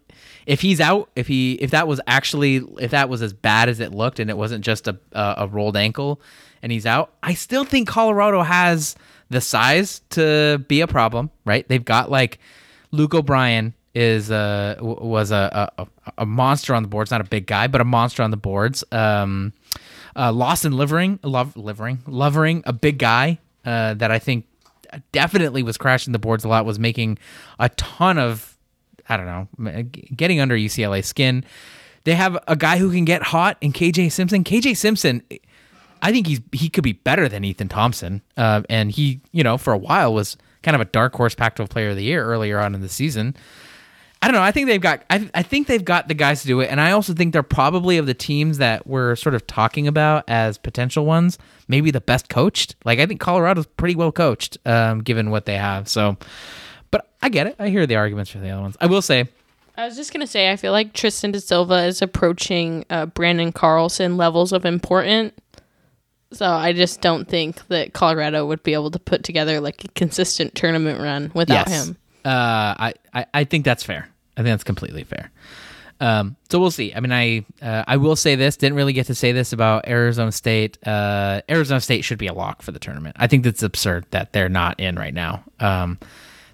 if 0.49 0.61
he's 0.61 0.81
out, 0.81 1.11
if 1.15 1.27
he 1.27 1.53
if 1.53 1.69
that 1.71 1.87
was 1.87 2.01
actually 2.07 2.55
if 2.79 2.89
that 2.89 3.07
was 3.07 3.21
as 3.21 3.33
bad 3.33 3.69
as 3.69 3.79
it 3.79 3.93
looked, 3.93 4.19
and 4.19 4.31
it 4.31 4.35
wasn't 4.35 4.65
just 4.65 4.87
a 4.87 4.97
a, 5.11 5.35
a 5.37 5.47
rolled 5.47 5.77
ankle, 5.77 6.19
and 6.63 6.71
he's 6.71 6.87
out. 6.87 7.13
I 7.21 7.35
still 7.35 7.63
think 7.63 7.87
Colorado 7.87 8.41
has 8.41 8.95
the 9.29 9.41
size 9.41 10.01
to 10.09 10.65
be 10.67 10.81
a 10.81 10.87
problem. 10.87 11.29
Right? 11.45 11.67
They've 11.67 11.85
got 11.85 12.09
like 12.09 12.39
Luke 12.89 13.13
O'Brien 13.13 13.75
is 13.93 14.31
uh 14.31 14.77
was 14.81 15.29
a, 15.29 15.71
a 15.77 15.87
a 16.17 16.25
monster 16.25 16.73
on 16.73 16.81
the 16.81 16.89
boards. 16.89 17.11
Not 17.11 17.21
a 17.21 17.25
big 17.25 17.45
guy, 17.45 17.67
but 17.67 17.79
a 17.79 17.85
monster 17.85 18.23
on 18.23 18.31
the 18.31 18.37
boards. 18.37 18.83
Um, 18.91 19.53
uh, 20.15 20.31
Lawson 20.31 20.71
Livering, 20.71 21.19
love 21.23 21.55
Livering, 21.55 21.99
Lovering, 22.07 22.63
a 22.65 22.73
big 22.73 22.97
guy 22.97 23.37
uh, 23.65 23.93
that 23.93 24.09
I 24.09 24.17
think 24.17 24.47
definitely 25.11 25.61
was 25.61 25.77
crashing 25.77 26.11
the 26.11 26.19
boards 26.19 26.43
a 26.43 26.47
lot. 26.47 26.65
Was 26.65 26.79
making 26.79 27.19
a 27.59 27.69
ton 27.69 28.17
of 28.17 28.57
I 29.09 29.17
don't 29.17 29.25
know, 29.25 29.83
getting 30.15 30.39
under 30.39 30.55
UCLA 30.55 31.03
skin. 31.03 31.43
They 32.03 32.15
have 32.15 32.37
a 32.47 32.55
guy 32.55 32.77
who 32.77 32.91
can 32.91 33.05
get 33.05 33.23
hot 33.23 33.57
in 33.61 33.73
KJ 33.73 34.11
Simpson. 34.11 34.43
KJ 34.43 34.77
Simpson, 34.77 35.23
I 36.01 36.11
think 36.11 36.27
he's 36.27 36.41
he 36.51 36.69
could 36.69 36.83
be 36.83 36.93
better 36.93 37.27
than 37.27 37.43
Ethan 37.43 37.67
Thompson. 37.67 38.21
Uh, 38.37 38.61
and 38.69 38.91
he, 38.91 39.21
you 39.31 39.43
know, 39.43 39.57
for 39.57 39.73
a 39.73 39.77
while 39.77 40.13
was 40.13 40.37
kind 40.63 40.75
of 40.75 40.81
a 40.81 40.85
dark 40.85 41.15
horse 41.15 41.35
Pac-12 41.35 41.69
Player 41.69 41.89
of 41.89 41.95
the 41.95 42.03
Year 42.03 42.23
earlier 42.23 42.59
on 42.59 42.75
in 42.75 42.81
the 42.81 42.89
season. 42.89 43.35
I 44.21 44.27
don't 44.27 44.35
know. 44.35 44.41
I 44.41 44.51
think 44.51 44.67
they've 44.67 44.81
got. 44.81 45.03
I, 45.09 45.29
I 45.33 45.43
think 45.43 45.67
they've 45.67 45.83
got 45.83 46.09
the 46.09 46.13
guys 46.13 46.41
to 46.41 46.47
do 46.47 46.59
it, 46.59 46.69
and 46.69 46.81
I 46.81 46.91
also 46.91 47.13
think 47.13 47.31
they're 47.31 47.41
probably 47.41 47.97
of 47.97 48.05
the 48.05 48.13
teams 48.13 48.57
that 48.57 48.85
we're 48.85 49.15
sort 49.15 49.33
of 49.33 49.47
talking 49.47 49.87
about 49.87 50.25
as 50.27 50.57
potential 50.57 51.05
ones, 51.05 51.37
maybe 51.69 51.89
the 51.89 52.01
best 52.01 52.27
coached. 52.27 52.75
Like 52.83 52.99
I 52.99 53.05
think 53.05 53.21
Colorado's 53.21 53.65
pretty 53.65 53.95
well 53.95 54.11
coached, 54.11 54.57
um, 54.65 54.99
given 55.03 55.29
what 55.29 55.45
they 55.45 55.55
have. 55.55 55.87
So, 55.87 56.17
but 56.91 57.09
I 57.21 57.29
get 57.29 57.47
it. 57.47 57.55
I 57.59 57.69
hear 57.69 57.85
the 57.85 57.95
arguments 57.95 58.31
for 58.31 58.39
the 58.39 58.49
other 58.49 58.61
ones. 58.61 58.77
I 58.79 58.87
will 58.87 59.01
say, 59.01 59.27
I 59.77 59.85
was 59.85 59.95
just 59.95 60.11
gonna 60.13 60.27
say, 60.27 60.51
I 60.51 60.55
feel 60.55 60.71
like 60.71 60.93
Tristan 60.93 61.31
Da 61.31 61.39
Silva 61.39 61.85
is 61.85 62.01
approaching 62.01 62.85
uh, 62.89 63.05
Branden 63.07 63.53
Carlson 63.53 64.17
levels 64.17 64.51
of 64.51 64.65
important. 64.65 65.33
So 66.31 66.45
I 66.45 66.73
just 66.73 67.01
don't 67.01 67.27
think 67.27 67.67
that 67.69 67.93
Colorado 67.93 68.45
would 68.45 68.61
be 68.61 68.73
able 68.73 68.91
to 68.91 68.99
put 68.99 69.23
together 69.23 69.59
like 69.59 69.83
a 69.83 69.87
consistent 69.89 70.53
tournament 70.53 70.99
run 70.99 71.31
without 71.33 71.67
yes, 71.67 71.87
him. 71.87 71.97
uh, 72.23 72.29
I, 72.29 72.93
I 73.13 73.25
I 73.33 73.43
think 73.45 73.65
that's 73.65 73.83
fair. 73.83 74.07
I 74.37 74.41
think 74.41 74.53
that's 74.53 74.63
completely 74.63 75.03
fair. 75.03 75.31
Um, 76.01 76.37
so 76.49 76.59
we'll 76.59 76.71
see. 76.71 76.93
I 76.93 76.99
mean, 76.99 77.11
I 77.11 77.45
uh, 77.61 77.83
I 77.87 77.97
will 77.97 78.15
say 78.15 78.35
this. 78.35 78.57
Didn't 78.57 78.77
really 78.77 78.93
get 78.93 79.07
to 79.07 79.15
say 79.15 79.31
this 79.31 79.53
about 79.53 79.87
Arizona 79.87 80.31
State. 80.31 80.77
Uh, 80.87 81.41
Arizona 81.49 81.81
State 81.81 82.03
should 82.05 82.19
be 82.19 82.27
a 82.27 82.33
lock 82.33 82.61
for 82.61 82.71
the 82.71 82.79
tournament. 82.79 83.15
I 83.19 83.27
think 83.27 83.43
that's 83.43 83.63
absurd 83.63 84.05
that 84.11 84.31
they're 84.31 84.49
not 84.49 84.79
in 84.79 84.95
right 84.95 85.13
now. 85.13 85.43
Um, 85.59 85.99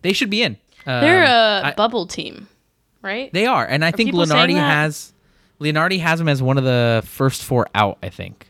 they 0.06 0.14
should 0.14 0.30
be 0.30 0.42
in. 0.44 0.54
Um, 0.86 1.02
They're 1.02 1.24
a 1.24 1.62
I- 1.68 1.74
bubble 1.76 2.06
team, 2.08 2.48
right? 3.02 3.34
they 3.34 3.46
are, 3.48 3.66
and 3.66 3.84
I 3.84 3.92
think 3.92 4.08
people 4.10 4.26
saying 4.26 4.56
Lunardi 4.56 4.60
has 4.60 5.14
Lunardi 5.60 6.00
has 6.00 6.20
them 6.20 6.28
as 6.30 6.42
one 6.44 6.58
of 6.58 6.64
the 6.64 7.02
first 7.06 7.44
four 7.44 7.68
out. 7.76 7.98
I 8.04 8.10
think 8.10 8.48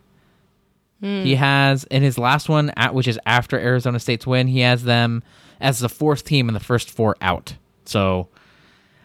Hmm. 1.02 1.24
he 1.24 1.36
has 1.36 1.84
in 1.86 2.04
his 2.04 2.18
last 2.18 2.48
one, 2.50 2.72
at, 2.78 2.94
which 2.94 3.08
is 3.08 3.20
after 3.26 3.60
Arizona 3.60 4.00
State's 4.00 4.26
win, 4.28 4.48
he 4.48 4.60
has 4.62 4.84
them 4.84 5.24
as 5.62 5.80
the 5.80 5.90
fourth 5.90 6.24
team 6.26 6.48
in 6.50 6.54
the 6.54 6.60
first 6.60 6.90
four 6.92 7.16
out. 7.22 7.56
So, 7.86 8.28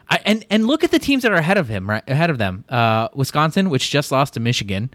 I 0.09 0.19
and 0.25 0.45
and 0.51 0.67
look 0.67 0.83
at 0.85 0.91
the 0.91 0.99
teams 0.99 1.23
that 1.23 1.31
are 1.33 1.37
ahead 1.37 1.57
of 1.59 1.69
him, 1.69 1.89
right 1.89 2.03
ahead 2.09 2.31
of 2.31 2.39
them. 2.39 2.65
Uh, 2.69 3.09
Wisconsin, 3.15 3.71
which 3.71 3.91
just 3.91 4.11
lost 4.11 4.35
to 4.35 4.41
Michigan. 4.41 4.91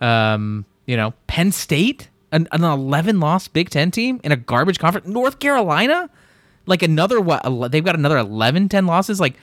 Um, 0.00 0.64
you 0.86 0.96
know, 0.96 1.14
Penn 1.26 1.52
State, 1.52 2.08
an, 2.32 2.48
an 2.52 2.64
eleven 2.64 3.20
loss 3.20 3.46
Big 3.48 3.70
Ten 3.70 3.90
team 3.90 4.20
in 4.24 4.32
a 4.32 4.36
garbage 4.36 4.78
conference. 4.78 5.06
North 5.06 5.38
Carolina, 5.38 6.10
like 6.66 6.82
another 6.82 7.20
what? 7.20 7.70
They've 7.70 7.84
got 7.84 7.94
another 7.94 8.18
11, 8.18 8.68
10 8.68 8.86
losses. 8.86 9.20
Like 9.20 9.34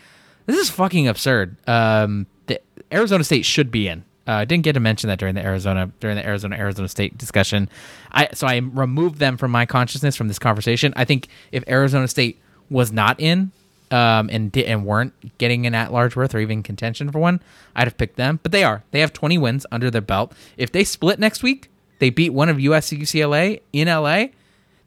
this 0.45 0.57
is 0.57 0.70
fucking 0.70 1.07
absurd. 1.07 1.57
Um, 1.67 2.28
the, 2.47 2.61
Arizona 2.91 3.24
State 3.24 3.45
should 3.45 3.72
be 3.72 3.88
in. 3.88 4.03
Uh, 4.28 4.34
I 4.34 4.45
didn't 4.45 4.63
get 4.63 4.74
to 4.74 4.80
mention 4.80 5.07
that 5.07 5.17
during 5.17 5.34
the 5.34 5.43
Arizona 5.43 5.91
during 5.99 6.15
the 6.15 6.26
Arizona 6.26 6.55
Arizona 6.55 6.88
State 6.88 7.17
discussion. 7.17 7.70
I 8.11 8.30
so 8.34 8.45
I 8.45 8.57
removed 8.57 9.17
them 9.17 9.38
from 9.38 9.51
my 9.51 9.65
consciousness 9.65 10.15
from 10.15 10.28
this 10.28 10.38
conversation. 10.38 10.93
I 10.95 11.05
think 11.05 11.28
if 11.51 11.63
Arizona 11.67 12.07
State 12.07 12.39
was 12.70 12.91
not 12.91 13.20
in 13.20 13.51
um, 13.91 14.30
and 14.32 14.51
di- 14.51 14.67
and 14.67 14.86
weren't 14.86 15.13
getting 15.39 15.65
an 15.65 15.74
at 15.74 15.91
large 15.91 16.13
berth 16.13 16.36
or 16.36 16.39
even 16.39 16.61
contention 16.61 17.11
for 17.11 17.20
one, 17.20 17.41
I'd 17.76 17.88
have 17.88 17.97
picked 17.97 18.17
them. 18.17 18.39
But 18.43 18.51
they 18.51 18.63
are. 18.63 18.84
They 18.91 18.99
have 18.99 19.13
20 19.13 19.38
wins 19.39 19.65
under 19.72 19.89
their 19.89 20.01
belt. 20.01 20.34
If 20.57 20.72
they 20.72 20.84
split 20.84 21.17
next 21.20 21.41
week, 21.41 21.72
they 21.99 22.09
beat 22.09 22.32
one 22.32 22.49
of 22.49 22.57
USC 22.57 22.99
UCLA 22.99 23.61
in 23.74 23.88
LA. 23.88 24.28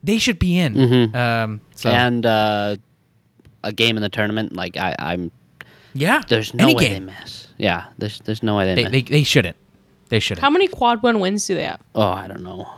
They 0.03 0.19
should 0.19 0.39
be 0.39 0.59
in. 0.59 1.15
Um, 1.15 1.61
so 1.75 1.91
And 1.91 2.27
uh, 2.27 2.77
a 3.63 3.73
game 3.73 3.97
in 3.97 4.03
the 4.03 4.09
tournament, 4.09 4.53
like 4.55 4.77
I, 4.77 4.95
I'm, 4.99 5.31
yeah, 5.95 6.23
there's 6.29 6.53
no 6.55 6.65
any 6.65 6.75
way 6.75 6.89
game. 6.89 7.07
they 7.07 7.13
miss. 7.21 7.49
Yeah, 7.59 7.87
there's 7.99 8.19
there's 8.21 8.43
no 8.43 8.57
way 8.57 8.65
they, 8.67 8.75
They, 8.75 8.83
miss. 8.85 8.93
they, 8.93 9.03
they 9.03 9.23
shouldn't. 9.23 9.57
They 10.09 10.19
shouldn't. 10.21 10.43
How 10.43 10.51
many 10.51 10.67
quad 10.69 11.03
one 11.03 11.21
wins 11.21 11.47
do 11.47 11.55
they 11.55 11.65
have? 11.65 11.81
oh, 11.95 12.03
I 12.03 12.27
don't 12.29 12.43
know. 12.43 12.69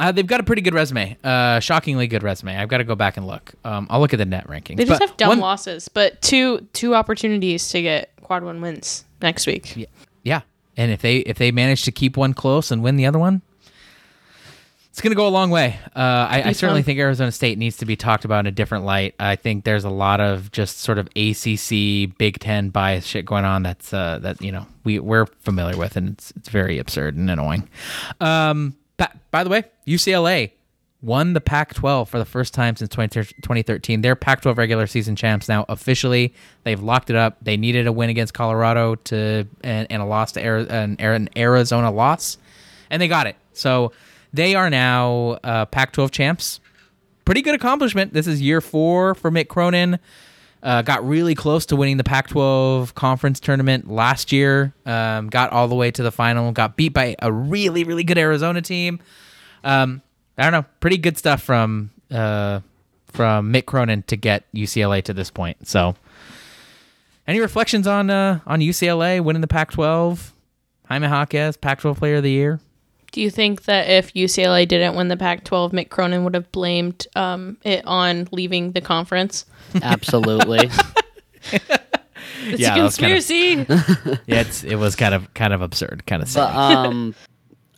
Uh, 0.00 0.10
they've 0.12 0.26
got 0.26 0.40
a 0.40 0.42
pretty 0.42 0.62
good 0.62 0.72
resume. 0.72 1.16
Uh, 1.22 1.60
shockingly 1.60 2.06
good 2.06 2.22
resume. 2.22 2.56
I've 2.56 2.68
got 2.70 2.78
to 2.78 2.84
go 2.84 2.94
back 2.94 3.18
and 3.18 3.26
look. 3.26 3.52
Um, 3.64 3.86
I'll 3.90 4.00
look 4.00 4.14
at 4.14 4.16
the 4.16 4.24
net 4.24 4.46
rankings. 4.48 4.76
They 4.78 4.84
just 4.86 4.98
But 4.98 5.08
have 5.10 5.16
dumb 5.18 5.28
one- 5.28 5.40
losses, 5.40 5.88
but 5.88 6.20
two 6.22 6.66
two 6.72 6.94
opportunities 6.94 7.68
to 7.70 7.82
get 7.82 8.10
quad 8.22 8.42
one 8.42 8.60
wins 8.62 9.04
next 9.20 9.46
week. 9.46 9.76
Yeah. 9.76 9.86
Yeah, 10.22 10.40
and 10.76 10.90
if 10.90 11.02
they 11.02 11.18
if 11.18 11.36
they 11.38 11.50
manage 11.50 11.82
to 11.84 11.92
keep 11.92 12.16
one 12.16 12.32
close 12.34 12.70
and 12.70 12.82
win 12.82 12.96
the 12.96 13.06
other 13.06 13.18
one, 13.18 13.42
it's 15.00 15.02
going 15.02 15.12
to 15.12 15.16
go 15.16 15.26
a 15.26 15.28
long 15.28 15.48
way. 15.48 15.78
Uh, 15.96 16.28
I, 16.28 16.42
I 16.44 16.52
certainly 16.52 16.82
fun. 16.82 16.84
think 16.88 16.98
Arizona 16.98 17.32
State 17.32 17.56
needs 17.56 17.78
to 17.78 17.86
be 17.86 17.96
talked 17.96 18.26
about 18.26 18.40
in 18.40 18.46
a 18.48 18.50
different 18.50 18.84
light. 18.84 19.14
I 19.18 19.34
think 19.34 19.64
there's 19.64 19.84
a 19.84 19.90
lot 19.90 20.20
of 20.20 20.52
just 20.52 20.80
sort 20.80 20.98
of 20.98 21.08
ACC 21.16 22.14
Big 22.18 22.38
Ten 22.38 22.68
bias 22.68 23.06
shit 23.06 23.24
going 23.24 23.46
on. 23.46 23.62
That's 23.62 23.94
uh, 23.94 24.18
that 24.18 24.42
you 24.42 24.52
know 24.52 24.66
we 24.84 24.98
we're 24.98 25.24
familiar 25.24 25.78
with, 25.78 25.96
and 25.96 26.10
it's 26.10 26.32
it's 26.32 26.50
very 26.50 26.78
absurd 26.78 27.16
and 27.16 27.30
annoying. 27.30 27.66
Um, 28.20 28.76
but, 28.98 29.16
by 29.30 29.42
the 29.42 29.48
way, 29.48 29.64
UCLA 29.86 30.50
won 31.00 31.32
the 31.32 31.40
Pac-12 31.40 32.06
for 32.06 32.18
the 32.18 32.26
first 32.26 32.52
time 32.52 32.76
since 32.76 32.90
20, 32.90 33.24
2013. 33.40 34.02
They're 34.02 34.14
Pac-12 34.14 34.58
regular 34.58 34.86
season 34.86 35.16
champs 35.16 35.48
now 35.48 35.64
officially. 35.70 36.34
They've 36.64 36.82
locked 36.82 37.08
it 37.08 37.16
up. 37.16 37.38
They 37.40 37.56
needed 37.56 37.86
a 37.86 37.92
win 37.92 38.10
against 38.10 38.34
Colorado 38.34 38.96
to 38.96 39.46
and, 39.64 39.86
and 39.90 40.02
a 40.02 40.04
loss 40.04 40.32
to 40.32 40.46
Ari- 40.46 40.68
an, 40.68 40.96
an 40.98 41.30
Arizona 41.38 41.90
loss, 41.90 42.36
and 42.90 43.00
they 43.00 43.08
got 43.08 43.26
it. 43.26 43.36
So 43.54 43.92
they 44.32 44.54
are 44.54 44.70
now 44.70 45.38
uh, 45.42 45.66
Pac-12 45.66 46.10
champs. 46.10 46.60
Pretty 47.24 47.42
good 47.42 47.54
accomplishment. 47.54 48.12
This 48.12 48.26
is 48.26 48.40
year 48.40 48.60
four 48.60 49.14
for 49.14 49.30
Mick 49.30 49.48
Cronin. 49.48 49.98
Uh, 50.62 50.82
got 50.82 51.06
really 51.06 51.34
close 51.34 51.64
to 51.66 51.76
winning 51.76 51.96
the 51.96 52.04
Pac-12 52.04 52.94
conference 52.94 53.40
tournament 53.40 53.90
last 53.90 54.30
year. 54.30 54.74
Um, 54.84 55.28
got 55.28 55.50
all 55.52 55.68
the 55.68 55.74
way 55.74 55.90
to 55.90 56.02
the 56.02 56.12
final. 56.12 56.52
Got 56.52 56.76
beat 56.76 56.92
by 56.92 57.16
a 57.20 57.32
really, 57.32 57.84
really 57.84 58.04
good 58.04 58.18
Arizona 58.18 58.60
team. 58.60 59.00
Um, 59.64 60.02
I 60.36 60.42
don't 60.42 60.52
know. 60.52 60.66
Pretty 60.80 60.98
good 60.98 61.16
stuff 61.16 61.42
from 61.42 61.90
uh, 62.10 62.60
from 63.06 63.52
Mick 63.52 63.66
Cronin 63.66 64.02
to 64.04 64.16
get 64.16 64.44
UCLA 64.52 65.02
to 65.04 65.14
this 65.14 65.30
point. 65.30 65.66
So, 65.66 65.94
any 67.26 67.40
reflections 67.40 67.86
on 67.86 68.10
uh, 68.10 68.40
on 68.46 68.60
UCLA 68.60 69.22
winning 69.22 69.42
the 69.42 69.48
Pac-12? 69.48 70.32
Jaime 70.88 71.06
Jaquez, 71.06 71.56
Pac-12 71.56 71.96
Player 71.96 72.16
of 72.16 72.22
the 72.22 72.30
Year. 72.30 72.60
Do 73.12 73.20
you 73.20 73.30
think 73.30 73.64
that 73.64 73.88
if 73.88 74.12
UCLA 74.14 74.66
didn't 74.68 74.94
win 74.94 75.08
the 75.08 75.16
Pac-12, 75.16 75.72
Mick 75.72 75.88
Cronin 75.90 76.22
would 76.24 76.34
have 76.34 76.50
blamed 76.52 77.06
um, 77.16 77.56
it 77.64 77.84
on 77.86 78.28
leaving 78.30 78.72
the 78.72 78.80
conference? 78.80 79.46
Absolutely. 79.82 80.70
It's 82.42 82.58
Yeah, 82.60 82.74
a 82.74 82.78
that 82.78 82.82
was 82.84 82.96
kind 82.96 83.12
of- 83.12 83.26
conspiracy. 83.26 84.20
Yeah, 84.26 84.40
it's, 84.40 84.64
it 84.64 84.76
was 84.76 84.96
kind 84.96 85.14
of 85.14 85.32
kind 85.34 85.52
of 85.52 85.60
absurd, 85.62 86.04
kind 86.06 86.22
of 86.22 86.32
but 86.32 86.54
um, 86.54 87.14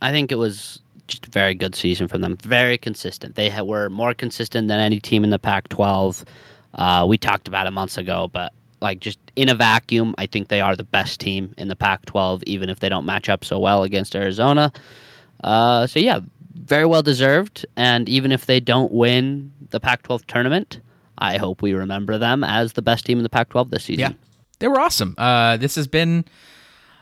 I 0.01 0.13
think 0.13 0.31
it 0.31 0.37
was 0.37 0.81
just 1.09 1.27
a 1.27 1.31
very 1.31 1.55
good 1.55 1.75
season 1.75 2.07
for 2.09 2.17
them. 2.19 2.37
Very 2.39 2.79
consistent. 2.79 3.35
They 3.35 3.49
ha- 3.51 3.63
were 3.65 3.91
more 3.91 4.15
consistent 4.15 4.69
than 4.69 4.79
any 4.79 5.01
team 5.01 5.25
in 5.25 5.31
the 5.31 5.39
Pac-12. 5.39 6.25
Uh, 6.75 7.05
we 7.09 7.19
talked 7.19 7.49
about 7.49 7.67
it 7.67 7.73
months 7.73 7.99
ago, 7.99 8.31
but 8.33 8.53
like 8.81 9.01
just 9.01 9.19
in 9.37 9.49
a 9.49 9.55
vacuum, 9.55 10.15
I 10.19 10.27
think 10.27 10.49
they 10.49 10.61
are 10.61 10.77
the 10.77 10.85
best 10.85 11.19
team 11.21 11.55
in 11.59 11.69
the 11.69 11.77
Pac-12, 11.77 12.43
even 12.47 12.69
if 12.69 12.81
they 12.81 12.89
don't 12.89 13.05
match 13.07 13.29
up 13.29 13.45
so 13.45 13.59
well 13.59 13.83
against 13.83 14.15
Arizona. 14.15 14.73
Uh, 15.43 15.87
so 15.87 15.99
yeah, 15.99 16.21
very 16.55 16.87
well 16.87 17.03
deserved. 17.03 17.67
And 17.77 18.09
even 18.09 18.33
if 18.33 18.47
they 18.47 18.61
don't 18.61 18.93
win 18.93 19.53
the 19.71 19.81
Pac-12 19.81 20.27
tournament, 20.27 20.81
I 21.19 21.37
hope 21.37 21.63
we 21.63 21.73
remember 21.73 22.19
them 22.19 22.45
as 22.45 22.73
the 22.73 22.83
best 22.83 23.07
team 23.07 23.19
in 23.19 23.23
the 23.23 23.29
Pac-12 23.29 23.71
this 23.71 23.85
season. 23.85 24.01
Yeah, 24.01 24.13
they 24.59 24.69
were 24.69 24.81
awesome. 24.81 25.15
Uh, 25.19 25.57
this 25.57 25.75
has 25.75 25.87
been, 25.87 26.25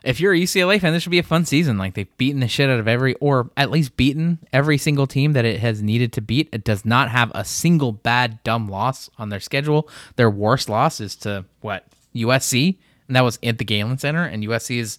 if 0.03 0.20
you're 0.20 0.32
a 0.32 0.38
UCLA 0.38 0.80
fan, 0.80 0.93
this 0.93 1.03
should 1.03 1.11
be 1.11 1.18
a 1.18 1.22
fun 1.22 1.45
season. 1.45 1.78
Like 1.78 1.95
they've 1.95 2.16
beaten 2.16 2.41
the 2.41 2.49
shit 2.49 2.70
out 2.70 2.80
of 2.80 2.88
every, 2.88 3.14
or 3.14 3.51
at 3.57 3.70
least 3.70 3.97
beaten 3.97 4.38
every 4.53 4.78
single 4.78 5.07
team 5.07 5.32
that 5.34 5.45
it 5.45 5.61
has 5.61 5.82
needed 5.82 6.12
to 6.14 6.20
beat. 6.20 6.49
It 6.53 6.64
does 6.64 6.84
not 6.84 7.11
have 7.11 7.30
a 7.34 7.45
single 7.45 7.93
bad 7.93 8.43
dumb 8.45 8.68
loss 8.68 9.11
on 9.18 9.28
their 9.28 9.41
schedule. 9.41 9.88
Their 10.16 10.30
worst 10.30 10.68
loss 10.68 11.01
is 11.01 11.16
to 11.16 11.45
what 11.61 11.86
USC, 12.14 12.76
and 13.07 13.16
that 13.16 13.22
was 13.22 13.38
at 13.43 13.59
the 13.59 13.64
Galen 13.64 13.99
Center, 13.99 14.24
and 14.24 14.43
USC 14.43 14.78
is 14.78 14.99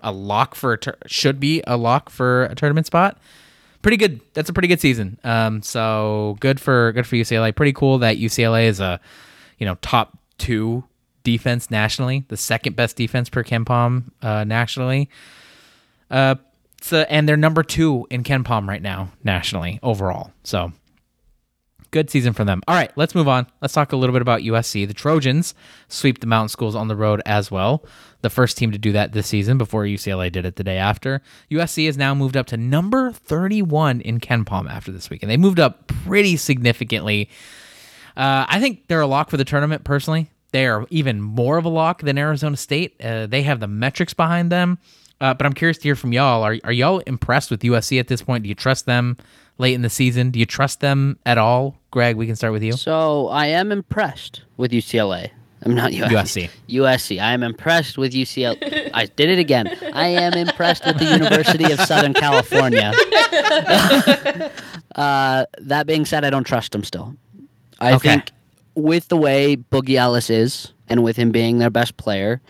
a 0.00 0.12
lock 0.12 0.54
for 0.54 0.72
a 0.72 0.78
tur- 0.78 0.98
should 1.06 1.40
be 1.40 1.62
a 1.66 1.76
lock 1.76 2.10
for 2.10 2.44
a 2.44 2.54
tournament 2.54 2.86
spot. 2.86 3.18
Pretty 3.82 3.96
good. 3.96 4.20
That's 4.34 4.50
a 4.50 4.52
pretty 4.52 4.68
good 4.68 4.80
season. 4.80 5.18
Um, 5.24 5.62
so 5.62 6.36
good 6.40 6.60
for 6.60 6.92
good 6.92 7.06
for 7.06 7.16
UCLA. 7.16 7.54
Pretty 7.54 7.72
cool 7.72 7.98
that 7.98 8.16
UCLA 8.16 8.66
is 8.66 8.80
a, 8.80 9.00
you 9.58 9.66
know, 9.66 9.76
top 9.82 10.18
two 10.38 10.84
defense 11.22 11.70
nationally, 11.70 12.24
the 12.28 12.36
second 12.36 12.74
best 12.74 12.96
defense 12.96 13.28
per 13.28 13.44
KenPom 13.44 14.04
uh, 14.22 14.44
nationally. 14.44 15.08
Uh, 16.10 16.36
so 16.80 17.00
and 17.08 17.28
they're 17.28 17.36
number 17.36 17.62
two 17.62 18.06
in 18.10 18.22
KenPom 18.22 18.68
right 18.68 18.82
now 18.82 19.10
nationally 19.24 19.78
overall. 19.82 20.32
So 20.44 20.72
good 21.90 22.10
season 22.10 22.32
for 22.32 22.44
them. 22.44 22.62
All 22.68 22.74
right, 22.74 22.90
let's 22.96 23.14
move 23.14 23.28
on. 23.28 23.46
Let's 23.60 23.74
talk 23.74 23.92
a 23.92 23.96
little 23.96 24.12
bit 24.12 24.22
about 24.22 24.40
USC. 24.40 24.86
The 24.86 24.94
Trojans 24.94 25.54
sweep 25.88 26.20
the 26.20 26.26
mountain 26.26 26.48
schools 26.48 26.74
on 26.74 26.88
the 26.88 26.96
road 26.96 27.22
as 27.26 27.50
well. 27.50 27.84
The 28.20 28.30
first 28.30 28.58
team 28.58 28.72
to 28.72 28.78
do 28.78 28.92
that 28.92 29.12
this 29.12 29.28
season 29.28 29.58
before 29.58 29.84
UCLA 29.84 30.30
did 30.32 30.44
it 30.44 30.56
the 30.56 30.64
day 30.64 30.76
after. 30.76 31.22
USC 31.50 31.86
has 31.86 31.96
now 31.96 32.14
moved 32.14 32.36
up 32.36 32.46
to 32.46 32.56
number 32.56 33.12
31 33.12 34.00
in 34.00 34.18
KenPom 34.18 34.68
after 34.68 34.90
this 34.90 35.08
week, 35.08 35.22
and 35.22 35.30
they 35.30 35.36
moved 35.36 35.60
up 35.60 35.86
pretty 35.86 36.36
significantly. 36.36 37.30
Uh, 38.16 38.44
I 38.48 38.60
think 38.60 38.88
they're 38.88 39.00
a 39.00 39.06
lock 39.06 39.30
for 39.30 39.36
the 39.36 39.44
tournament 39.44 39.84
personally. 39.84 40.30
They 40.50 40.66
are 40.66 40.86
even 40.90 41.20
more 41.20 41.58
of 41.58 41.64
a 41.64 41.68
lock 41.68 42.00
than 42.02 42.18
Arizona 42.18 42.56
State. 42.56 43.00
Uh, 43.00 43.26
they 43.26 43.42
have 43.42 43.60
the 43.60 43.68
metrics 43.68 44.14
behind 44.14 44.50
them. 44.50 44.78
Uh, 45.20 45.34
but 45.34 45.46
I'm 45.46 45.52
curious 45.52 45.78
to 45.78 45.82
hear 45.82 45.96
from 45.96 46.12
y'all. 46.12 46.42
Are, 46.42 46.56
are 46.64 46.72
y'all 46.72 47.00
impressed 47.00 47.50
with 47.50 47.60
USC 47.62 47.98
at 47.98 48.08
this 48.08 48.22
point? 48.22 48.44
Do 48.44 48.48
you 48.48 48.54
trust 48.54 48.86
them 48.86 49.16
late 49.58 49.74
in 49.74 49.82
the 49.82 49.90
season? 49.90 50.30
Do 50.30 50.38
you 50.38 50.46
trust 50.46 50.80
them 50.80 51.18
at 51.26 51.38
all? 51.38 51.76
Greg, 51.90 52.16
we 52.16 52.26
can 52.26 52.36
start 52.36 52.52
with 52.52 52.62
you. 52.62 52.72
So 52.72 53.28
I 53.28 53.46
am 53.46 53.72
impressed 53.72 54.42
with 54.56 54.70
UCLA. 54.70 55.30
I'm 55.64 55.74
not 55.74 55.90
USC. 55.92 56.48
USC. 56.48 56.50
USC. 56.68 57.20
I 57.20 57.32
am 57.32 57.42
impressed 57.42 57.98
with 57.98 58.12
UCLA. 58.12 58.90
I 58.94 59.06
did 59.06 59.28
it 59.28 59.38
again. 59.38 59.66
I 59.92 60.08
am 60.08 60.34
impressed 60.34 60.84
with 60.86 60.98
the 60.98 61.04
University 61.06 61.70
of 61.72 61.80
Southern 61.80 62.14
California. 62.14 62.92
uh, 64.94 65.44
that 65.58 65.86
being 65.86 66.04
said, 66.04 66.24
I 66.24 66.30
don't 66.30 66.44
trust 66.44 66.72
them 66.72 66.84
still. 66.84 67.14
I 67.80 67.94
Okay. 67.94 68.08
think 68.08 68.30
with 68.74 69.08
the 69.08 69.16
way 69.16 69.56
Boogie 69.56 69.96
Ellis 69.96 70.30
is, 70.30 70.72
and 70.88 71.02
with 71.02 71.16
him 71.16 71.30
being 71.32 71.58
their 71.58 71.70
best 71.70 71.96
player, 71.96 72.40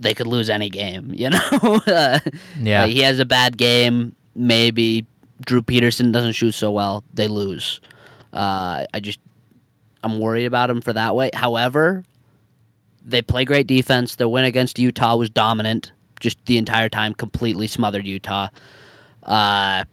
they 0.00 0.14
could 0.14 0.26
lose 0.26 0.50
any 0.50 0.68
game. 0.70 1.12
You 1.14 1.30
know, 1.30 1.80
Uh, 1.86 2.18
Yeah. 2.60 2.82
like, 2.82 2.92
he 2.92 3.00
has 3.00 3.18
a 3.18 3.24
bad 3.24 3.56
game. 3.56 4.14
Maybe 4.34 5.06
Drew 5.44 5.62
Peterson 5.62 6.12
doesn't 6.12 6.32
shoot 6.32 6.52
so 6.52 6.70
well. 6.70 7.02
They 7.14 7.28
lose. 7.28 7.80
Uh, 8.32 8.84
I 8.92 9.00
just 9.00 9.18
I'm 10.04 10.20
worried 10.20 10.44
about 10.46 10.70
him 10.70 10.80
for 10.80 10.92
that 10.92 11.16
way. 11.16 11.30
However, 11.34 12.04
they 13.08 13.22
play 13.22 13.44
great 13.44 13.66
defense. 13.66 14.16
Their 14.16 14.28
win 14.28 14.44
against 14.44 14.78
Utah 14.78 15.16
was 15.16 15.30
dominant, 15.30 15.92
just 16.20 16.44
the 16.46 16.58
entire 16.58 16.88
time, 16.88 17.14
completely 17.14 17.66
smothered 17.66 18.06
Utah. 18.06 18.48
Uh, 19.22 19.84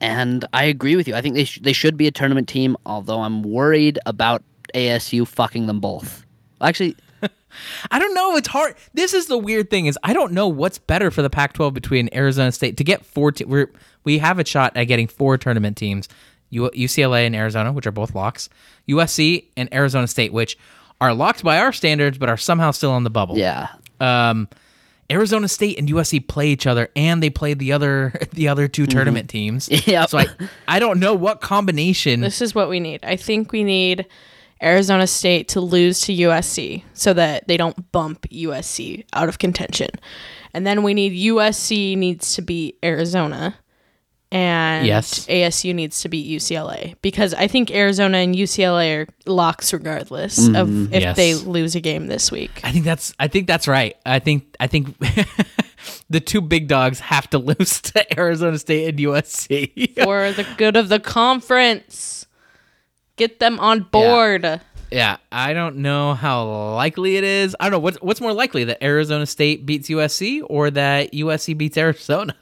and 0.00 0.44
I 0.52 0.64
agree 0.64 0.96
with 0.96 1.08
you. 1.08 1.14
I 1.14 1.20
think 1.20 1.34
they 1.34 1.44
sh- 1.44 1.60
they 1.62 1.72
should 1.72 1.96
be 1.96 2.06
a 2.06 2.10
tournament 2.10 2.48
team. 2.48 2.76
Although 2.84 3.20
I'm 3.20 3.42
worried 3.42 3.98
about 4.06 4.42
ASU 4.74 5.26
fucking 5.26 5.66
them 5.66 5.80
both. 5.80 6.26
Actually, 6.60 6.96
I 7.90 7.98
don't 7.98 8.14
know. 8.14 8.36
It's 8.36 8.48
hard. 8.48 8.74
This 8.92 9.14
is 9.14 9.26
the 9.26 9.38
weird 9.38 9.70
thing 9.70 9.86
is 9.86 9.98
I 10.02 10.12
don't 10.12 10.32
know 10.32 10.48
what's 10.48 10.78
better 10.78 11.10
for 11.10 11.22
the 11.22 11.30
Pac-12 11.30 11.72
between 11.72 12.08
Arizona 12.12 12.52
State 12.52 12.76
to 12.76 12.84
get 12.84 13.06
four. 13.06 13.32
Te- 13.32 13.44
we're, 13.44 13.70
we 14.02 14.18
have 14.18 14.38
a 14.38 14.44
shot 14.44 14.76
at 14.76 14.84
getting 14.84 15.06
four 15.06 15.38
tournament 15.38 15.76
teams: 15.76 16.08
UCLA 16.52 17.26
and 17.26 17.34
Arizona, 17.34 17.72
which 17.72 17.86
are 17.86 17.92
both 17.92 18.14
locks, 18.14 18.48
USC 18.88 19.46
and 19.56 19.72
Arizona 19.72 20.06
State, 20.06 20.32
which 20.32 20.58
are 21.00 21.12
locked 21.14 21.42
by 21.42 21.58
our 21.58 21.72
standards 21.72 22.18
but 22.18 22.28
are 22.28 22.36
somehow 22.36 22.70
still 22.70 22.90
on 22.92 23.04
the 23.04 23.10
bubble. 23.10 23.36
yeah, 23.38 23.68
Um, 24.00 24.48
Arizona 25.10 25.48
State 25.48 25.78
and 25.78 25.86
USC 25.88 26.26
play 26.26 26.48
each 26.48 26.66
other, 26.66 26.88
and 26.96 27.22
they 27.22 27.28
play 27.30 27.52
the 27.54 27.72
other 27.72 28.14
the 28.32 28.48
other 28.48 28.68
2 28.68 28.86
tournament 28.86 29.28
teams. 29.28 29.68
Yeah. 29.86 30.06
So 30.06 30.18
I 30.18 30.26
I 30.66 30.78
don't 30.78 30.98
know 30.98 31.14
what 31.14 31.40
combination. 31.42 32.20
This 32.20 32.40
is 32.40 32.54
what 32.54 32.68
we 32.70 32.80
need. 32.80 33.00
I 33.04 33.16
think 33.16 33.52
we 33.52 33.64
need 33.64 34.06
Arizona 34.62 35.06
State 35.06 35.48
to 35.48 35.60
lose 35.60 36.00
to 36.02 36.12
USC 36.14 36.84
so 36.94 37.12
that 37.12 37.46
they 37.48 37.58
don't 37.58 37.92
bump 37.92 38.22
USC 38.30 39.04
out 39.12 39.28
of 39.28 39.38
contention. 39.38 39.90
And 40.54 40.66
then 40.66 40.82
we 40.82 40.94
need 40.94 41.12
USC 41.12 41.98
needs 41.98 42.34
to 42.36 42.42
beat 42.42 42.78
Arizona 42.82 43.56
and 44.34 44.84
Yes. 44.84 45.26
ASU 45.28 45.72
needs 45.74 46.00
to 46.02 46.08
beat 46.08 46.28
UCLA 46.28 46.96
because 47.02 47.32
I 47.34 47.46
think 47.46 47.70
Arizona 47.70 48.18
and 48.18 48.34
UCLA 48.34 48.96
are 48.96 49.06
locks 49.26 49.72
regardless 49.72 50.48
of 50.48 50.68
mm-hmm. 50.68 50.92
if 50.92 51.02
Yes. 51.02 51.16
they 51.16 51.34
lose 51.34 51.76
a 51.76 51.80
game 51.80 52.08
this 52.08 52.32
week. 52.32 52.50
I 52.64 52.72
think 52.72 52.84
that's 52.84 53.14
I 53.20 53.28
think 53.28 53.46
that's 53.46 53.68
right. 53.68 53.96
I 54.04 54.18
think 54.18 54.56
I 54.58 54.66
think 54.66 54.98
the 56.10 56.18
two 56.20 56.40
big 56.40 56.66
dogs 56.66 56.98
have 56.98 57.30
to 57.30 57.38
lose 57.50 57.80
to 57.82 58.18
Arizona 58.18 58.58
State 58.58 58.88
and 58.88 58.98
USC. 58.98 59.94
For 60.04 60.32
the 60.32 60.46
good 60.56 60.76
of 60.76 60.88
the 60.88 60.98
conference. 61.00 62.26
Get 63.16 63.38
them 63.38 63.60
on 63.60 63.82
board. 63.82 64.60
yeah, 64.90 65.18
I 65.30 65.52
don't 65.52 65.76
know 65.76 66.14
how 66.14 66.72
likely 66.74 67.16
it 67.16 67.22
is. 67.22 67.54
I 67.60 67.66
don't 67.66 67.70
know 67.70 67.78
what's 67.78 67.98
what's 68.02 68.20
more 68.20 68.32
likely 68.32 68.64
that 68.64 68.82
Arizona 68.82 69.26
State 69.26 69.64
beats 69.64 69.88
USC 69.88 70.42
or 70.44 70.72
that 70.72 71.12
USC 71.12 71.56
beats 71.56 71.76
Arizona. 71.78 72.34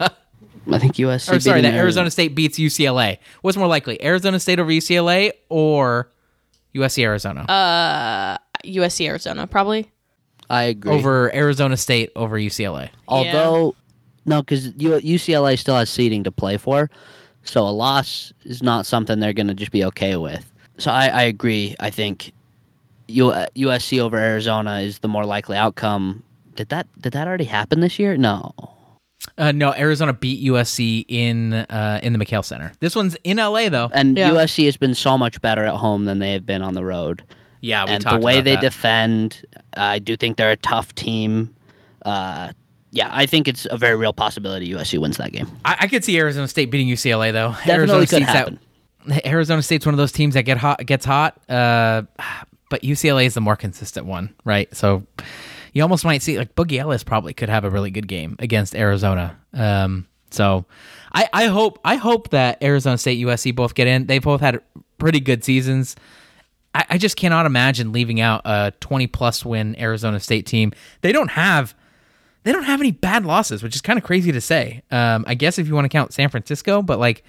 I 0.70 0.78
think 0.78 0.94
USC. 0.94 1.32
or 1.32 1.40
sorry, 1.40 1.60
that 1.62 1.74
uh, 1.74 1.76
Arizona 1.76 2.10
State 2.10 2.34
beats 2.34 2.58
UCLA. 2.58 3.18
What's 3.42 3.56
more 3.56 3.66
likely, 3.66 4.02
Arizona 4.02 4.38
State 4.38 4.58
over 4.58 4.70
UCLA 4.70 5.32
or 5.48 6.10
USC 6.74 7.02
Arizona 7.02 7.42
uh, 7.42 8.38
USC 8.64 9.06
Arizona 9.06 9.46
probably. 9.46 9.90
I 10.50 10.64
agree. 10.64 10.92
over 10.92 11.34
Arizona 11.34 11.76
State 11.76 12.10
over 12.14 12.38
UCLA? 12.38 12.90
Although, 13.08 13.74
no, 14.26 14.42
because 14.42 14.68
UCLA 14.72 15.58
still 15.58 15.76
has 15.76 15.88
seeding 15.88 16.24
to 16.24 16.32
play 16.32 16.58
for, 16.58 16.90
so 17.44 17.66
a 17.66 17.70
loss 17.70 18.32
is 18.44 18.62
not 18.62 18.84
something 18.84 19.18
they're 19.18 19.32
going 19.32 19.48
to 19.48 19.54
just 19.54 19.72
be 19.72 19.84
okay 19.86 20.16
with. 20.16 20.50
So 20.78 20.90
I, 20.90 21.06
I 21.06 21.22
agree. 21.22 21.74
I 21.80 21.90
think 21.90 22.32
U, 23.08 23.26
USC 23.26 23.98
over 24.00 24.16
Arizona 24.16 24.80
is 24.80 24.98
the 24.98 25.08
more 25.08 25.24
likely 25.24 25.56
outcome. 25.56 26.22
Did 26.54 26.68
that 26.68 26.86
did 27.00 27.12
that 27.14 27.26
already 27.26 27.44
happen 27.44 27.80
this 27.80 27.98
year? 27.98 28.16
No. 28.16 28.52
Uh, 29.38 29.52
no, 29.52 29.72
Arizona 29.72 30.12
beat 30.12 30.44
USC 30.44 31.04
in 31.08 31.52
uh, 31.54 32.00
in 32.02 32.12
the 32.12 32.18
McKale 32.18 32.44
Center. 32.44 32.72
This 32.80 32.94
one's 32.96 33.16
in 33.24 33.36
LA 33.38 33.68
though. 33.68 33.90
And 33.92 34.16
Yeah. 34.16 34.30
USC 34.30 34.64
has 34.66 34.76
been 34.76 34.94
so 34.94 35.16
much 35.16 35.40
better 35.40 35.64
at 35.64 35.74
home 35.74 36.04
than 36.04 36.18
they 36.18 36.32
have 36.32 36.44
been 36.44 36.62
on 36.62 36.74
the 36.74 36.84
road. 36.84 37.22
yeah, 37.60 37.84
we 37.84 37.92
and 37.92 38.02
the 38.04 38.18
way 38.18 38.34
about 38.36 38.44
they 38.44 38.54
that. 38.56 38.60
defend, 38.60 39.42
I 39.76 39.98
do 40.00 40.16
think 40.16 40.36
they're 40.36 40.50
a 40.50 40.56
tough 40.56 40.94
team. 40.94 41.54
Uh, 42.04 42.52
yeah, 42.90 43.08
I 43.12 43.26
think 43.26 43.48
it's 43.48 43.66
a 43.70 43.76
very 43.78 43.96
real 43.96 44.12
possibility 44.12 44.68
USC 44.70 44.98
wins 45.00 45.16
that 45.18 45.32
game. 45.32 45.46
I, 45.64 45.76
I 45.82 45.86
could 45.88 46.04
see 46.04 46.18
Arizona 46.18 46.48
State 46.48 46.70
beating 46.70 46.88
UCLA 46.88 47.32
though. 47.32 47.50
Definitely 47.64 47.74
Arizona 47.74 48.00
could 48.00 48.08
State's 48.08 48.26
happen. 48.30 48.58
That, 49.06 49.26
Arizona 49.26 49.62
State's 49.62 49.86
one 49.86 49.94
of 49.94 49.98
those 49.98 50.12
teams 50.12 50.34
that 50.34 50.42
get 50.42 50.58
hot, 50.58 50.84
gets 50.84 51.04
hot. 51.04 51.40
Uh, 51.48 52.02
but 52.70 52.82
UCLA 52.82 53.26
is 53.26 53.34
the 53.34 53.40
more 53.40 53.56
consistent 53.56 54.06
one, 54.06 54.34
right? 54.44 54.74
So 54.76 55.04
you 55.72 55.82
almost 55.82 56.04
might 56.04 56.22
see 56.22 56.38
like 56.38 56.54
Boogie 56.54 56.78
Ellis 56.78 57.04
probably 57.04 57.34
could 57.34 57.48
have 57.48 57.64
a 57.64 57.70
really 57.70 57.90
good 57.90 58.08
game 58.08 58.36
against 58.38 58.74
Arizona. 58.74 59.38
Um, 59.52 60.06
so 60.30 60.64
I, 61.12 61.28
I 61.32 61.46
hope 61.46 61.78
I 61.84 61.96
hope 61.96 62.30
that 62.30 62.62
Arizona 62.62 62.98
State 62.98 63.24
USC 63.24 63.54
both 63.54 63.74
get 63.74 63.86
in. 63.86 64.06
They 64.06 64.18
both 64.18 64.40
had 64.40 64.60
pretty 64.98 65.20
good 65.20 65.44
seasons. 65.44 65.96
I, 66.74 66.84
I 66.90 66.98
just 66.98 67.16
cannot 67.16 67.46
imagine 67.46 67.92
leaving 67.92 68.20
out 68.20 68.42
a 68.44 68.72
20 68.80 69.06
plus 69.08 69.44
win 69.44 69.78
Arizona 69.78 70.20
State 70.20 70.46
team. 70.46 70.72
They 71.00 71.12
don't 71.12 71.30
have 71.30 71.74
they 72.44 72.52
don't 72.52 72.64
have 72.64 72.80
any 72.80 72.90
bad 72.90 73.24
losses, 73.24 73.62
which 73.62 73.74
is 73.74 73.80
kind 73.80 73.98
of 73.98 74.04
crazy 74.04 74.32
to 74.32 74.40
say. 74.40 74.82
Um, 74.90 75.24
I 75.28 75.34
guess 75.34 75.58
if 75.58 75.68
you 75.68 75.74
want 75.74 75.84
to 75.84 75.88
count 75.90 76.12
San 76.12 76.28
Francisco, 76.28 76.82
but 76.82 76.98
like 76.98 77.24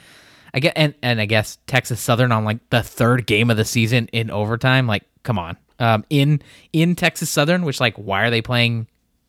I 0.53 0.59
get 0.59 0.73
and 0.75 0.93
and 1.01 1.19
I 1.19 1.25
guess 1.25 1.57
Texas 1.67 1.99
Southern 1.99 2.31
on 2.31 2.45
like 2.45 2.69
the 2.69 2.83
third 2.83 3.25
game 3.25 3.49
of 3.49 3.57
the 3.57 3.65
season 3.65 4.07
in 4.07 4.31
overtime. 4.31 4.87
Like, 4.87 5.03
come 5.23 5.39
on, 5.39 5.57
um, 5.83 6.05
in 6.09 6.41
in 6.71 6.95
Texas 6.95 7.29
Southern, 7.29 7.65
which 7.65 7.79
like 7.79 7.95
why 7.95 8.23
are 8.23 8.29
they 8.29 8.41
playing? 8.41 8.87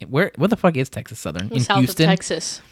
Where 0.09 0.33
what 0.37 0.51
the 0.51 0.57
fuck 0.57 0.77
is 0.77 0.89
Texas 0.89 1.19
Southern 1.19 1.51
in 1.53 1.61
South 1.61 1.79
Houston? 1.79 2.09
of 2.09 2.11
Texas. 2.11 2.63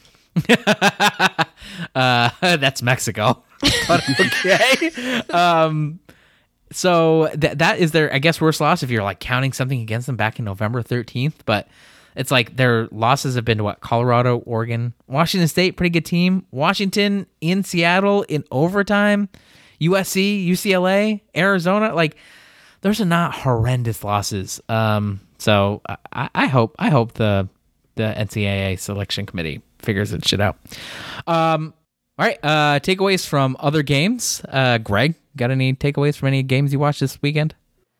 Uh, 1.94 2.28
that's 2.40 2.82
Mexico. 2.82 3.42
but 3.88 4.02
okay. 4.20 5.22
um, 5.30 6.00
so 6.72 7.30
that 7.34 7.58
that 7.58 7.78
is 7.78 7.92
their 7.92 8.12
I 8.12 8.18
guess 8.18 8.40
worst 8.40 8.60
loss 8.60 8.82
if 8.82 8.90
you're 8.90 9.02
like 9.02 9.20
counting 9.20 9.52
something 9.52 9.80
against 9.80 10.06
them 10.06 10.16
back 10.16 10.38
in 10.38 10.44
November 10.44 10.82
13th, 10.82 11.34
but 11.46 11.68
it's 12.14 12.30
like 12.30 12.56
their 12.56 12.88
losses 12.88 13.36
have 13.36 13.44
been 13.44 13.58
to 13.58 13.64
what 13.64 13.80
Colorado, 13.80 14.38
Oregon, 14.38 14.92
Washington 15.06 15.48
State, 15.48 15.76
pretty 15.76 15.90
good 15.90 16.04
team. 16.04 16.46
Washington 16.50 17.26
in 17.40 17.62
Seattle 17.62 18.22
in 18.22 18.44
overtime, 18.50 19.28
USC, 19.80 20.46
UCLA, 20.46 21.20
Arizona, 21.34 21.94
like 21.94 22.16
those 22.82 23.00
are 23.00 23.06
not 23.06 23.34
horrendous 23.34 24.04
losses. 24.04 24.60
Um, 24.68 25.20
so 25.38 25.80
I, 26.12 26.28
I 26.34 26.46
hope 26.46 26.76
I 26.78 26.90
hope 26.90 27.14
the 27.14 27.48
the 27.94 28.14
NCAA 28.16 28.78
selection 28.78 29.26
committee 29.26 29.62
figures 29.78 30.10
that 30.10 30.26
shit 30.26 30.40
out. 30.40 30.56
Um, 31.26 31.74
all 32.18 32.26
right, 32.26 32.38
uh, 32.42 32.78
takeaways 32.80 33.26
from 33.26 33.56
other 33.58 33.82
games. 33.82 34.42
Uh, 34.48 34.78
Greg, 34.78 35.14
got 35.36 35.50
any 35.50 35.74
takeaways 35.74 36.16
from 36.16 36.28
any 36.28 36.42
games 36.42 36.72
you 36.72 36.78
watched 36.78 37.00
this 37.00 37.20
weekend? 37.22 37.54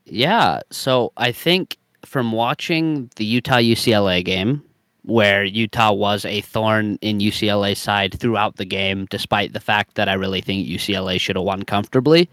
Yeah, 0.05 0.61
so 0.71 1.13
I 1.17 1.33
think 1.33 1.79
from 2.05 2.33
watching 2.33 3.11
the 3.17 3.25
Utah 3.25 3.57
UCLA 3.59 4.25
game, 4.25 4.63
where 5.05 5.45
Utah 5.45 5.93
was 5.93 6.25
a 6.25 6.41
thorn 6.43 6.99
in 7.01 7.19
UCLA's 7.19 7.79
side 7.79 8.19
throughout 8.19 8.57
the 8.57 8.65
game, 8.65 9.07
despite 9.11 9.53
the 9.53 9.61
fact 9.61 9.95
that 9.95 10.09
I 10.09 10.15
really 10.15 10.41
think 10.41 10.67
UCLA 10.67 11.21
should 11.21 11.37
have 11.37 11.45
won 11.45 11.63
comfortably. 11.63 12.29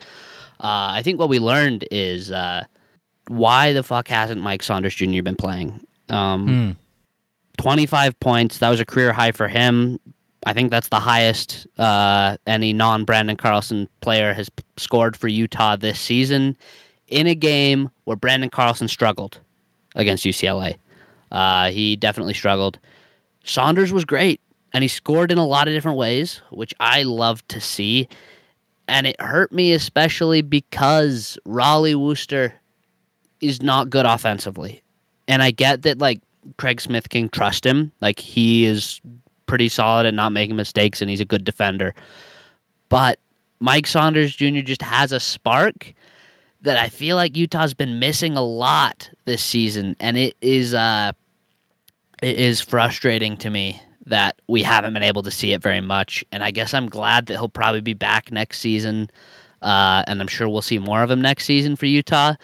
Uh, 0.59 0.91
I 0.93 1.01
think 1.03 1.19
what 1.19 1.29
we 1.29 1.39
learned 1.39 1.85
is 1.91 2.31
uh, 2.31 2.63
why 3.27 3.73
the 3.73 3.83
fuck 3.83 4.07
hasn't 4.07 4.41
Mike 4.41 4.63
Saunders 4.63 4.95
Jr. 4.95 5.21
been 5.21 5.35
playing? 5.35 5.85
Um, 6.09 6.77
25 7.57 8.19
points. 8.19 8.57
That 8.59 8.69
was 8.69 8.79
a 8.79 8.85
career 8.85 9.13
high 9.13 9.31
for 9.31 9.47
him. 9.47 9.99
I 10.45 10.53
think 10.53 10.71
that's 10.71 10.87
the 10.89 10.99
highest 10.99 11.67
uh, 11.77 12.37
any 12.47 12.73
non 12.73 13.05
Branden 13.05 13.37
Carlson 13.37 13.87
player 14.01 14.33
has 14.33 14.49
p- 14.49 14.63
scored 14.77 15.17
for 15.17 15.27
Utah 15.27 15.75
this 15.75 15.99
season 15.99 16.57
in 17.07 17.27
a 17.27 17.35
game 17.35 17.89
where 18.05 18.15
Branden 18.17 18.51
Carlson 18.51 18.87
struggled 18.87 19.39
against 19.95 20.23
UCLA. 20.25 20.77
Uh, 21.31 21.69
he 21.71 21.95
definitely 21.95 22.33
struggled. 22.33 22.79
Saunders 23.43 23.91
was 23.91 24.05
great, 24.05 24.39
and 24.73 24.81
he 24.83 24.87
scored 24.87 25.31
in 25.31 25.37
a 25.37 25.45
lot 25.45 25.67
of 25.67 25.73
different 25.73 25.97
ways, 25.97 26.41
which 26.51 26.73
I 26.79 27.03
love 27.03 27.45
to 27.49 27.59
see. 27.59 28.07
And 28.89 29.07
it 29.07 29.19
hurt 29.21 29.51
me 29.51 29.73
especially 29.73 30.41
because 30.41 31.37
Rollie 31.47 31.95
Worster 31.95 32.53
is 33.41 33.61
not 33.61 33.89
good 33.89 34.05
offensively. 34.05 34.81
And 35.27 35.41
I 35.43 35.51
get 35.51 35.83
that, 35.83 35.99
like, 35.99 36.21
Craig 36.57 36.81
Smith 36.81 37.09
can 37.09 37.29
trust 37.29 37.65
him. 37.65 37.91
Like, 38.01 38.19
he 38.19 38.65
is 38.65 38.99
pretty 39.45 39.69
solid 39.69 40.05
at 40.05 40.13
not 40.13 40.31
making 40.31 40.55
mistakes, 40.55 41.01
and 41.01 41.09
he's 41.09 41.21
a 41.21 41.25
good 41.25 41.43
defender. 41.43 41.93
But 42.89 43.19
Mike 43.59 43.87
Saunders 43.87 44.35
Jr. 44.35 44.61
just 44.61 44.81
has 44.81 45.11
a 45.11 45.19
spark 45.19 45.93
that 46.61 46.77
I 46.77 46.89
feel 46.89 47.15
like 47.15 47.37
Utah's 47.37 47.73
been 47.73 47.99
missing 47.99 48.35
a 48.35 48.43
lot 48.43 49.09
this 49.25 49.43
season, 49.43 49.95
and 49.99 50.17
it 50.17 50.35
is 50.41 50.73
uh, 50.73 51.11
it 52.21 52.37
is 52.37 52.59
frustrating 52.59 53.37
to 53.37 53.49
me 53.49 53.81
that 54.09 54.41
we 54.47 54.61
haven't 54.63 54.93
been 54.93 55.03
able 55.03 55.23
to 55.23 55.31
see 55.31 55.53
it 55.53 55.61
very 55.61 55.81
much. 55.81 56.23
And 56.31 56.43
I 56.43 56.51
guess 56.51 56.73
I'm 56.73 56.89
glad 56.89 57.27
that 57.27 57.33
he'll 57.33 57.49
probably 57.49 57.81
be 57.81 57.93
back 57.93 58.31
next 58.31 58.59
season, 58.59 59.09
uh, 59.61 60.03
and 60.07 60.19
I'm 60.19 60.27
sure 60.27 60.49
we'll 60.49 60.61
see 60.61 60.79
more 60.79 61.01
of 61.03 61.09
him 61.09 61.21
next 61.21 61.45
season 61.45 61.75
for 61.75 61.85
Utah. 61.85 62.35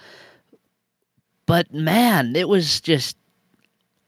But 1.45 1.73
man, 1.73 2.35
it 2.35 2.47
was 2.47 2.81
just 2.81 3.17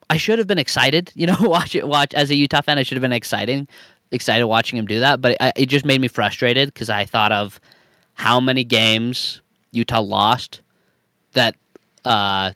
I 0.09 0.17
should 0.17 0.39
have 0.39 0.47
been 0.47 0.57
excited, 0.59 1.11
you 1.15 1.27
know, 1.27 1.37
watch 1.41 1.75
it 1.75 1.87
watch 1.87 2.13
as 2.13 2.29
a 2.29 2.35
Utah 2.35 2.61
fan. 2.61 2.77
I 2.77 2.83
should 2.83 2.95
have 2.95 3.01
been 3.01 3.13
exciting, 3.13 3.67
excited 4.11 4.45
watching 4.45 4.77
him 4.77 4.85
do 4.85 4.99
that. 4.99 5.21
But 5.21 5.37
it, 5.39 5.53
it 5.55 5.65
just 5.67 5.85
made 5.85 6.01
me 6.01 6.07
frustrated 6.07 6.73
because 6.73 6.89
I 6.89 7.05
thought 7.05 7.31
of 7.31 7.59
how 8.13 8.39
many 8.39 8.63
games 8.63 9.41
Utah 9.71 10.01
lost 10.01 10.61
that 11.33 11.55
uh, 12.05 12.51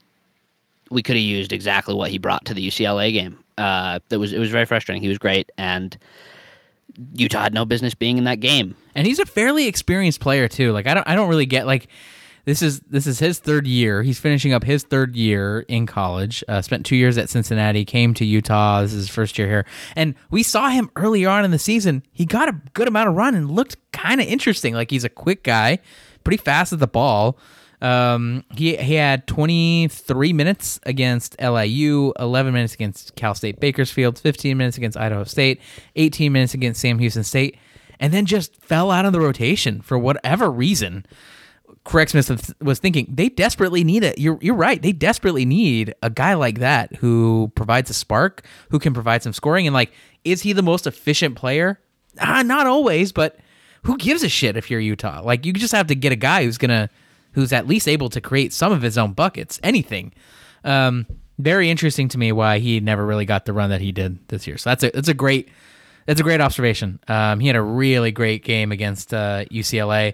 we 0.89 1.03
could 1.03 1.15
have 1.15 1.23
used 1.23 1.53
exactly 1.53 1.93
what 1.93 2.09
he 2.09 2.17
brought 2.17 2.45
to 2.45 2.53
the 2.53 2.67
UCLA 2.67 3.13
game. 3.13 3.37
Uh, 3.61 3.99
that 4.09 4.19
was 4.19 4.33
it 4.33 4.39
was 4.39 4.49
very 4.49 4.65
frustrating. 4.65 5.01
He 5.01 5.09
was 5.09 5.19
great, 5.19 5.51
and 5.57 5.95
Utah 7.13 7.43
had 7.43 7.53
no 7.53 7.65
business 7.65 7.93
being 7.93 8.17
in 8.17 8.23
that 8.23 8.39
game. 8.39 8.75
And 8.95 9.05
he's 9.05 9.19
a 9.19 9.25
fairly 9.25 9.67
experienced 9.67 10.19
player 10.19 10.47
too. 10.47 10.71
Like 10.71 10.87
I 10.87 10.93
don't 10.93 11.07
I 11.07 11.15
don't 11.15 11.29
really 11.29 11.45
get 11.45 11.65
like 11.65 11.87
this 12.45 12.61
is 12.61 12.79
this 12.81 13.05
is 13.05 13.19
his 13.19 13.39
third 13.39 13.67
year. 13.67 14.01
He's 14.01 14.19
finishing 14.19 14.51
up 14.51 14.63
his 14.63 14.83
third 14.83 15.15
year 15.15 15.59
in 15.67 15.85
college. 15.85 16.43
Uh, 16.47 16.61
spent 16.61 16.85
two 16.85 16.95
years 16.95 17.17
at 17.17 17.29
Cincinnati. 17.29 17.85
Came 17.85 18.13
to 18.15 18.25
Utah. 18.25 18.81
This 18.81 18.93
is 18.93 19.07
his 19.07 19.09
first 19.09 19.37
year 19.37 19.47
here, 19.47 19.65
and 19.95 20.15
we 20.31 20.41
saw 20.41 20.69
him 20.69 20.89
earlier 20.95 21.29
on 21.29 21.45
in 21.45 21.51
the 21.51 21.59
season. 21.59 22.03
He 22.11 22.25
got 22.25 22.49
a 22.49 22.59
good 22.73 22.87
amount 22.87 23.09
of 23.09 23.15
run 23.15 23.35
and 23.35 23.51
looked 23.51 23.77
kind 23.91 24.19
of 24.19 24.27
interesting. 24.27 24.73
Like 24.73 24.89
he's 24.89 25.03
a 25.03 25.09
quick 25.09 25.43
guy, 25.43 25.79
pretty 26.23 26.41
fast 26.41 26.73
at 26.73 26.79
the 26.79 26.87
ball. 26.87 27.37
Um, 27.81 28.43
he 28.55 28.75
he 28.77 28.93
had 28.95 29.25
23 29.27 30.33
minutes 30.33 30.79
against 30.83 31.35
LIU, 31.41 32.13
11 32.19 32.53
minutes 32.53 32.73
against 32.73 33.15
Cal 33.15 33.33
State 33.33 33.59
Bakersfield, 33.59 34.19
15 34.19 34.57
minutes 34.57 34.77
against 34.77 34.97
Idaho 34.97 35.23
State, 35.23 35.59
18 35.95 36.31
minutes 36.31 36.53
against 36.53 36.79
Sam 36.79 36.99
Houston 36.99 37.23
State, 37.23 37.57
and 37.99 38.13
then 38.13 38.25
just 38.25 38.55
fell 38.61 38.91
out 38.91 39.05
of 39.05 39.13
the 39.13 39.19
rotation 39.19 39.81
for 39.81 39.97
whatever 39.97 40.51
reason. 40.51 41.05
Craig 41.83 42.09
Smith 42.09 42.53
was 42.61 42.77
thinking 42.77 43.07
they 43.09 43.29
desperately 43.29 43.83
need 43.83 44.03
it. 44.03 44.19
You're 44.19 44.37
you're 44.41 44.55
right. 44.55 44.79
They 44.81 44.91
desperately 44.91 45.45
need 45.45 45.95
a 46.03 46.11
guy 46.11 46.35
like 46.35 46.59
that 46.59 46.95
who 46.97 47.51
provides 47.55 47.89
a 47.89 47.93
spark, 47.95 48.45
who 48.69 48.77
can 48.77 48.93
provide 48.93 49.23
some 49.23 49.33
scoring, 49.33 49.65
and 49.65 49.73
like, 49.73 49.91
is 50.23 50.43
he 50.43 50.53
the 50.53 50.61
most 50.61 50.85
efficient 50.85 51.35
player? 51.35 51.79
Ah, 52.19 52.43
not 52.43 52.67
always, 52.67 53.11
but 53.11 53.39
who 53.83 53.97
gives 53.97 54.21
a 54.21 54.29
shit 54.29 54.57
if 54.57 54.69
you're 54.69 54.79
Utah? 54.79 55.21
Like, 55.23 55.45
you 55.45 55.53
just 55.53 55.73
have 55.73 55.87
to 55.87 55.95
get 55.95 56.11
a 56.11 56.15
guy 56.17 56.43
who's 56.43 56.57
gonna, 56.59 56.89
who's 57.33 57.53
at 57.53 57.67
least 57.67 57.87
able 57.87 58.09
to 58.09 58.21
create 58.21 58.53
some 58.53 58.71
of 58.71 58.81
his 58.81 58.97
own 58.97 59.13
buckets. 59.13 59.59
Anything. 59.63 60.13
Um, 60.63 61.05
very 61.39 61.69
interesting 61.69 62.07
to 62.09 62.17
me 62.17 62.31
why 62.31 62.59
he 62.59 62.79
never 62.79 63.05
really 63.05 63.25
got 63.25 63.45
the 63.45 63.53
run 63.53 63.69
that 63.71 63.81
he 63.81 63.91
did 63.91 64.27
this 64.27 64.45
year. 64.47 64.57
So 64.57 64.69
that's 64.69 64.83
a 64.83 64.91
that's 64.91 65.07
a 65.07 65.13
great 65.13 65.49
that's 66.05 66.19
a 66.19 66.23
great 66.23 66.41
observation. 66.41 66.99
Um, 67.07 67.39
he 67.39 67.47
had 67.47 67.55
a 67.55 67.61
really 67.61 68.11
great 68.11 68.43
game 68.43 68.71
against 68.71 69.13
uh, 69.13 69.45
UCLA. 69.45 70.13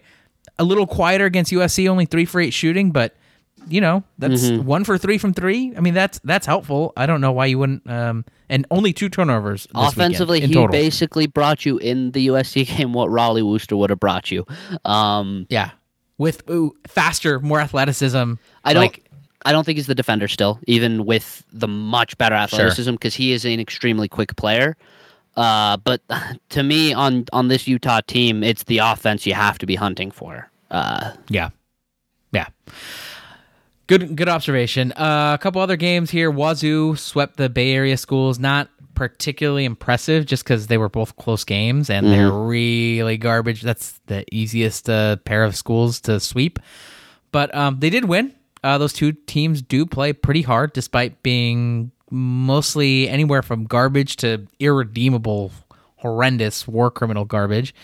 A 0.60 0.64
little 0.64 0.88
quieter 0.88 1.26
against 1.26 1.52
USC, 1.52 1.88
only 1.88 2.06
three 2.06 2.26
for 2.26 2.40
eight 2.40 2.54
shooting, 2.54 2.92
but 2.92 3.16
you 3.68 3.82
know 3.82 4.04
that's 4.18 4.50
one 4.50 4.84
for 4.84 4.98
three 4.98 5.18
from 5.18 5.34
three. 5.34 5.74
I 5.76 5.82
mean 5.82 5.94
that's 5.94 6.20
that's 6.24 6.46
helpful. 6.46 6.94
I 6.96 7.06
don't 7.06 7.22
know 7.22 7.32
why 7.34 7.48
you 7.48 7.60
wouldn't. 7.60 7.90
Um, 7.90 8.26
and 8.50 8.66
only 8.72 8.94
two 8.94 9.10
turnovers 9.10 9.68
Offensively, 9.76 10.40
he 10.40 10.54
total. 10.54 10.70
basically 10.70 11.28
brought 11.28 11.66
you 11.66 11.78
in 11.78 12.12
the 12.12 12.28
USC 12.28 12.66
game 12.78 12.94
what 12.94 13.10
Rollie 13.10 13.46
Worster 13.46 13.76
would 13.76 13.90
have 13.90 14.00
brought 14.00 14.32
you. 14.32 14.46
Um, 14.86 15.48
yeah, 15.50 15.72
with 16.18 16.48
ooh, 16.50 16.76
faster, 16.88 17.40
more 17.40 17.60
athleticism. 17.60 18.34
I 18.64 18.74
don't. 18.74 18.84
like. 18.84 19.04
I 19.46 19.52
don't 19.52 19.64
think 19.64 19.78
he's 19.78 19.88
the 19.88 19.96
defender 19.96 20.28
still, 20.28 20.60
even 20.68 21.06
with 21.06 21.44
the 21.54 21.68
much 21.68 22.18
better 22.18 22.36
athleticism, 22.36 22.92
because 22.92 23.16
he 23.16 23.32
is 23.32 23.46
an 23.46 23.60
extremely 23.60 24.08
quick 24.10 24.36
player. 24.36 24.76
Uh, 25.38 25.78
but 25.78 26.02
to 26.50 26.64
me, 26.64 26.94
on 26.94 27.26
on 27.32 27.48
this 27.48 27.68
Utah 27.68 28.02
team, 28.08 28.44
it's 28.44 28.64
the 28.64 28.80
offense 28.80 29.26
you 29.26 29.34
have 29.34 29.58
to 29.60 29.66
be 29.66 29.76
hunting 29.76 30.12
for. 30.12 30.50
Uh, 30.72 31.14
Yeah, 31.30 31.50
yeah. 32.32 32.48
Good, 33.88 34.18
good 34.18 34.28
observation. 34.28 34.92
Uh, 34.92 35.38
a 35.40 35.42
couple 35.42 35.62
other 35.62 35.78
games 35.78 36.12
here. 36.12 36.30
Wazoo 36.30 36.98
swept 36.98 37.38
the 37.38 37.48
Bay 37.48 37.72
Area 37.72 37.96
schools. 37.96 38.38
Not 38.38 38.68
particularly 38.98 39.64
impressive, 39.64 40.26
just 40.26 40.44
because 40.44 40.66
they 40.66 40.78
were 40.80 40.90
both 40.90 41.16
close 41.18 41.44
games 41.44 41.88
and 41.88 42.08
they're 42.08 42.32
really 42.32 43.16
garbage. 43.16 43.62
That's 43.62 44.02
the 44.08 44.26
easiest 44.32 44.90
uh, 44.90 45.18
pair 45.18 45.44
of 45.44 45.56
schools 45.56 46.02
to 46.02 46.20
sweep. 46.20 46.58
But 47.32 47.54
um, 47.54 47.80
they 47.80 47.92
did 47.92 48.06
win. 48.06 48.34
Uh, 48.64 48.80
those 48.80 48.94
two 48.94 49.12
teams 49.12 49.62
do 49.62 49.86
play 49.86 50.14
pretty 50.14 50.42
hard, 50.42 50.74
despite 50.74 51.22
being 51.22 51.92
mostly 52.10 53.08
anywhere 53.08 53.44
from 53.44 53.66
garbage 53.66 54.16
to 54.18 54.48
irredeemable, 54.60 55.52
horrendous 55.98 56.68
war 56.68 56.90
criminal 56.90 57.24
garbage. 57.24 57.76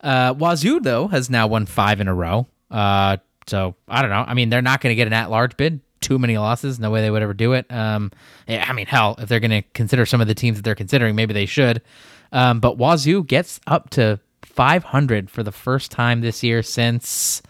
Uh, 0.00 0.34
Wazoo 0.34 0.78
though 0.78 1.08
has 1.08 1.28
now 1.28 1.48
won 1.48 1.66
five 1.66 2.00
in 2.00 2.06
a 2.06 2.14
row. 2.14 2.46
Uh, 2.70 3.16
so 3.48 3.74
I 3.88 4.02
don't 4.02 4.10
know. 4.10 4.24
I 4.24 4.34
mean, 4.34 4.50
they're 4.50 4.62
not 4.62 4.80
going 4.80 4.92
to 4.92 4.96
get 4.96 5.08
an 5.08 5.12
at-large 5.12 5.56
bid. 5.56 5.80
Too 6.04 6.18
many 6.18 6.36
losses. 6.36 6.78
No 6.78 6.90
way 6.90 7.00
they 7.00 7.10
would 7.10 7.22
ever 7.22 7.32
do 7.32 7.54
it. 7.54 7.64
Um, 7.72 8.12
I 8.46 8.74
mean, 8.74 8.84
hell, 8.84 9.16
if 9.18 9.26
they're 9.30 9.40
going 9.40 9.62
to 9.62 9.62
consider 9.72 10.04
some 10.04 10.20
of 10.20 10.26
the 10.26 10.34
teams 10.34 10.58
that 10.58 10.62
they're 10.62 10.74
considering, 10.74 11.16
maybe 11.16 11.32
they 11.32 11.46
should. 11.46 11.80
Um, 12.30 12.60
but 12.60 12.76
Wazoo 12.76 13.24
gets 13.24 13.58
up 13.66 13.88
to 13.90 14.20
500 14.42 15.30
for 15.30 15.42
the 15.42 15.50
first 15.50 15.90
time 15.90 16.20
this 16.20 16.42
year 16.42 16.62
since 16.62 17.40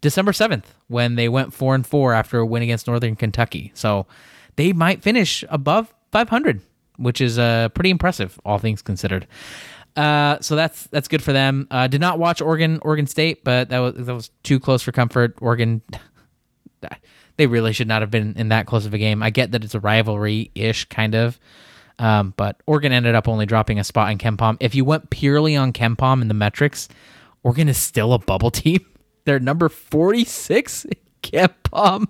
December 0.00 0.30
7th 0.30 0.66
when 0.86 1.16
they 1.16 1.28
went 1.28 1.52
4 1.52 1.74
and 1.74 1.84
4 1.84 2.14
after 2.14 2.38
a 2.38 2.46
win 2.46 2.62
against 2.62 2.86
Northern 2.86 3.16
Kentucky. 3.16 3.72
So 3.74 4.06
they 4.54 4.72
might 4.72 5.02
finish 5.02 5.42
above 5.48 5.92
500, 6.12 6.60
which 6.96 7.20
is 7.20 7.40
uh, 7.40 7.70
pretty 7.70 7.90
impressive, 7.90 8.38
all 8.44 8.58
things 8.58 8.82
considered. 8.82 9.26
Uh, 9.96 10.38
so 10.40 10.54
that's 10.54 10.86
that's 10.88 11.08
good 11.08 11.22
for 11.22 11.32
them. 11.32 11.66
Uh, 11.72 11.88
did 11.88 12.00
not 12.00 12.20
watch 12.20 12.40
Oregon 12.40 12.78
Oregon 12.82 13.08
State, 13.08 13.42
but 13.42 13.70
that 13.70 13.80
was 13.80 13.94
that 14.06 14.14
was 14.14 14.30
too 14.44 14.60
close 14.60 14.82
for 14.82 14.92
comfort. 14.92 15.36
Oregon, 15.40 15.82
they 17.40 17.46
really 17.46 17.72
should 17.72 17.88
not 17.88 18.02
have 18.02 18.10
been 18.10 18.34
in 18.36 18.50
that 18.50 18.66
close 18.66 18.84
of 18.84 18.92
a 18.92 18.98
game. 18.98 19.22
I 19.22 19.30
get 19.30 19.52
that 19.52 19.64
it's 19.64 19.74
a 19.74 19.80
rivalry 19.80 20.50
ish 20.54 20.84
kind 20.84 21.14
of, 21.14 21.40
um, 21.98 22.34
but 22.36 22.60
Oregon 22.66 22.92
ended 22.92 23.14
up 23.14 23.28
only 23.28 23.46
dropping 23.46 23.78
a 23.78 23.84
spot 23.84 24.10
in 24.12 24.18
KenPom. 24.18 24.58
If 24.60 24.74
you 24.74 24.84
went 24.84 25.08
purely 25.08 25.56
on 25.56 25.72
KenPom 25.72 26.20
and 26.20 26.28
the 26.28 26.34
metrics, 26.34 26.86
Oregon 27.42 27.66
is 27.66 27.78
still 27.78 28.12
a 28.12 28.18
bubble 28.18 28.50
team. 28.62 28.84
They're 29.24 29.40
number 29.40 29.70
forty 29.70 30.24
six. 30.24 30.84
KenPom, 31.22 32.06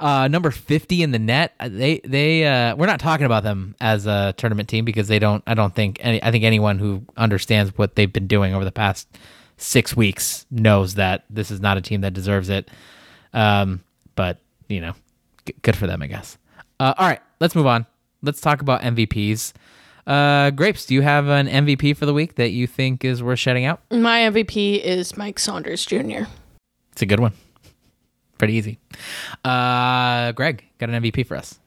uh, 0.00 0.28
number 0.28 0.50
fifty 0.50 1.02
in 1.02 1.10
the 1.12 1.18
net. 1.18 1.54
Uh, 1.60 1.68
They 1.68 2.00
they 2.04 2.44
uh, 2.46 2.74
we're 2.76 2.86
not 2.86 3.00
talking 3.00 3.26
about 3.26 3.42
them 3.44 3.74
as 3.80 4.06
a 4.06 4.34
tournament 4.36 4.68
team 4.68 4.84
because 4.84 5.08
they 5.08 5.18
don't. 5.18 5.42
I 5.46 5.54
don't 5.54 5.74
think 5.74 5.98
any. 6.00 6.22
I 6.22 6.30
think 6.32 6.42
anyone 6.44 6.78
who 6.78 7.02
understands 7.16 7.76
what 7.78 7.94
they've 7.96 8.12
been 8.12 8.26
doing 8.26 8.52
over 8.54 8.64
the 8.64 8.72
past 8.72 9.08
six 9.56 9.96
weeks 9.96 10.46
knows 10.50 10.94
that 10.94 11.24
this 11.30 11.50
is 11.50 11.60
not 11.60 11.76
a 11.76 11.80
team 11.80 12.02
that 12.02 12.14
deserves 12.14 12.48
it. 12.48 12.68
Um, 13.32 13.82
but 14.14 14.38
you 14.68 14.80
know, 14.80 14.94
g- 15.46 15.54
good 15.62 15.76
for 15.76 15.86
them, 15.86 16.02
I 16.02 16.06
guess. 16.06 16.38
Uh, 16.80 16.94
all 16.98 17.06
right, 17.06 17.20
let's 17.40 17.54
move 17.54 17.66
on. 17.66 17.86
Let's 18.22 18.40
talk 18.40 18.60
about 18.60 18.82
MVPs. 18.82 19.52
Uh, 20.06 20.50
Grapes, 20.50 20.86
do 20.86 20.94
you 20.94 21.02
have 21.02 21.26
an 21.28 21.48
MVP 21.48 21.96
for 21.96 22.06
the 22.06 22.14
week 22.14 22.36
that 22.36 22.50
you 22.50 22.66
think 22.66 23.04
is 23.04 23.22
worth 23.22 23.38
shouting 23.38 23.64
out? 23.64 23.80
My 23.90 24.20
MVP 24.20 24.80
is 24.80 25.16
Mike 25.16 25.38
Saunders 25.38 25.84
Jr. 25.84 26.24
It's 26.92 27.02
a 27.02 27.06
good 27.06 27.20
one. 27.20 27.32
Pretty 28.38 28.54
easy. 28.54 28.78
Uh, 29.44 30.32
Greg, 30.32 30.64
got 30.78 30.90
an 30.90 31.02
MVP 31.02 31.26
for 31.26 31.36
us. 31.36 31.58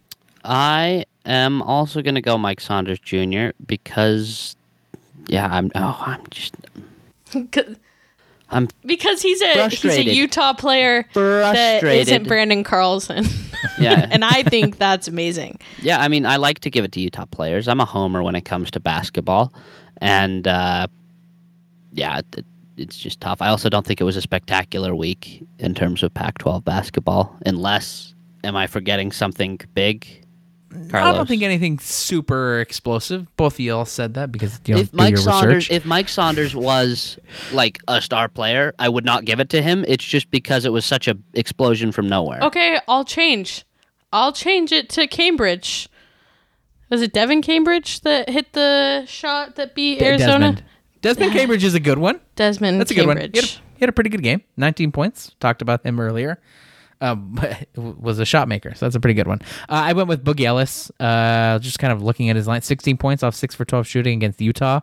I 0.46 1.06
am 1.26 1.62
also 1.64 2.02
going 2.02 2.16
to 2.16 2.22
go 2.22 2.38
Mike 2.38 2.62
Saunders 2.62 3.00
Jr. 3.00 3.50
because, 3.66 4.56
yeah, 5.28 5.48
I'm. 5.52 5.72
Oh, 5.76 6.02
I'm 6.06 6.22
just. 6.30 6.56
I'm 8.52 8.68
because 8.86 9.22
he's 9.22 9.42
a 9.42 9.70
he's 9.70 9.86
a 9.86 10.04
Utah 10.04 10.54
player 10.54 11.04
that 11.14 11.82
Frustrated. 11.82 12.08
isn't 12.08 12.28
Branden 12.28 12.66
Carlson. 12.66 13.26
Yeah. 13.78 14.08
and 14.12 14.26
I 14.26 14.44
think 14.44 14.78
that's 14.78 15.08
amazing. 15.08 15.60
Yeah, 15.82 16.00
I 16.00 16.08
mean, 16.08 16.26
I 16.26 16.38
like 16.38 16.60
to 16.60 16.70
give 16.70 16.84
it 16.84 16.92
to 16.94 17.00
Utah 17.00 17.26
players. 17.26 17.68
I'm 17.68 17.80
a 17.80 17.86
homer 17.86 18.24
when 18.24 18.36
it 18.36 18.46
comes 18.46 18.72
to 18.72 18.80
basketball, 18.80 19.54
and 19.98 20.48
uh, 20.48 20.88
yeah, 21.94 22.22
it, 22.36 22.46
it's 22.78 22.98
just 22.98 23.20
tough. 23.22 23.42
I 23.42 23.50
also 23.50 23.70
don't 23.70 23.86
think 23.86 24.02
it 24.02 24.06
was 24.06 24.16
a 24.16 24.22
spectacular 24.22 24.96
week 24.96 25.46
in 25.60 25.76
terms 25.76 26.02
of 26.02 26.14
Pac-12 26.14 26.64
basketball. 26.64 27.38
Unless, 27.46 28.16
am 28.44 28.56
I 28.56 28.68
forgetting 28.68 29.12
something 29.12 29.60
big? 29.74 30.26
I 30.94 31.12
don't 31.14 31.28
think 31.28 31.42
anything 31.42 31.80
super 31.80 32.60
explosive. 32.60 33.36
Both 33.38 33.54
of 33.56 33.60
y'all 33.62 33.86
said 33.86 34.14
that 34.16 34.32
because 34.32 34.60
you 34.66 34.76
don't 34.76 34.84
if 34.84 34.92
do 34.92 34.98
Mike 34.98 35.12
your 35.12 35.18
Saunders, 35.18 35.56
research. 35.56 35.72
if 35.72 35.86
Mike 35.86 36.10
Saunders 36.10 36.56
was 36.56 37.18
like 37.52 37.80
a 37.88 38.02
star 38.02 38.30
player, 38.30 38.74
I 38.78 38.90
would 38.90 39.06
not 39.06 39.26
give 39.26 39.40
it 39.40 39.50
to 39.50 39.62
him. 39.62 39.84
It's 39.88 40.04
just 40.04 40.30
because 40.30 40.66
it 40.66 40.72
was 40.72 40.86
such 40.86 41.08
a 41.08 41.18
explosion 41.34 41.92
from 41.92 42.08
nowhere. 42.08 42.40
Okay, 42.42 42.80
I'll 42.88 43.06
change. 43.06 43.66
I'll 44.14 44.34
change 44.34 44.72
it 44.72 44.90
to 44.90 45.08
Cambridge. 45.08 45.90
Was 46.90 47.02
it 47.02 47.14
Devan 47.14 47.44
Cambridge 47.44 48.02
that 48.02 48.30
hit 48.30 48.54
the 48.54 49.06
shot 49.08 49.56
that 49.56 49.76
beat 49.76 50.02
Arizona? 50.02 50.40
Desmond. 50.40 50.64
Desmond 51.02 51.32
Cambridge 51.32 51.64
is 51.64 51.76
a 51.76 51.80
good 51.80 51.98
one. 51.98 52.20
Desmond 52.36 52.80
That's 52.80 52.92
a 52.92 52.96
good 52.96 53.08
one. 53.08 53.18
Cambridge. 53.18 53.34
He 53.34 53.48
had 53.48 53.60
a, 53.60 53.78
he 53.78 53.80
had 53.82 53.90
a 53.90 53.94
pretty 53.94 54.10
good 54.10 54.24
game. 54.24 54.44
19 54.58 54.92
points. 54.92 55.36
Talked 55.40 55.62
about 55.62 55.86
him 55.86 56.00
earlier. 56.00 56.40
Um, 57.02 57.40
was 57.76 58.20
a 58.20 58.26
shot 58.26 58.48
maker, 58.48 58.74
so 58.76 58.86
that's 58.86 58.96
a 58.96 59.00
pretty 59.00 59.14
good 59.14 59.28
one. 59.28 59.42
Uh, 59.70 59.84
I 59.86 59.94
went 59.94 60.10
with 60.10 60.24
Boogie 60.24 60.46
Ellis. 60.46 60.92
Uh, 61.00 61.60
just 61.60 61.80
kind 61.80 61.94
of 61.94 62.02
looking 62.02 62.30
at 62.30 62.36
his 62.36 62.48
line, 62.48 62.62
16 62.62 62.98
points 62.98 63.24
off 63.24 63.36
six 63.36 63.56
for 63.56 63.66
12 63.66 63.88
shooting 63.88 64.18
against 64.18 64.42
Utah, 64.42 64.82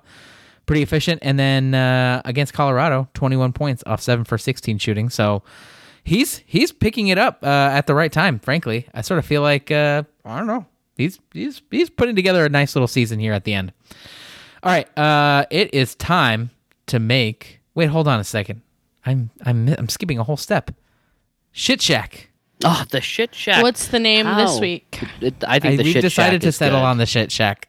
pretty 0.65 0.83
efficient. 0.83 1.21
And 1.23 1.39
then 1.39 1.75
uh, 1.75 2.23
against 2.25 2.55
Colorado, 2.55 3.09
21 3.15 3.53
points 3.53 3.83
off 3.87 4.01
seven 4.01 4.25
for 4.25 4.39
16 4.39 4.79
shooting. 4.79 5.11
So 5.11 5.43
he's 6.07 6.39
he's 6.47 6.73
picking 6.73 7.09
it 7.09 7.19
up 7.19 7.41
uh, 7.43 7.47
at 7.47 7.87
the 7.87 7.95
right 7.95 8.13
time. 8.13 8.39
Frankly, 8.39 8.87
I 8.95 9.03
sort 9.03 9.19
of 9.19 9.27
feel 9.27 9.43
like 9.43 9.71
uh, 9.71 10.05
I 10.25 10.39
don't 10.39 10.47
know. 10.47 10.65
He's 10.97 11.19
he's 11.35 11.61
he's 11.71 11.91
putting 11.91 12.17
together 12.17 12.47
a 12.47 12.49
nice 12.49 12.75
little 12.75 12.89
season 12.89 13.19
here 13.19 13.35
at 13.35 13.45
the 13.45 13.53
end. 13.53 13.73
All 14.63 14.73
right, 14.73 14.99
uh, 14.99 15.45
it 15.51 15.75
is 15.75 15.95
time 15.95 16.51
to 16.87 16.99
make. 16.99 17.61
Wait, 17.75 17.87
hold 17.87 18.09
on 18.09 18.19
a 18.19 18.25
second. 18.25 18.63
I'm 19.05 19.31
I'm 19.45 19.69
I'm 19.69 19.89
skipping 19.91 20.19
a 20.19 20.25
whole 20.25 20.39
step. 20.39 20.71
Shit 21.59 21.81
Shack. 21.81 22.29
Oh, 22.65 22.85
the 22.91 23.01
shit 23.01 23.35
shack. 23.35 23.63
What's 23.63 23.89
the 23.89 23.99
name 23.99 24.27
this 24.37 24.61
week? 24.61 25.03
It- 25.23 25.43
I 25.49 25.59
think 25.59 25.73
I, 25.73 25.77
the 25.77 25.85
we've 25.85 25.93
shit 25.95 26.03
decided 26.03 26.35
shack 26.37 26.41
to 26.43 26.49
is 26.49 26.57
settle 26.57 26.81
good. 26.81 26.85
on 26.85 26.99
the 26.99 27.07
Shit 27.07 27.33
Shack, 27.33 27.69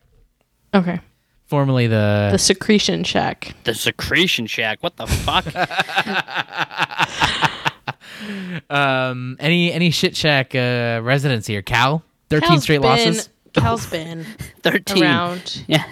Okay. 0.74 1.00
formerly 1.46 1.88
the. 1.88 2.28
The 2.34 2.38
Secretion 2.38 3.06
Shack. 3.06 3.56
the 3.64 3.74
secretion 3.74 4.46
shack. 4.46 4.80
What 4.82 4.98
the 4.98 5.08
fuck? 5.08 5.46
um, 8.70 9.38
any 9.40 9.72
any 9.72 9.92
Shit 9.92 10.16
Shack 10.18 10.54
uh, 10.56 11.00
residents 11.04 11.48
here? 11.48 11.62
Cal, 11.62 12.04
thirteen 12.30 12.50
Cal's 12.50 12.64
straight 12.64 12.82
been- 12.82 12.90
losses. 12.90 13.30
Cal's 13.54 13.90
been 13.90 14.26
Thirteen. 14.64 15.04
around. 15.04 15.64
Yeah, 15.68 15.84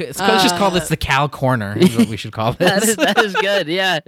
Let's, 0.00 0.18
let's 0.18 0.42
just 0.42 0.56
call 0.56 0.70
this 0.70 0.88
the 0.88 0.96
Cal 0.96 1.28
Corner. 1.28 1.76
Is 1.78 1.94
what 1.96 2.08
we 2.08 2.16
should 2.16 2.32
call 2.32 2.52
this. 2.54 2.88
is 2.88 2.96
that 2.96 3.18
is 3.18 3.34
good. 3.36 3.68
Yeah. 3.68 4.00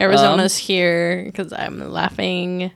Arizona's 0.00 0.56
here 0.56 1.24
because 1.26 1.52
I'm 1.52 1.78
laughing. 1.90 2.70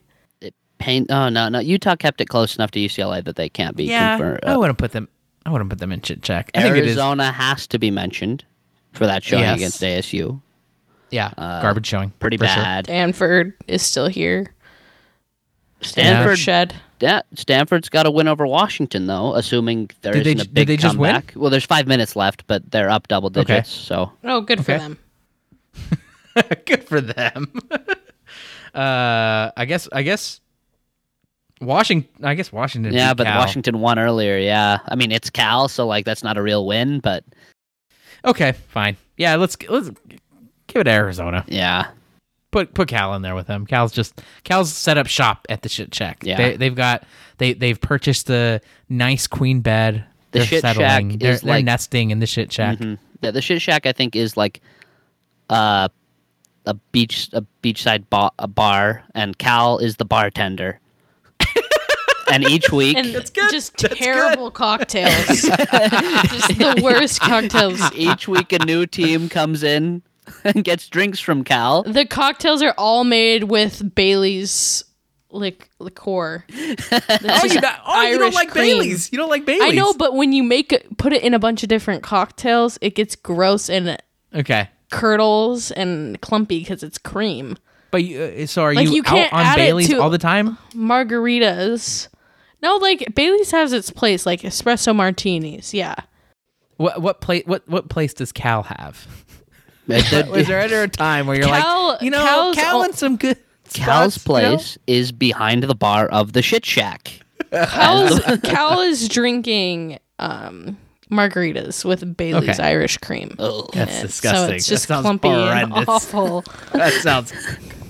Pain. 0.79 1.07
Oh 1.09 1.29
no, 1.31 1.49
no. 1.49 1.61
Utah 1.61 1.97
kept 1.97 2.21
it 2.21 2.27
close 2.29 2.57
enough 2.57 2.71
to 2.73 2.79
UCLA 2.81 3.25
that 3.25 3.37
they 3.37 3.49
can't 3.49 3.75
be. 3.77 3.85
yeah, 3.85 4.19
confer- 4.19 4.41
I 4.43 4.53
uh, 4.55 4.59
wouldn't 4.59 4.79
put 4.79 4.93
them. 4.93 5.09
I 5.47 5.51
wouldn't 5.51 5.71
put 5.71 5.79
them 5.79 5.93
in 5.93 6.03
Shit 6.03 6.25
Shack. 6.27 6.51
I 6.55 6.63
think. 6.63 6.77
Arizona 6.77 7.31
has 7.33 7.67
to 7.69 7.79
be 7.79 7.91
mentioned 7.91 8.45
for 8.93 9.07
that 9.07 9.23
showing 9.25 9.43
Yes. 9.45 9.57
against 9.57 9.83
ASU. 9.83 10.41
Yeah, 11.11 11.31
Uh, 11.39 11.63
garbage 11.63 11.87
showing. 11.87 12.11
Pretty 12.19 12.37
for 12.37 12.47
sure. 12.47 12.63
bad. 12.63 12.87
Stanford 12.87 13.55
is 13.69 13.83
still 13.83 14.09
here. 14.09 14.53
Stanford, 15.81 16.39
Shed. 16.39 16.75
yeah, 17.01 17.21
Stanford's 17.35 17.89
got 17.89 18.07
a 18.07 18.11
win 18.11 18.27
over 18.27 18.47
Washington 18.47 19.07
though, 19.07 19.35
assuming 19.35 19.91
there 20.03 20.13
Did 20.15 20.25
they 20.25 20.31
isn't 20.33 20.41
a 20.41 20.45
ju- 20.45 20.49
did 20.49 20.55
big 20.55 20.69
they 20.69 20.77
just 20.77 20.97
win? 20.97 21.13
comeback. 21.13 21.33
Well, 21.37 21.51
there's 21.51 21.65
five 21.67 21.87
minutes 21.87 22.17
left, 22.17 22.47
but 22.47 22.71
they're 22.71 22.91
up 22.91 23.07
double 23.09 23.29
Okay. 23.29 23.43
digits. 23.45 23.71
So 23.71 24.13
Oh, 24.25 24.41
good 24.41 24.59
for 24.65 24.73
them. 24.79 24.99
Good 26.67 26.85
for 26.85 27.01
them. 27.01 27.53
uh, 28.75 29.51
I 29.57 29.65
guess. 29.67 29.89
I 29.93 30.03
guess. 30.03 30.41
Washington. 31.61 32.09
I 32.25 32.35
guess 32.35 32.53
Washington. 32.53 32.93
yeah, 32.93 33.15
but 33.15 33.25
Cal. 33.27 33.39
Washington 33.39 33.81
won 33.81 33.99
earlier. 33.99 34.37
Yeah, 34.39 34.79
I 34.87 34.97
mean 34.97 35.13
it's 35.13 35.31
Cal, 35.31 35.69
so 35.69 35.87
like 35.87 36.05
that's 36.05 36.23
not 36.25 36.37
a 36.37 36.43
real 36.43 36.67
win, 36.67 36.99
but 37.01 37.25
Okay, 38.25 38.53
fine. 38.69 38.97
Yeah, 39.17 39.37
let's 39.37 39.57
let's 39.69 39.91
give 40.67 40.81
it 40.81 40.89
Arizona. 40.89 41.45
yeah, 41.47 41.89
Put 42.51 42.75
put 42.75 42.89
Cal 42.89 43.15
in 43.15 43.23
there 43.23 43.35
with 43.35 43.47
them. 43.47 43.67
Cal's 43.67 43.93
just 43.93 44.21
Cal's 44.43 44.73
set 44.73 44.99
up 44.99 45.07
shop 45.07 45.47
at 45.49 45.63
the 45.63 45.69
shit 45.69 45.95
shack. 45.95 46.19
Yeah. 46.23 46.37
they, 46.37 46.57
they've 46.57 46.75
got 46.75 47.05
they 47.39 47.53
they've 47.53 47.81
purchased 47.81 48.27
the 48.27 48.61
nice 48.89 49.27
queen 49.27 49.61
bed. 49.61 50.05
The 50.33 50.41
They're 50.41 50.47
shit 50.49 50.63
shack 50.63 50.77
settling. 50.77 51.19
They're, 51.19 51.33
is 51.33 51.43
they're 51.43 51.55
like- 51.55 51.65
nesting 51.65 52.11
in 52.11 52.19
the 52.19 52.27
shit 52.27 52.53
shack. 52.53 52.79
Mhm. 52.79 52.99
yeah. 53.23 53.31
The 53.31 53.41
shit 53.43 53.63
shack 53.63 53.87
I 53.87 53.93
think 53.93 54.17
is 54.17 54.37
like 54.37 54.61
uh, 55.49 55.89
a 56.67 56.75
beach 56.75 57.29
a 57.33 57.45
beachside 57.63 58.05
ba- 58.11 58.31
a 58.39 58.49
bar, 58.49 59.05
and 59.15 59.37
Cal 59.39 59.79
is 59.79 59.97
the 59.97 60.05
bartender. 60.05 60.81
and 62.33 62.45
each 62.45 62.71
week, 62.71 62.97
And 62.97 63.13
good. 63.13 63.51
just 63.51 63.77
That's 63.79 63.97
terrible 63.99 64.51
cocktails. 64.51 65.27
just 65.27 65.49
the 66.59 66.81
worst 66.83 67.21
cocktails. 67.21 67.81
each 67.95 68.27
week 68.29 68.53
a 68.53 68.65
new 68.65 68.87
team 68.87 69.29
comes 69.29 69.63
in 69.63 70.03
and 70.43 70.65
gets 70.65 70.89
drinks 70.89 71.21
from 71.21 71.45
Cal. 71.45 71.83
The 71.83 72.07
cocktails 72.07 72.63
are 72.63 72.75
all 72.79 73.05
made 73.05 73.45
with 73.45 73.95
Bailey's 73.95 74.85
lic- 75.31 75.69
liqueur. 75.79 76.45
Oh, 76.51 77.45
you, 77.45 77.61
not, 77.61 77.81
oh 77.87 78.03
you 78.09 78.19
don't 78.19 78.35
like 78.35 78.51
cream. 78.51 78.79
Bailey's. 78.79 79.13
You 79.13 79.19
don't 79.19 79.29
like 79.31 79.45
Bailey's. 79.45 79.73
I 79.73 79.75
know, 79.75 79.93
but 79.93 80.15
when 80.15 80.33
you 80.33 80.43
make 80.43 80.73
it, 80.73 80.97
put 80.97 81.13
it 81.13 81.23
in 81.23 81.35
a 81.35 81.39
bunch 81.39 81.63
of 81.63 81.69
different 81.69 82.03
cocktails, 82.03 82.79
it 82.81 82.95
gets 82.95 83.17
gross 83.17 83.69
and 83.69 83.99
Okay, 84.35 84.69
curdles 84.91 85.71
and 85.73 86.21
clumpy 86.21 86.61
because 86.61 86.83
it's 86.83 86.99
cream. 86.99 87.57
but 87.91 88.05
you, 88.05 88.21
uh, 88.21 88.47
so 88.47 88.63
are 88.63 88.75
Like, 88.75 88.87
you, 88.89 88.95
you 88.95 89.03
can't 89.03 89.33
out 89.33 89.39
on 89.41 89.47
add 89.47 89.59
it 89.59 89.63
Bailey's 89.63 89.89
to- 89.89 90.01
all 90.01 90.11
the 90.11 90.19
time? 90.19 90.57
Margaritas. 90.75 92.09
No, 92.63 92.77
like 92.77 93.15
Bailey's 93.15 93.51
has 93.51 93.73
its 93.73 93.91
place, 93.91 94.25
like 94.27 94.41
espresso 94.43 94.95
martinis. 94.95 95.75
Yeah. 95.75 95.95
What 96.77 97.01
what 97.03 97.21
place 97.21 97.45
what 97.47 97.69
what 97.69 97.89
place 97.89 98.15
does 98.15 98.33
Cal 98.33 98.63
have? 98.65 99.07
The- 99.87 100.25
the- 100.25 100.31
Was 100.31 100.47
there 100.47 100.61
ever 100.61 100.85
a 100.85 100.89
time 100.89 101.27
where 101.27 101.37
you're 101.37 101.47
Cal- 101.47 101.89
like, 101.91 102.01
you 102.03 102.11
know, 102.11 102.23
Cal's 102.25 102.57
Cal 102.57 102.79
o- 102.79 102.83
and 102.85 102.95
some 102.95 103.17
good 103.19 103.37
Cal's 103.75 104.15
spots, 104.15 104.27
you 104.27 104.43
know? 104.43 104.49
place 104.57 104.79
is 104.87 105.13
behind 105.13 105.63
the 105.65 105.75
bar 105.75 106.07
of 106.09 106.33
the 106.33 106.41
shit 106.41 106.65
shack. 106.65 107.21
Cal 107.53 108.05
is, 108.07 108.41
Cal 108.45 108.81
is 108.81 109.09
drinking 109.11 109.99
um, 110.19 110.79
margaritas 111.15 111.85
with 111.85 112.17
Bailey's 112.17 112.59
Okay. 112.59 112.63
Irish 112.69 112.99
cream. 112.99 113.35
Ugh. 113.39 113.71
That's 113.73 113.93
And 113.93 114.07
disgusting. 114.09 114.49
So 114.49 114.55
it's 114.55 114.67
just 114.67 114.87
sounds 114.89 115.03
clumpy 115.05 115.29
and 115.29 115.73
awful. 115.89 116.45
That 116.73 116.93
sounds 116.95 117.33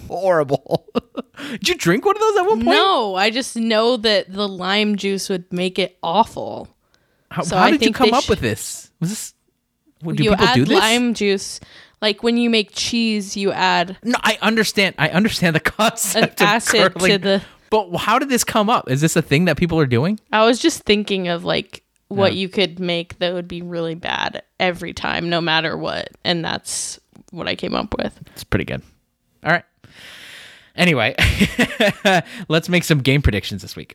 horrible. 0.09 0.87
Did 1.51 1.69
you 1.69 1.75
drink 1.77 2.05
one 2.05 2.17
of 2.17 2.21
those 2.21 2.37
at 2.37 2.43
one 2.47 2.57
point? 2.59 2.77
No, 2.77 3.15
I 3.17 3.31
just 3.31 3.57
know 3.57 3.97
that 3.99 4.33
the 4.33 4.49
lime 4.49 4.97
juice 4.97 5.29
would 5.29 5.53
make 5.53 5.79
it 5.79 5.99
awful. 6.03 6.69
How, 7.31 7.43
So 7.43 7.57
how 7.57 7.71
did 7.71 7.83
you 7.83 7.93
come 7.93 8.13
up 8.15 8.25
sh- 8.25 8.29
with 8.29 8.39
this? 8.41 8.91
Was 9.01 9.11
this? 9.11 9.35
what, 10.03 10.17
Do 10.17 10.23
you 10.23 10.31
people 10.31 10.45
add 10.47 10.55
do 10.55 10.65
this? 10.65 10.79
lime 10.79 11.15
juice, 11.15 11.59
like 12.01 12.23
when 12.23 12.37
you 12.37 12.49
make 12.49 12.71
cheese, 12.73 13.37
you 13.37 13.51
add 13.51 13.97
No, 14.05 14.17
I 14.23 14.39
understand. 14.41 14.95
I 14.99 15.09
understand 15.09 15.57
the 15.57 15.61
an 15.67 15.73
concept 15.77 16.41
of 16.41 16.47
acid 16.47 16.93
curdling, 16.93 17.11
to 17.13 17.19
the. 17.19 17.43
But 17.71 17.97
how 17.97 18.21
did 18.21 18.29
this 18.29 18.45
come 18.45 18.71
up? 18.71 18.89
Is 18.89 19.01
this 19.01 19.17
a 19.17 19.23
thing 19.23 19.47
that 19.47 19.57
people 19.57 19.81
are 19.81 19.87
doing? 19.87 20.21
I 20.33 20.45
was 20.47 20.61
just 20.61 20.83
thinking 20.85 21.27
of 21.29 21.45
like 21.45 21.83
what 22.09 22.33
Yeah. 22.35 22.41
you 22.41 22.49
could 22.49 22.79
make 22.79 23.19
that 23.19 23.35
would 23.35 23.49
be 23.49 23.63
really 23.63 23.95
bad 23.95 24.43
every 24.61 24.93
time, 24.93 25.29
no 25.31 25.41
matter 25.41 25.77
what, 25.77 26.09
and 26.25 26.45
that's 26.45 27.01
what 27.31 27.49
I 27.49 27.55
came 27.57 27.75
up 27.75 27.95
with. 27.97 28.19
It's 28.33 28.45
pretty 28.45 28.65
good. 28.65 28.83
All 29.45 29.53
right. 29.53 29.65
Anyway, 30.77 31.15
let's 32.49 32.69
make 32.69 32.83
some 32.85 32.99
game 32.99 33.23
predictions 33.23 33.63
this 33.63 33.77
week. 33.77 33.95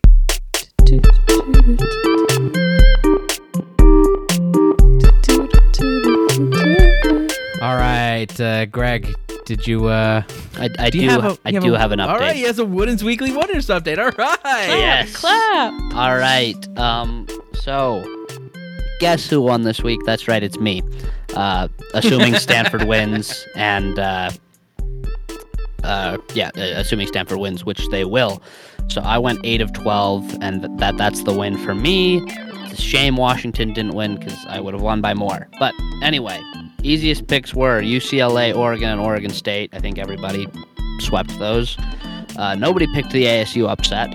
All 7.62 7.76
right, 7.76 8.28
uh, 8.40 8.66
Greg, 8.68 9.14
did 9.46 9.68
you? 9.68 9.88
Uh, 9.88 10.24
I, 10.56 10.70
I 10.80 10.90
do, 10.90 11.02
do 11.02 11.08
have 11.10 11.26
a? 11.26 11.38
I 11.44 11.50
you 11.50 11.60
do 11.60 11.74
have 11.74 11.92
an 11.92 12.00
update. 12.00 12.08
All 12.08 12.18
right, 12.18 12.34
he 12.36 12.44
has 12.44 12.58
a 12.58 12.64
Woodens 12.64 13.04
Weekly 13.04 13.34
Wonders 13.34 13.68
update. 13.68 13.98
All 13.98 14.12
right. 14.18 14.40
Yes. 14.70 15.14
Clap. 15.18 15.74
All 15.94 16.16
right. 16.16 16.56
Um. 16.78 17.28
So, 17.60 18.04
guess 19.00 19.30
who 19.30 19.42
won 19.42 19.64
this 19.64 19.84
week? 19.84 20.00
That's 20.06 20.28
right. 20.28 20.42
It's 20.42 20.60
me. 20.60 20.82
Uh, 21.36 21.68
assuming 21.94 22.36
Stanford 22.40 22.86
wins, 22.86 23.46
and 23.56 24.00
uh, 24.00 24.32
uh, 25.84 26.18
yeah, 26.34 26.52
uh, 26.56 26.80
assuming 26.80 27.08
Stanford 27.08 27.38
wins, 27.40 27.66
which 27.66 27.88
they 27.90 28.06
will. 28.06 28.42
So 28.88 29.02
I 29.02 29.18
went 29.18 29.40
eight 29.44 29.62
of 29.62 29.74
twelve, 29.74 30.38
and 30.42 30.62
th- 30.64 30.80
that 30.80 30.98
that's 30.98 31.24
the 31.24 31.34
win 31.38 31.58
for 31.58 31.76
me. 31.76 32.22
It's 32.72 32.80
a 32.80 32.82
shame 32.82 33.18
Washington 33.18 33.74
didn't 33.74 33.94
win 33.94 34.16
because 34.16 34.46
I 34.48 34.60
would 34.60 34.74
have 34.74 34.82
won 34.82 35.02
by 35.02 35.14
more. 35.14 35.48
But 35.60 35.74
anyway, 36.02 36.42
easiest 36.82 37.28
picks 37.28 37.54
were 37.54 37.82
UCLA, 37.82 38.56
Oregon, 38.56 38.90
and 38.90 39.02
Oregon 39.02 39.32
State. 39.32 39.70
I 39.74 39.80
think 39.80 40.00
everybody 40.00 40.48
swept 41.00 41.38
those. 41.40 41.78
Uh, 42.38 42.56
nobody 42.56 42.88
picked 42.94 43.12
the 43.12 43.26
ASU 43.26 43.68
upset. 43.70 44.14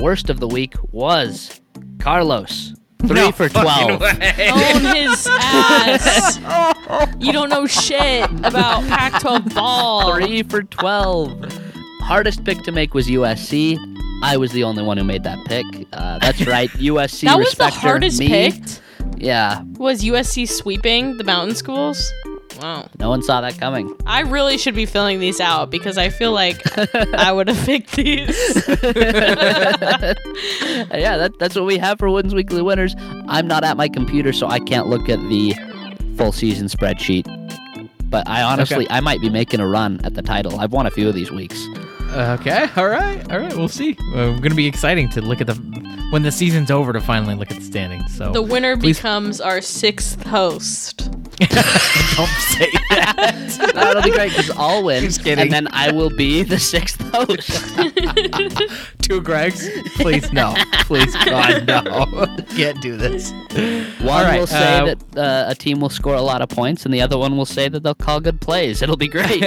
Worst 0.00 0.30
of 0.30 0.40
the 0.40 0.48
week 0.48 0.74
was 0.92 1.60
Carlos. 2.00 2.74
Three 3.00 3.14
No 3.14 3.32
for 3.32 3.48
12. 3.48 4.02
Own 4.02 4.96
his 4.96 5.26
ass. 5.30 6.38
you 7.18 7.32
don't 7.32 7.48
know 7.48 7.66
shit 7.66 8.24
about 8.44 8.86
Pac-12 8.88 9.54
ball. 9.54 10.14
Three 10.16 10.42
for 10.42 10.62
12. 10.62 11.60
Hardest 12.02 12.44
pick 12.44 12.62
to 12.64 12.72
make 12.72 12.92
was 12.92 13.06
USC. 13.08 13.78
I 14.22 14.36
was 14.36 14.52
the 14.52 14.64
only 14.64 14.82
one 14.82 14.98
who 14.98 15.04
made 15.04 15.22
that 15.24 15.38
pick. 15.46 15.64
Uh, 15.94 16.18
that's 16.18 16.46
right. 16.46 16.68
USC 16.72 17.24
That 17.24 17.38
was 17.38 17.54
the 17.54 17.70
hardest 17.70 18.18
me. 18.18 18.28
picked. 18.28 18.82
Yeah, 19.16 19.62
Was 19.76 20.02
USC 20.02 20.48
sweeping 20.48 21.16
the 21.16 21.24
mountain 21.24 21.54
schools? 21.56 22.12
Wow. 22.60 22.88
no 22.98 23.08
one 23.08 23.22
saw 23.22 23.40
that 23.42 23.58
coming. 23.58 23.94
I 24.06 24.20
really 24.20 24.58
should 24.58 24.74
be 24.74 24.86
filling 24.86 25.20
these 25.20 25.40
out 25.40 25.70
because 25.70 25.96
I 25.98 26.08
feel 26.10 26.32
like 26.32 26.60
I 27.14 27.30
would 27.32 27.48
have 27.48 27.64
picked 27.66 27.92
these. 27.96 28.28
yeah, 30.92 31.16
that, 31.16 31.32
that's 31.38 31.54
what 31.54 31.64
we 31.64 31.78
have 31.78 31.98
for 31.98 32.10
Wooden's 32.10 32.34
Weekly 32.34 32.62
Winners. 32.62 32.94
I'm 33.28 33.46
not 33.46 33.64
at 33.64 33.76
my 33.76 33.88
computer, 33.88 34.32
so 34.32 34.46
I 34.48 34.58
can't 34.58 34.88
look 34.88 35.08
at 35.08 35.18
the 35.28 35.54
full 36.16 36.32
season 36.32 36.66
spreadsheet. 36.66 37.26
But 38.10 38.28
I 38.28 38.42
honestly, 38.42 38.86
I 38.90 39.00
might 39.00 39.20
be 39.20 39.30
making 39.30 39.60
a 39.60 39.68
run 39.68 40.00
at 40.04 40.14
the 40.14 40.22
title. 40.22 40.58
I've 40.58 40.72
won 40.72 40.86
a 40.86 40.90
few 40.90 41.08
of 41.08 41.14
these 41.14 41.30
weeks. 41.30 41.64
Okay. 42.12 42.68
All 42.76 42.88
right. 42.88 43.30
All 43.30 43.38
right. 43.38 43.54
We'll 43.56 43.68
see. 43.68 43.96
Uh, 44.14 44.30
going 44.30 44.50
to 44.50 44.54
be 44.56 44.66
exciting 44.66 45.08
to 45.10 45.20
look 45.22 45.40
at 45.40 45.46
the 45.46 45.54
when 46.10 46.24
the 46.24 46.32
season's 46.32 46.72
over 46.72 46.92
to 46.92 47.00
finally 47.00 47.36
look 47.36 47.52
at 47.52 47.58
the 47.58 47.64
standings. 47.64 48.12
So 48.16 48.32
The 48.32 48.42
winner 48.42 48.76
Please- 48.76 48.96
becomes 48.96 49.40
our 49.40 49.60
sixth 49.60 50.24
host. 50.26 51.09
don't 52.16 52.28
say 52.28 52.70
that. 52.90 53.72
That'll 53.74 54.02
be 54.02 54.10
great 54.10 54.30
because 54.30 54.50
I'll 54.50 54.82
win, 54.84 55.04
Just 55.04 55.24
kidding. 55.24 55.38
and 55.38 55.50
then 55.50 55.68
I 55.70 55.90
will 55.90 56.10
be 56.10 56.42
the 56.42 56.58
sixth 56.58 57.00
host. 57.14 57.48
Two 59.02 59.22
Gregs. 59.22 59.66
Please 59.96 60.30
no. 60.32 60.54
Please 60.82 61.14
God 61.24 61.66
no. 61.66 61.82
Can't 62.56 62.80
do 62.82 62.98
this. 62.98 63.32
One 64.00 64.24
right, 64.24 64.38
will 64.38 64.46
say 64.46 64.78
uh, 64.78 64.94
that 64.94 65.16
uh, 65.16 65.50
a 65.50 65.54
team 65.54 65.80
will 65.80 65.88
score 65.88 66.14
a 66.14 66.20
lot 66.22 66.42
of 66.42 66.50
points, 66.50 66.84
and 66.84 66.92
the 66.92 67.00
other 67.00 67.16
one 67.16 67.38
will 67.38 67.46
say 67.46 67.70
that 67.70 67.82
they'll 67.82 67.94
call 67.94 68.20
good 68.20 68.42
plays. 68.42 68.82
It'll 68.82 68.98
be 68.98 69.08
great. 69.08 69.42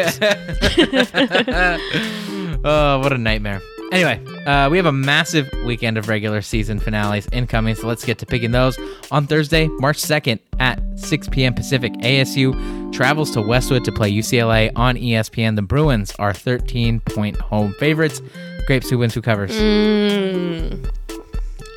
oh, 2.66 3.00
what 3.04 3.14
a 3.14 3.18
nightmare. 3.20 3.62
Anyway, 3.94 4.20
uh, 4.48 4.68
we 4.72 4.78
have 4.78 4.88
a 4.88 4.92
massive 4.92 5.48
weekend 5.66 6.00
of 6.00 6.10
regular 6.10 6.42
season 6.42 6.80
finales 6.80 7.28
incoming, 7.32 7.76
so 7.76 7.86
let's 7.88 8.04
get 8.04 8.18
to 8.18 8.26
picking 8.26 8.50
those. 8.50 8.76
On 9.12 9.28
Thursday, 9.28 9.68
March 9.68 10.02
2nd 10.02 10.40
at 10.60 10.82
6 10.96 11.30
p.m. 11.30 11.54
Pacific, 11.54 11.94
ASU 11.98 12.92
travels 12.92 13.30
to 13.30 13.42
Westwood 13.42 13.86
to 13.86 13.92
play 13.92 14.12
UCLA 14.12 14.72
on 14.76 14.96
ESPN. 14.96 15.56
The 15.56 15.62
Bruins 15.62 16.12
are 16.18 16.34
13 16.34 17.02
point 17.02 17.38
home 17.38 17.76
favorites. 17.78 18.20
Grapes, 18.66 18.90
who 18.90 18.98
wins, 18.98 19.14
who 19.14 19.22
covers? 19.22 19.52
Mm. 19.52 20.90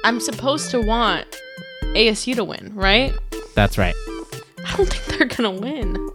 I'm 0.03 0.19
supposed 0.19 0.71
to 0.71 0.81
want 0.81 1.27
ASU 1.83 2.35
to 2.37 2.45
win, 2.45 2.73
right? 2.75 3.13
That's 3.55 3.77
right. 3.77 3.95
I 4.65 4.75
don't 4.75 4.91
think 4.91 5.19
they're 5.19 5.29
gonna 5.29 5.51
win. 5.51 6.11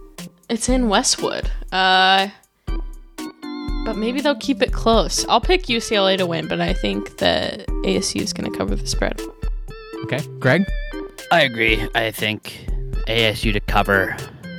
It's 0.48 0.68
in 0.68 0.88
Westwood. 0.88 1.48
Uh, 1.70 2.30
but 3.84 3.96
maybe 3.96 4.20
they'll 4.20 4.34
keep 4.36 4.62
it 4.62 4.72
close. 4.72 5.26
I'll 5.28 5.40
pick 5.40 5.64
UCLA 5.64 6.16
to 6.18 6.26
win, 6.26 6.48
but 6.48 6.60
I 6.60 6.72
think 6.72 7.18
that 7.18 7.66
ASU 7.84 8.20
is 8.20 8.32
gonna 8.32 8.50
cover 8.50 8.74
the 8.74 8.86
spread. 8.86 9.20
Okay. 10.04 10.20
Greg? 10.38 10.64
I 11.30 11.42
agree. 11.42 11.88
I 11.94 12.10
think 12.10 12.66
ASU 13.08 13.52
to 13.52 13.60
cover 13.60 14.16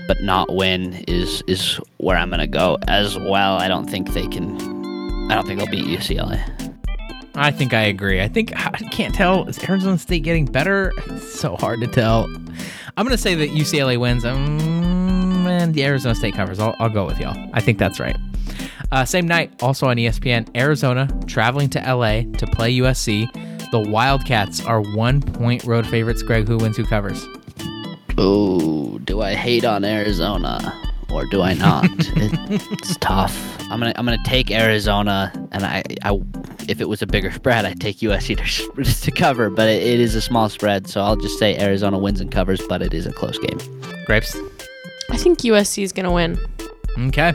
but 0.08 0.22
not 0.22 0.54
win 0.54 1.04
is 1.08 1.44
is 1.48 1.80
where 1.98 2.18
I'm 2.18 2.30
gonna 2.30 2.48
go 2.48 2.78
as 2.88 3.18
well. 3.18 3.58
I 3.58 3.68
don't 3.68 3.90
think 3.90 4.14
they 4.14 4.28
can. 4.28 4.56
I 5.32 5.36
don't 5.36 5.46
think 5.46 5.60
they'll 5.60 5.70
beat 5.70 5.86
UCLA. 5.86 6.42
I 7.36 7.52
think 7.52 7.74
I 7.74 7.82
agree. 7.82 8.22
I 8.22 8.28
think 8.28 8.54
I 8.56 8.70
can't 8.92 9.16
tell. 9.16 9.48
Is 9.48 9.58
Arizona 9.68 9.98
State 9.98 10.24
getting 10.24 10.46
better? 10.46 10.94
It's 11.08 11.40
so 11.40 11.56
hard 11.56 11.82
to 11.82 11.88
tell. 11.88 12.26
I'm 12.96 13.06
gonna 13.06 13.18
say 13.18 13.36
that 13.36 13.50
UCLA 13.50 13.98
wins. 13.98 14.26
Um, 14.26 14.84
and 15.48 15.74
the 15.74 15.84
Arizona 15.84 16.16
State 16.16 16.36
covers. 16.36 16.60
I'll, 16.60 16.76
I'll 16.80 16.90
go 16.90 17.06
with 17.06 17.20
y'all. 17.20 17.38
I 17.54 17.62
think 17.62 17.78
that's 17.78 18.00
right. 18.00 18.18
Uh, 18.94 19.04
same 19.04 19.28
night, 19.28 19.52
also 19.64 19.88
on 19.88 19.98
ESPN, 19.98 20.48
Arizona 20.56 21.10
traveling 21.26 21.68
to 21.68 21.80
LA 21.80 22.22
to 22.38 22.46
play 22.46 22.78
USC. 22.78 23.28
The 23.72 23.80
Wildcats 23.80 24.64
are 24.64 24.82
one 24.82 25.20
point 25.20 25.64
road 25.64 25.88
favorites. 25.88 26.22
Greg, 26.22 26.48
who 26.48 26.58
wins? 26.58 26.78
Who 26.78 26.86
covers? 26.86 27.26
Oh, 28.20 29.00
do 29.00 29.24
I 29.24 29.34
hate 29.34 29.66
on 29.66 29.84
Arizona 29.84 30.60
or 31.12 31.26
do 31.26 31.42
I 31.42 31.56
not? 31.56 31.88
it's 31.90 32.96
tough. 32.98 33.60
I'm 33.72 33.80
gonna 33.80 33.94
I'm 33.96 34.06
gonna 34.06 34.20
take 34.26 34.52
Arizona, 34.52 35.32
and 35.52 35.66
I, 35.66 35.82
I 36.04 36.20
if 36.70 36.80
it 36.80 36.88
was 36.88 37.02
a 37.02 37.08
bigger 37.08 37.32
spread, 37.32 37.66
I'd 37.66 37.82
take 37.82 37.98
USC 37.98 38.38
to, 38.38 38.84
to 39.06 39.12
cover, 39.12 39.50
but 39.50 39.70
it, 39.70 39.82
it 39.82 40.02
is 40.02 40.14
a 40.14 40.22
small 40.22 40.50
spread, 40.50 40.86
so 40.88 41.02
I'll 41.02 41.16
just 41.16 41.40
say 41.40 41.58
Arizona 41.58 41.98
wins 41.98 42.22
and 42.22 42.32
covers, 42.32 42.62
but 42.70 42.84
it 42.84 42.94
is 42.94 43.08
a 43.08 43.12
close 43.12 43.40
game. 43.40 43.58
Grapes. 44.06 44.38
I 45.10 45.18
think 45.18 45.40
USC 45.40 45.82
is 45.82 45.92
gonna 45.92 46.14
win. 46.14 46.38
Okay. 47.08 47.34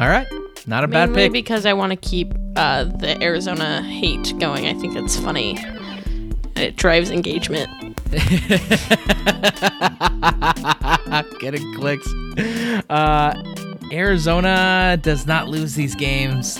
All 0.00 0.08
right. 0.08 0.26
Not 0.70 0.84
a 0.84 0.88
bad 0.88 1.10
Mainly 1.10 1.24
pick. 1.24 1.32
because 1.32 1.66
I 1.66 1.72
want 1.72 1.90
to 1.90 1.96
keep 1.96 2.32
uh, 2.54 2.84
the 2.84 3.20
Arizona 3.20 3.82
hate 3.82 4.32
going. 4.38 4.68
I 4.68 4.74
think 4.74 4.94
it's 4.94 5.18
funny. 5.18 5.58
It 6.54 6.76
drives 6.76 7.10
engagement. 7.10 7.68
Getting 11.40 11.74
clicks. 11.74 12.06
Uh, 12.88 13.34
Arizona 13.90 14.96
does 15.02 15.26
not 15.26 15.48
lose 15.48 15.74
these 15.74 15.96
games. 15.96 16.56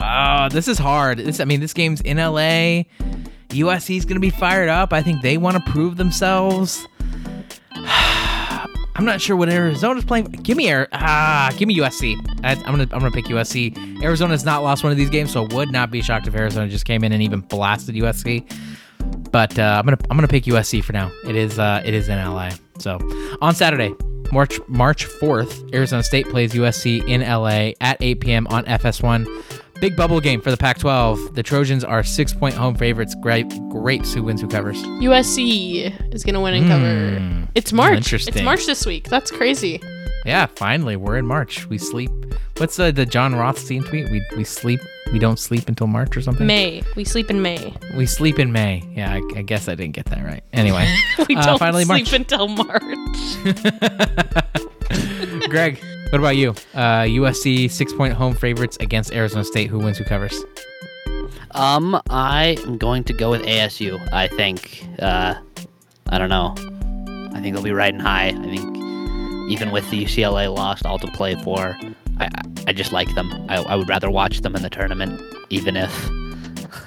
Oh, 0.00 0.48
this 0.50 0.66
is 0.66 0.78
hard. 0.78 1.18
This, 1.18 1.40
I 1.40 1.44
mean, 1.44 1.60
this 1.60 1.74
game's 1.74 2.00
in 2.00 2.16
LA. 2.16 2.84
USC's 3.50 4.06
going 4.06 4.16
to 4.16 4.20
be 4.20 4.30
fired 4.30 4.70
up. 4.70 4.94
I 4.94 5.02
think 5.02 5.20
they 5.20 5.36
want 5.36 5.62
to 5.62 5.70
prove 5.70 5.98
themselves. 5.98 6.88
I'm 8.96 9.04
not 9.04 9.20
sure 9.20 9.36
what 9.36 9.48
Arizona's 9.48 10.04
playing. 10.04 10.26
Give 10.26 10.56
me 10.56 10.68
Air. 10.68 10.88
Ah, 10.92 11.52
give 11.56 11.66
me 11.66 11.76
USC. 11.78 12.16
I, 12.44 12.52
I'm 12.52 12.62
gonna 12.62 12.82
I'm 12.92 13.00
gonna 13.00 13.10
pick 13.10 13.24
USC. 13.26 14.02
Arizona's 14.02 14.44
not 14.44 14.62
lost 14.62 14.84
one 14.84 14.92
of 14.92 14.98
these 14.98 15.10
games, 15.10 15.32
so 15.32 15.44
I 15.44 15.54
would 15.54 15.72
not 15.72 15.90
be 15.90 16.00
shocked 16.00 16.28
if 16.28 16.34
Arizona 16.34 16.68
just 16.68 16.84
came 16.84 17.02
in 17.02 17.12
and 17.12 17.22
even 17.22 17.40
blasted 17.40 17.96
USC. 17.96 18.48
But 19.32 19.58
uh, 19.58 19.76
I'm 19.78 19.84
gonna 19.84 19.98
I'm 20.10 20.16
gonna 20.16 20.28
pick 20.28 20.44
USC 20.44 20.82
for 20.82 20.92
now. 20.92 21.10
It 21.26 21.34
is 21.34 21.58
uh, 21.58 21.82
it 21.84 21.92
is 21.92 22.08
in 22.08 22.18
LA. 22.18 22.50
So 22.78 22.98
on 23.40 23.54
Saturday, 23.54 23.92
March 24.32 24.58
March 24.68 25.06
4th, 25.06 25.74
Arizona 25.74 26.02
State 26.02 26.28
plays 26.28 26.52
USC 26.52 27.06
in 27.08 27.20
LA 27.20 27.72
at 27.80 27.96
8 28.00 28.20
p.m. 28.20 28.46
on 28.48 28.64
FS1. 28.64 29.26
Big 29.84 29.96
bubble 29.96 30.18
game 30.18 30.40
for 30.40 30.50
the 30.50 30.56
Pac-12. 30.56 31.34
The 31.34 31.42
Trojans 31.42 31.84
are 31.84 32.02
six 32.02 32.32
point 32.32 32.54
home 32.54 32.74
favorites. 32.74 33.14
Great, 33.20 33.46
grapes. 33.68 34.14
Who 34.14 34.22
wins? 34.22 34.40
Who 34.40 34.48
covers? 34.48 34.82
USC 34.82 36.14
is 36.14 36.24
gonna 36.24 36.40
win 36.40 36.54
and 36.54 36.66
cover. 36.66 37.18
Hmm. 37.18 37.44
It's 37.54 37.70
March. 37.70 37.94
Interesting. 37.94 38.32
It's 38.32 38.42
March 38.42 38.64
this 38.64 38.86
week. 38.86 39.10
That's 39.10 39.30
crazy. 39.30 39.82
Yeah, 40.24 40.46
finally, 40.46 40.96
we're 40.96 41.18
in 41.18 41.26
March. 41.26 41.68
We 41.68 41.76
sleep. 41.76 42.10
What's 42.56 42.76
the 42.76 42.92
the 42.92 43.04
Jon 43.04 43.34
Rothstein 43.34 43.82
tweet? 43.82 44.10
We 44.10 44.22
we 44.38 44.44
sleep. 44.44 44.80
We 45.12 45.18
don't 45.18 45.38
sleep 45.38 45.68
until 45.68 45.86
March 45.86 46.16
or 46.16 46.22
something. 46.22 46.46
May. 46.46 46.82
We 46.96 47.04
sleep 47.04 47.28
in 47.28 47.42
May. 47.42 47.74
We 47.94 48.06
sleep 48.06 48.38
in 48.38 48.52
May. 48.52 48.82
Yeah, 48.94 49.12
I, 49.12 49.20
I 49.36 49.42
guess 49.42 49.68
I 49.68 49.74
didn't 49.74 49.96
get 49.96 50.06
that 50.06 50.24
right. 50.24 50.42
Anyway, 50.54 50.90
We 51.28 51.36
uh, 51.36 51.44
don't 51.44 51.58
finally 51.58 51.84
sleep 51.84 52.06
March. 52.06 52.12
until 52.14 52.48
March. 52.48 52.80
Greg, 55.50 55.78
what 56.14 56.20
about 56.20 56.36
you? 56.36 56.50
Uh, 56.74 57.02
USC 57.02 57.68
six 57.68 57.92
point 57.92 58.14
home 58.14 58.34
favorites 58.36 58.76
against 58.78 59.12
Arizona 59.12 59.44
State. 59.44 59.68
Who 59.68 59.80
wins? 59.80 59.98
Who 59.98 60.04
covers? 60.04 60.44
Um, 61.50 62.00
I 62.08 62.56
am 62.64 62.78
going 62.78 63.02
to 63.04 63.12
go 63.12 63.30
with 63.30 63.42
ASU. 63.42 63.98
I 64.12 64.28
think. 64.28 64.86
Uh, 65.00 65.34
I 66.10 66.18
don't 66.18 66.28
know. 66.28 66.54
I 67.36 67.40
think 67.40 67.54
they'll 67.56 67.64
be 67.64 67.72
riding 67.72 67.98
high. 67.98 68.28
I 68.28 68.32
think 68.32 68.76
even 69.50 69.72
with 69.72 69.90
the 69.90 70.04
UCLA 70.04 70.54
loss, 70.54 70.84
all 70.84 71.00
to 71.00 71.08
play 71.08 71.34
for, 71.42 71.76
I 72.20 72.28
I- 72.68 72.72
just 72.72 72.92
like 72.92 73.12
them. 73.16 73.32
I, 73.48 73.56
I 73.64 73.74
would 73.74 73.88
rather 73.88 74.08
watch 74.08 74.42
them 74.42 74.54
in 74.54 74.62
the 74.62 74.70
tournament, 74.70 75.20
even 75.50 75.76
if 75.76 76.10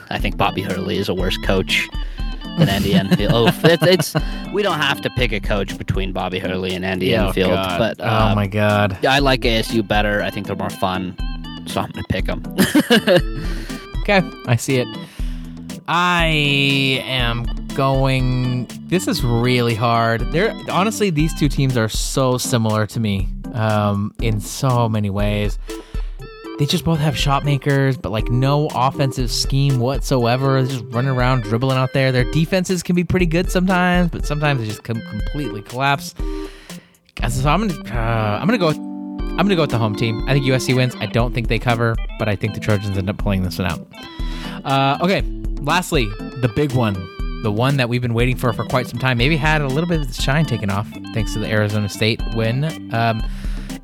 I 0.09 0.19
think 0.19 0.37
Bobby 0.37 0.61
Hurley 0.61 0.97
is 0.97 1.09
a 1.09 1.13
worse 1.13 1.37
coach 1.39 1.85
than 2.57 2.69
Andy 2.69 2.93
Enfield. 2.93 3.31
oh, 3.33 3.51
it's, 3.63 4.13
it's 4.13 4.15
we 4.53 4.63
don't 4.63 4.79
have 4.79 5.01
to 5.01 5.09
pick 5.11 5.31
a 5.31 5.39
coach 5.39 5.77
between 5.77 6.11
Bobby 6.11 6.39
Hurley 6.39 6.73
and 6.75 6.83
Andy 6.85 7.13
Enfield, 7.15 7.51
but 7.53 7.99
oh 7.99 8.35
my 8.35 8.47
God. 8.47 9.05
I 9.05 9.19
like 9.19 9.41
ASU 9.41 9.87
better. 9.87 10.21
I 10.21 10.29
think 10.29 10.47
they're 10.47 10.55
more 10.55 10.69
fun, 10.69 11.15
so 11.67 11.81
I'm 11.81 11.91
gonna 11.91 12.05
pick 12.09 12.25
them. 12.25 12.43
Okay, 14.09 14.21
I 14.45 14.55
see 14.55 14.77
it. 14.77 14.87
I 15.89 16.27
am 17.03 17.43
going. 17.75 18.67
This 18.87 19.05
is 19.05 19.21
really 19.21 19.75
hard. 19.75 20.21
They're 20.31 20.55
honestly, 20.71 21.09
these 21.09 21.37
two 21.37 21.49
teams 21.49 21.75
are 21.75 21.89
so 21.89 22.37
similar 22.37 22.87
to 22.87 23.01
me 23.01 23.27
um, 23.53 24.13
in 24.21 24.39
so 24.39 24.87
many 24.87 25.09
ways. 25.09 25.59
They 26.59 26.65
just 26.65 26.83
both 26.83 26.99
have 26.99 27.15
shot 27.15 27.45
makers, 27.45 27.97
but 27.97 28.11
like 28.11 28.29
no 28.29 28.67
offensive 28.73 29.31
scheme 29.31 29.79
whatsoever. 29.79 30.63
They're 30.63 30.79
just 30.79 30.85
running 30.93 31.11
around, 31.11 31.43
dribbling 31.43 31.77
out 31.77 31.93
there. 31.93 32.11
Their 32.11 32.23
defenses 32.31 32.81
can 32.81 32.95
be 32.95 33.03
pretty 33.03 33.27
good 33.27 33.51
sometimes, 33.51 34.09
but 34.09 34.25
sometimes 34.25 34.61
they 34.61 34.65
just 34.65 34.83
com- 34.83 35.01
completely 35.01 35.61
collapse. 35.61 36.15
So 37.29 37.49
I'm 37.49 37.67
gonna, 37.67 37.73
uh, 37.93 38.39
I'm 38.39 38.47
gonna 38.47 38.57
go. 38.57 38.67
With, 38.67 38.77
I'm 38.77 39.37
gonna 39.37 39.55
go 39.55 39.61
with 39.63 39.71
the 39.71 39.77
home 39.77 39.95
team. 39.95 40.27
I 40.27 40.33
think 40.33 40.45
USC 40.45 40.75
wins. 40.75 40.95
I 40.95 41.05
don't 41.05 41.33
think 41.33 41.47
they 41.47 41.59
cover, 41.59 41.95
but 42.17 42.27
I 42.27 42.35
think 42.35 42.55
the 42.55 42.59
Trojans 42.59 42.97
end 42.97 43.09
up 43.09 43.17
pulling 43.17 43.43
this 43.43 43.59
one 43.59 43.67
out. 43.71 43.87
Uh, 44.65 44.97
okay. 45.01 45.21
Lastly, 45.61 46.05
the 46.41 46.51
big 46.55 46.71
one, 46.73 46.93
the 47.43 47.51
one 47.51 47.77
that 47.77 47.89
we've 47.89 48.01
been 48.01 48.13
waiting 48.13 48.35
for 48.35 48.51
for 48.53 48.65
quite 48.65 48.87
some 48.87 48.99
time. 48.99 49.17
Maybe 49.17 49.35
had 49.37 49.61
a 49.61 49.67
little 49.67 49.87
bit 49.87 50.01
of 50.01 50.07
its 50.07 50.21
shine 50.21 50.45
taken 50.45 50.69
off 50.69 50.87
thanks 51.13 51.33
to 51.33 51.39
the 51.39 51.47
Arizona 51.47 51.89
State 51.89 52.21
win. 52.35 52.63
Um, 52.93 53.23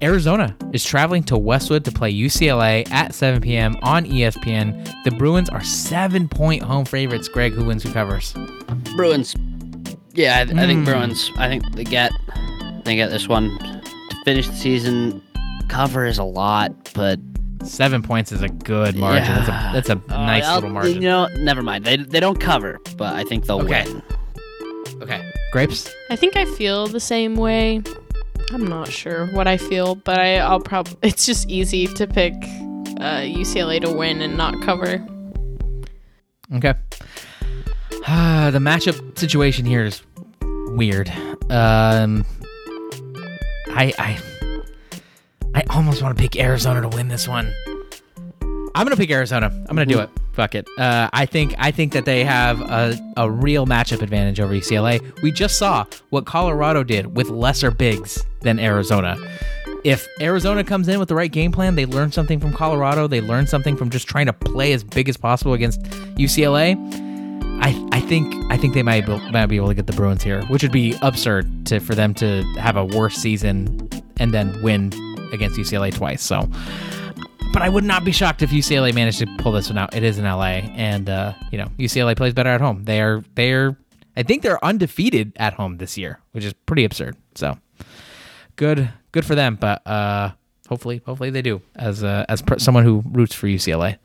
Arizona 0.04 0.56
is 0.74 0.84
traveling 0.84 1.24
to 1.24 1.38
Westwood 1.38 1.86
to 1.86 1.92
play 1.92 2.14
UCLA 2.14 2.90
at 2.92 3.16
7 3.16 3.42
p.m. 3.42 3.78
on 3.82 4.06
ESPN. 4.06 4.86
The 5.06 5.12
Bruins 5.12 5.50
are 5.50 5.64
seven-point 5.64 6.62
home 6.62 6.86
favorites. 6.86 7.28
Greg, 7.28 7.54
who 7.54 7.64
wins? 7.66 7.84
Who 7.84 7.94
covers? 7.94 8.34
Bruins. 8.96 9.36
Yeah, 10.14 10.38
I, 10.38 10.42
I 10.42 10.46
think 10.68 10.82
Mm. 10.82 10.86
Bruins. 10.86 11.32
I 11.38 11.48
think 11.48 11.64
they 11.76 11.84
get 11.84 12.12
they 12.84 12.96
get 12.96 13.10
this 13.10 13.28
one 13.28 13.58
to 13.58 14.16
finish 14.26 14.48
the 14.48 14.56
season. 14.56 15.24
Cover 15.70 16.06
is 16.06 16.18
a 16.20 16.24
lot, 16.24 16.92
but 16.94 17.20
Seven 17.64 18.04
points 18.04 18.34
is 18.34 18.42
a 18.42 18.50
good 18.50 18.98
margin. 18.98 19.34
That's 19.36 19.48
a 19.48 19.72
that's 19.74 19.90
a 19.90 20.14
uh, 20.14 20.18
nice 20.26 20.44
I'll- 20.44 20.56
little 20.56 20.70
margin. 20.72 20.96
You 20.96 21.00
know, 21.10 21.28
never 21.40 21.64
mind. 21.64 21.86
They 21.86 21.96
they 21.96 22.20
don't 22.20 22.40
cover, 22.40 22.78
but 22.98 23.16
I 23.16 23.24
think 23.24 23.46
they'll 23.46 23.62
Okay. 23.62 23.86
win. 23.88 24.04
Okay, 25.02 25.32
grapes. 25.54 25.90
I 26.10 26.16
think 26.18 26.36
I 26.36 26.44
feel 26.44 26.88
the 26.88 27.00
same 27.00 27.36
way. 27.38 27.82
I'm 28.52 28.66
not 28.68 28.90
sure 28.90 29.28
what 29.28 29.48
I 29.48 29.58
feel, 29.58 29.96
but 29.96 30.20
I, 30.20 30.38
I'll 30.38 30.60
probably. 30.60 30.98
It's 31.04 31.26
just 31.26 31.50
easy 31.50 31.88
to 31.88 32.08
pick 32.08 32.34
uh, 32.34 33.22
UCLA 33.22 33.82
to 33.82 33.92
win 33.92 34.22
and 34.22 34.38
not 34.38 34.62
cover. 34.62 35.06
Okay. 36.56 36.74
the 37.92 38.60
matchup 38.60 39.18
situation 39.18 39.66
here 39.66 39.86
is 39.86 40.02
weird. 40.76 41.10
Um, 41.50 42.26
I 43.70 43.94
I 43.98 44.20
I 45.56 45.64
almost 45.70 46.02
want 46.02 46.16
to 46.18 46.22
pick 46.22 46.36
Arizona 46.36 46.82
to 46.82 46.90
win 46.90 47.08
this 47.08 47.28
one. 47.28 47.54
I'm 48.76 48.86
gonna 48.86 48.96
pick 48.96 49.12
Arizona. 49.12 49.48
I'm 49.48 49.76
gonna 49.76 49.86
do 49.86 50.00
it. 50.00 50.10
Fuck 50.34 50.56
it. 50.56 50.68
Uh, 50.80 51.10
I 51.14 51.28
think 51.28 51.54
I 51.60 51.70
think 51.70 51.94
that 51.94 52.06
they 52.06 52.24
have 52.24 52.60
a, 52.62 52.98
a 53.18 53.30
real 53.30 53.68
matchup 53.68 54.02
advantage 54.02 54.40
over 54.40 54.54
UCLA. 54.54 55.00
We 55.22 55.32
just 55.32 55.58
saw 55.58 55.86
what 56.10 56.26
Colorado 56.26 56.84
did 56.84 57.16
with 57.16 57.30
lesser 57.30 57.70
bigs 57.70 58.24
than 58.42 58.60
Arizona. 58.60 59.16
If 59.84 60.08
Arizona 60.20 60.64
comes 60.64 60.88
in 60.88 60.98
with 60.98 61.10
the 61.10 61.16
right 61.16 61.32
game 61.32 61.52
plan, 61.52 61.76
they 61.76 61.86
learn 61.86 62.12
something 62.12 62.40
from 62.40 62.52
Colorado. 62.54 63.06
They 63.06 63.22
learn 63.22 63.46
something 63.46 63.78
from 63.78 63.90
just 63.90 64.08
trying 64.08 64.26
to 64.26 64.34
play 64.34 64.74
as 64.74 64.84
big 64.84 65.08
as 65.08 65.18
possible 65.18 65.54
against 65.54 65.82
UCLA. 66.16 66.78
I, 67.62 67.88
I 67.92 68.00
think 68.02 68.34
I 68.52 68.58
think 68.58 68.74
they 68.74 68.84
might 68.84 69.06
be, 69.06 69.16
might 69.32 69.46
be 69.46 69.58
able 69.58 69.68
to 69.68 69.76
get 69.76 69.86
the 69.86 69.94
Bruins 69.94 70.24
here, 70.24 70.42
which 70.46 70.64
would 70.64 70.72
be 70.72 70.96
absurd 71.04 71.68
to 71.68 71.80
for 71.80 71.94
them 71.94 72.16
to 72.16 72.42
have 72.58 72.76
a 72.76 72.86
worse 72.86 73.16
season 73.16 73.88
and 74.18 74.34
then 74.34 74.60
win 74.64 74.92
against 75.32 75.58
UCLA 75.60 75.94
twice. 75.94 76.24
So, 76.24 76.50
but 77.54 77.62
I 77.62 77.70
would 77.70 77.84
not 77.84 78.04
be 78.04 78.12
shocked 78.12 78.42
if 78.42 78.50
UCLA 78.50 78.94
managed 78.94 79.20
to 79.20 79.28
pull 79.38 79.52
this 79.54 79.70
one 79.70 79.78
out. 79.78 79.96
It 79.96 80.04
is 80.04 80.20
in 80.20 80.26
LA, 80.26 80.62
and 80.76 81.10
uh, 81.10 81.34
you 81.52 81.58
know 81.58 81.68
UCLA 81.78 82.18
plays 82.18 82.34
better 82.34 82.50
at 82.50 82.60
home. 82.60 82.84
They 82.84 83.02
are 83.02 83.24
they 83.36 83.54
are 83.54 83.78
I 84.18 84.24
think 84.24 84.42
they're 84.42 84.64
undefeated 84.64 85.34
at 85.38 85.54
home 85.54 85.78
this 85.78 85.98
year, 85.98 86.20
which 86.32 86.44
is 86.44 86.54
pretty 86.66 86.84
absurd. 86.84 87.16
So 87.36 87.58
good 88.56 88.90
good 89.14 89.26
for 89.26 89.36
them, 89.36 89.56
but 89.56 89.86
uh, 89.88 90.32
hopefully 90.68 91.02
hopefully 91.06 91.30
they 91.30 91.42
do 91.42 91.62
as 91.76 92.04
uh, 92.04 92.26
as 92.28 92.44
someone 92.58 92.84
who 92.84 93.04
roots 93.06 93.34
for 93.34 93.48
UCLA. 93.48 93.98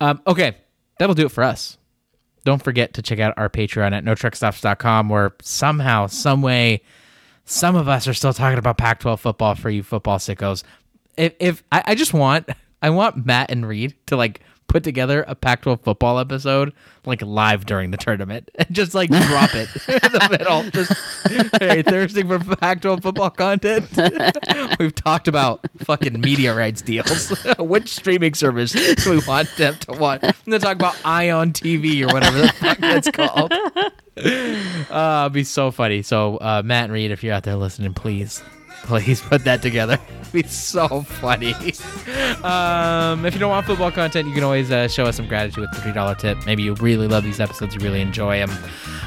Um, 0.00 0.22
okay, 0.26 0.56
that'll 0.98 1.14
do 1.14 1.26
it 1.26 1.32
for 1.32 1.44
us 1.44 1.76
don't 2.44 2.62
forget 2.62 2.94
to 2.94 3.02
check 3.02 3.18
out 3.18 3.34
our 3.36 3.48
Patreon 3.48 3.92
at 3.92 4.04
notruckstops.com 4.04 5.08
where 5.08 5.32
somehow, 5.42 6.06
some 6.06 6.42
way, 6.42 6.82
some 7.44 7.76
of 7.76 7.88
us 7.88 8.08
are 8.08 8.14
still 8.14 8.32
talking 8.32 8.58
about 8.58 8.78
Pac-12 8.78 9.18
football 9.18 9.54
for 9.54 9.70
you 9.70 9.82
football 9.82 10.18
sickos. 10.18 10.64
If 11.16 11.34
if 11.38 11.62
I, 11.70 11.82
I 11.88 11.94
just 11.94 12.14
want 12.14 12.48
I 12.82 12.90
want 12.90 13.24
Matt 13.24 13.50
and 13.50 13.66
Reed 13.66 13.94
to 14.06 14.16
like 14.16 14.40
put 14.72 14.82
together 14.82 15.22
a 15.28 15.34
Pac-12 15.34 15.82
football 15.82 16.18
episode 16.18 16.72
like 17.04 17.20
live 17.20 17.66
during 17.66 17.90
the 17.90 17.98
tournament 17.98 18.50
and 18.54 18.68
just 18.72 18.94
like 18.94 19.10
drop 19.10 19.54
it 19.54 19.68
in 19.88 20.12
the 20.12 20.28
middle. 20.30 20.62
Just 20.70 21.60
hey, 21.60 21.82
thirsting 21.82 22.26
for 22.26 22.38
Pac-12 22.56 23.02
football 23.02 23.30
content. 23.30 23.86
We've 24.80 24.94
talked 24.94 25.28
about 25.28 25.60
fucking 25.78 26.20
media 26.20 26.54
rights 26.54 26.80
deals. 26.80 27.28
Which 27.58 27.94
streaming 27.94 28.34
service 28.34 28.72
do 28.72 29.10
we 29.10 29.20
want 29.26 29.54
them 29.56 29.76
to 29.80 29.92
watch? 29.92 30.20
I'm 30.22 30.32
gonna 30.46 30.58
talk 30.58 30.76
about 30.76 30.96
Ion 31.04 31.52
TV 31.52 32.02
or 32.02 32.12
whatever 32.12 32.38
the 32.38 32.48
fuck 32.48 32.78
that's 32.78 33.10
called. 33.10 33.52
Uh, 34.90 35.22
it'd 35.24 35.32
be 35.32 35.44
so 35.44 35.70
funny. 35.70 36.02
So, 36.02 36.36
uh, 36.38 36.62
Matt 36.64 36.84
and 36.84 36.92
Reed, 36.92 37.10
if 37.10 37.22
you're 37.22 37.34
out 37.34 37.44
there 37.44 37.56
listening, 37.56 37.94
please, 37.94 38.42
please 38.84 39.20
put 39.20 39.44
that 39.44 39.62
together. 39.62 39.98
It'd 40.20 40.32
be 40.32 40.42
so 40.44 41.02
funny. 41.02 41.54
Um, 42.42 43.24
if 43.24 43.34
you 43.34 43.40
don't 43.40 43.50
want 43.50 43.66
football 43.66 43.90
content, 43.90 44.28
you 44.28 44.34
can 44.34 44.44
always 44.44 44.70
uh, 44.70 44.88
show 44.88 45.04
us 45.04 45.16
some 45.16 45.28
gratitude 45.28 45.60
with 45.62 45.70
the 45.72 45.80
three 45.80 45.92
dollar 45.92 46.14
tip. 46.14 46.44
Maybe 46.46 46.62
you 46.62 46.74
really 46.74 47.08
love 47.08 47.24
these 47.24 47.40
episodes, 47.40 47.74
you 47.74 47.80
really 47.80 48.00
enjoy 48.00 48.44
them. 48.44 48.50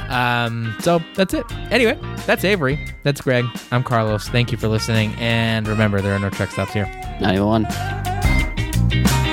Um, 0.09 0.75
so 0.79 1.01
that's 1.15 1.33
it. 1.33 1.45
Anyway, 1.71 1.99
that's 2.25 2.43
Avery. 2.43 2.79
That's 3.03 3.21
Greg. 3.21 3.45
I'm 3.71 3.83
Carlos. 3.83 4.29
Thank 4.29 4.51
you 4.51 4.57
for 4.57 4.67
listening, 4.67 5.13
and 5.17 5.67
remember, 5.67 6.01
there 6.01 6.15
are 6.15 6.19
no 6.19 6.29
truck 6.29 6.51
stops 6.51 6.73
here. 6.73 6.85
91. 7.21 7.65
room 8.95 9.24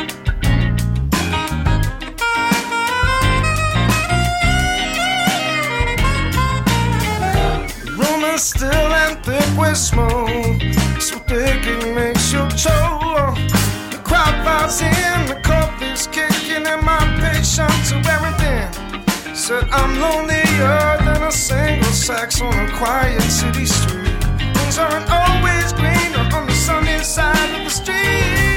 is 8.35 8.43
still 8.43 8.93
and 9.05 9.23
thick 9.25 9.47
with 9.59 9.77
smoke. 9.77 10.61
So 11.01 11.19
thick 11.29 11.67
it 11.67 11.95
makes 11.95 12.33
you 12.33 12.41
choke. 12.57 13.37
The 13.93 14.01
crowd 14.05 14.35
files 14.45 14.81
in, 14.81 15.19
the 15.27 15.39
coffee's 15.43 16.07
kicking, 16.07 16.67
and 16.67 16.83
my 16.83 17.03
patience 17.21 17.93
are 17.93 18.03
everything. 18.15 18.71
thin. 18.73 19.35
Said 19.35 19.69
I'm 19.71 20.01
lonelier 20.01 20.99
than 21.05 21.23
a 21.23 21.33
single 21.33 21.93
sax 21.93 22.41
on 22.41 22.55
a 22.55 22.71
quiet 22.79 23.23
city 23.23 23.67
street. 23.67 24.23
Things 24.55 24.79
aren't 24.79 25.11
always 25.11 25.73
greener 25.73 26.25
on 26.37 26.47
the 26.47 26.55
sunny 26.55 27.03
side 27.05 27.51
of 27.59 27.65
the 27.65 27.71
street. 27.71 28.52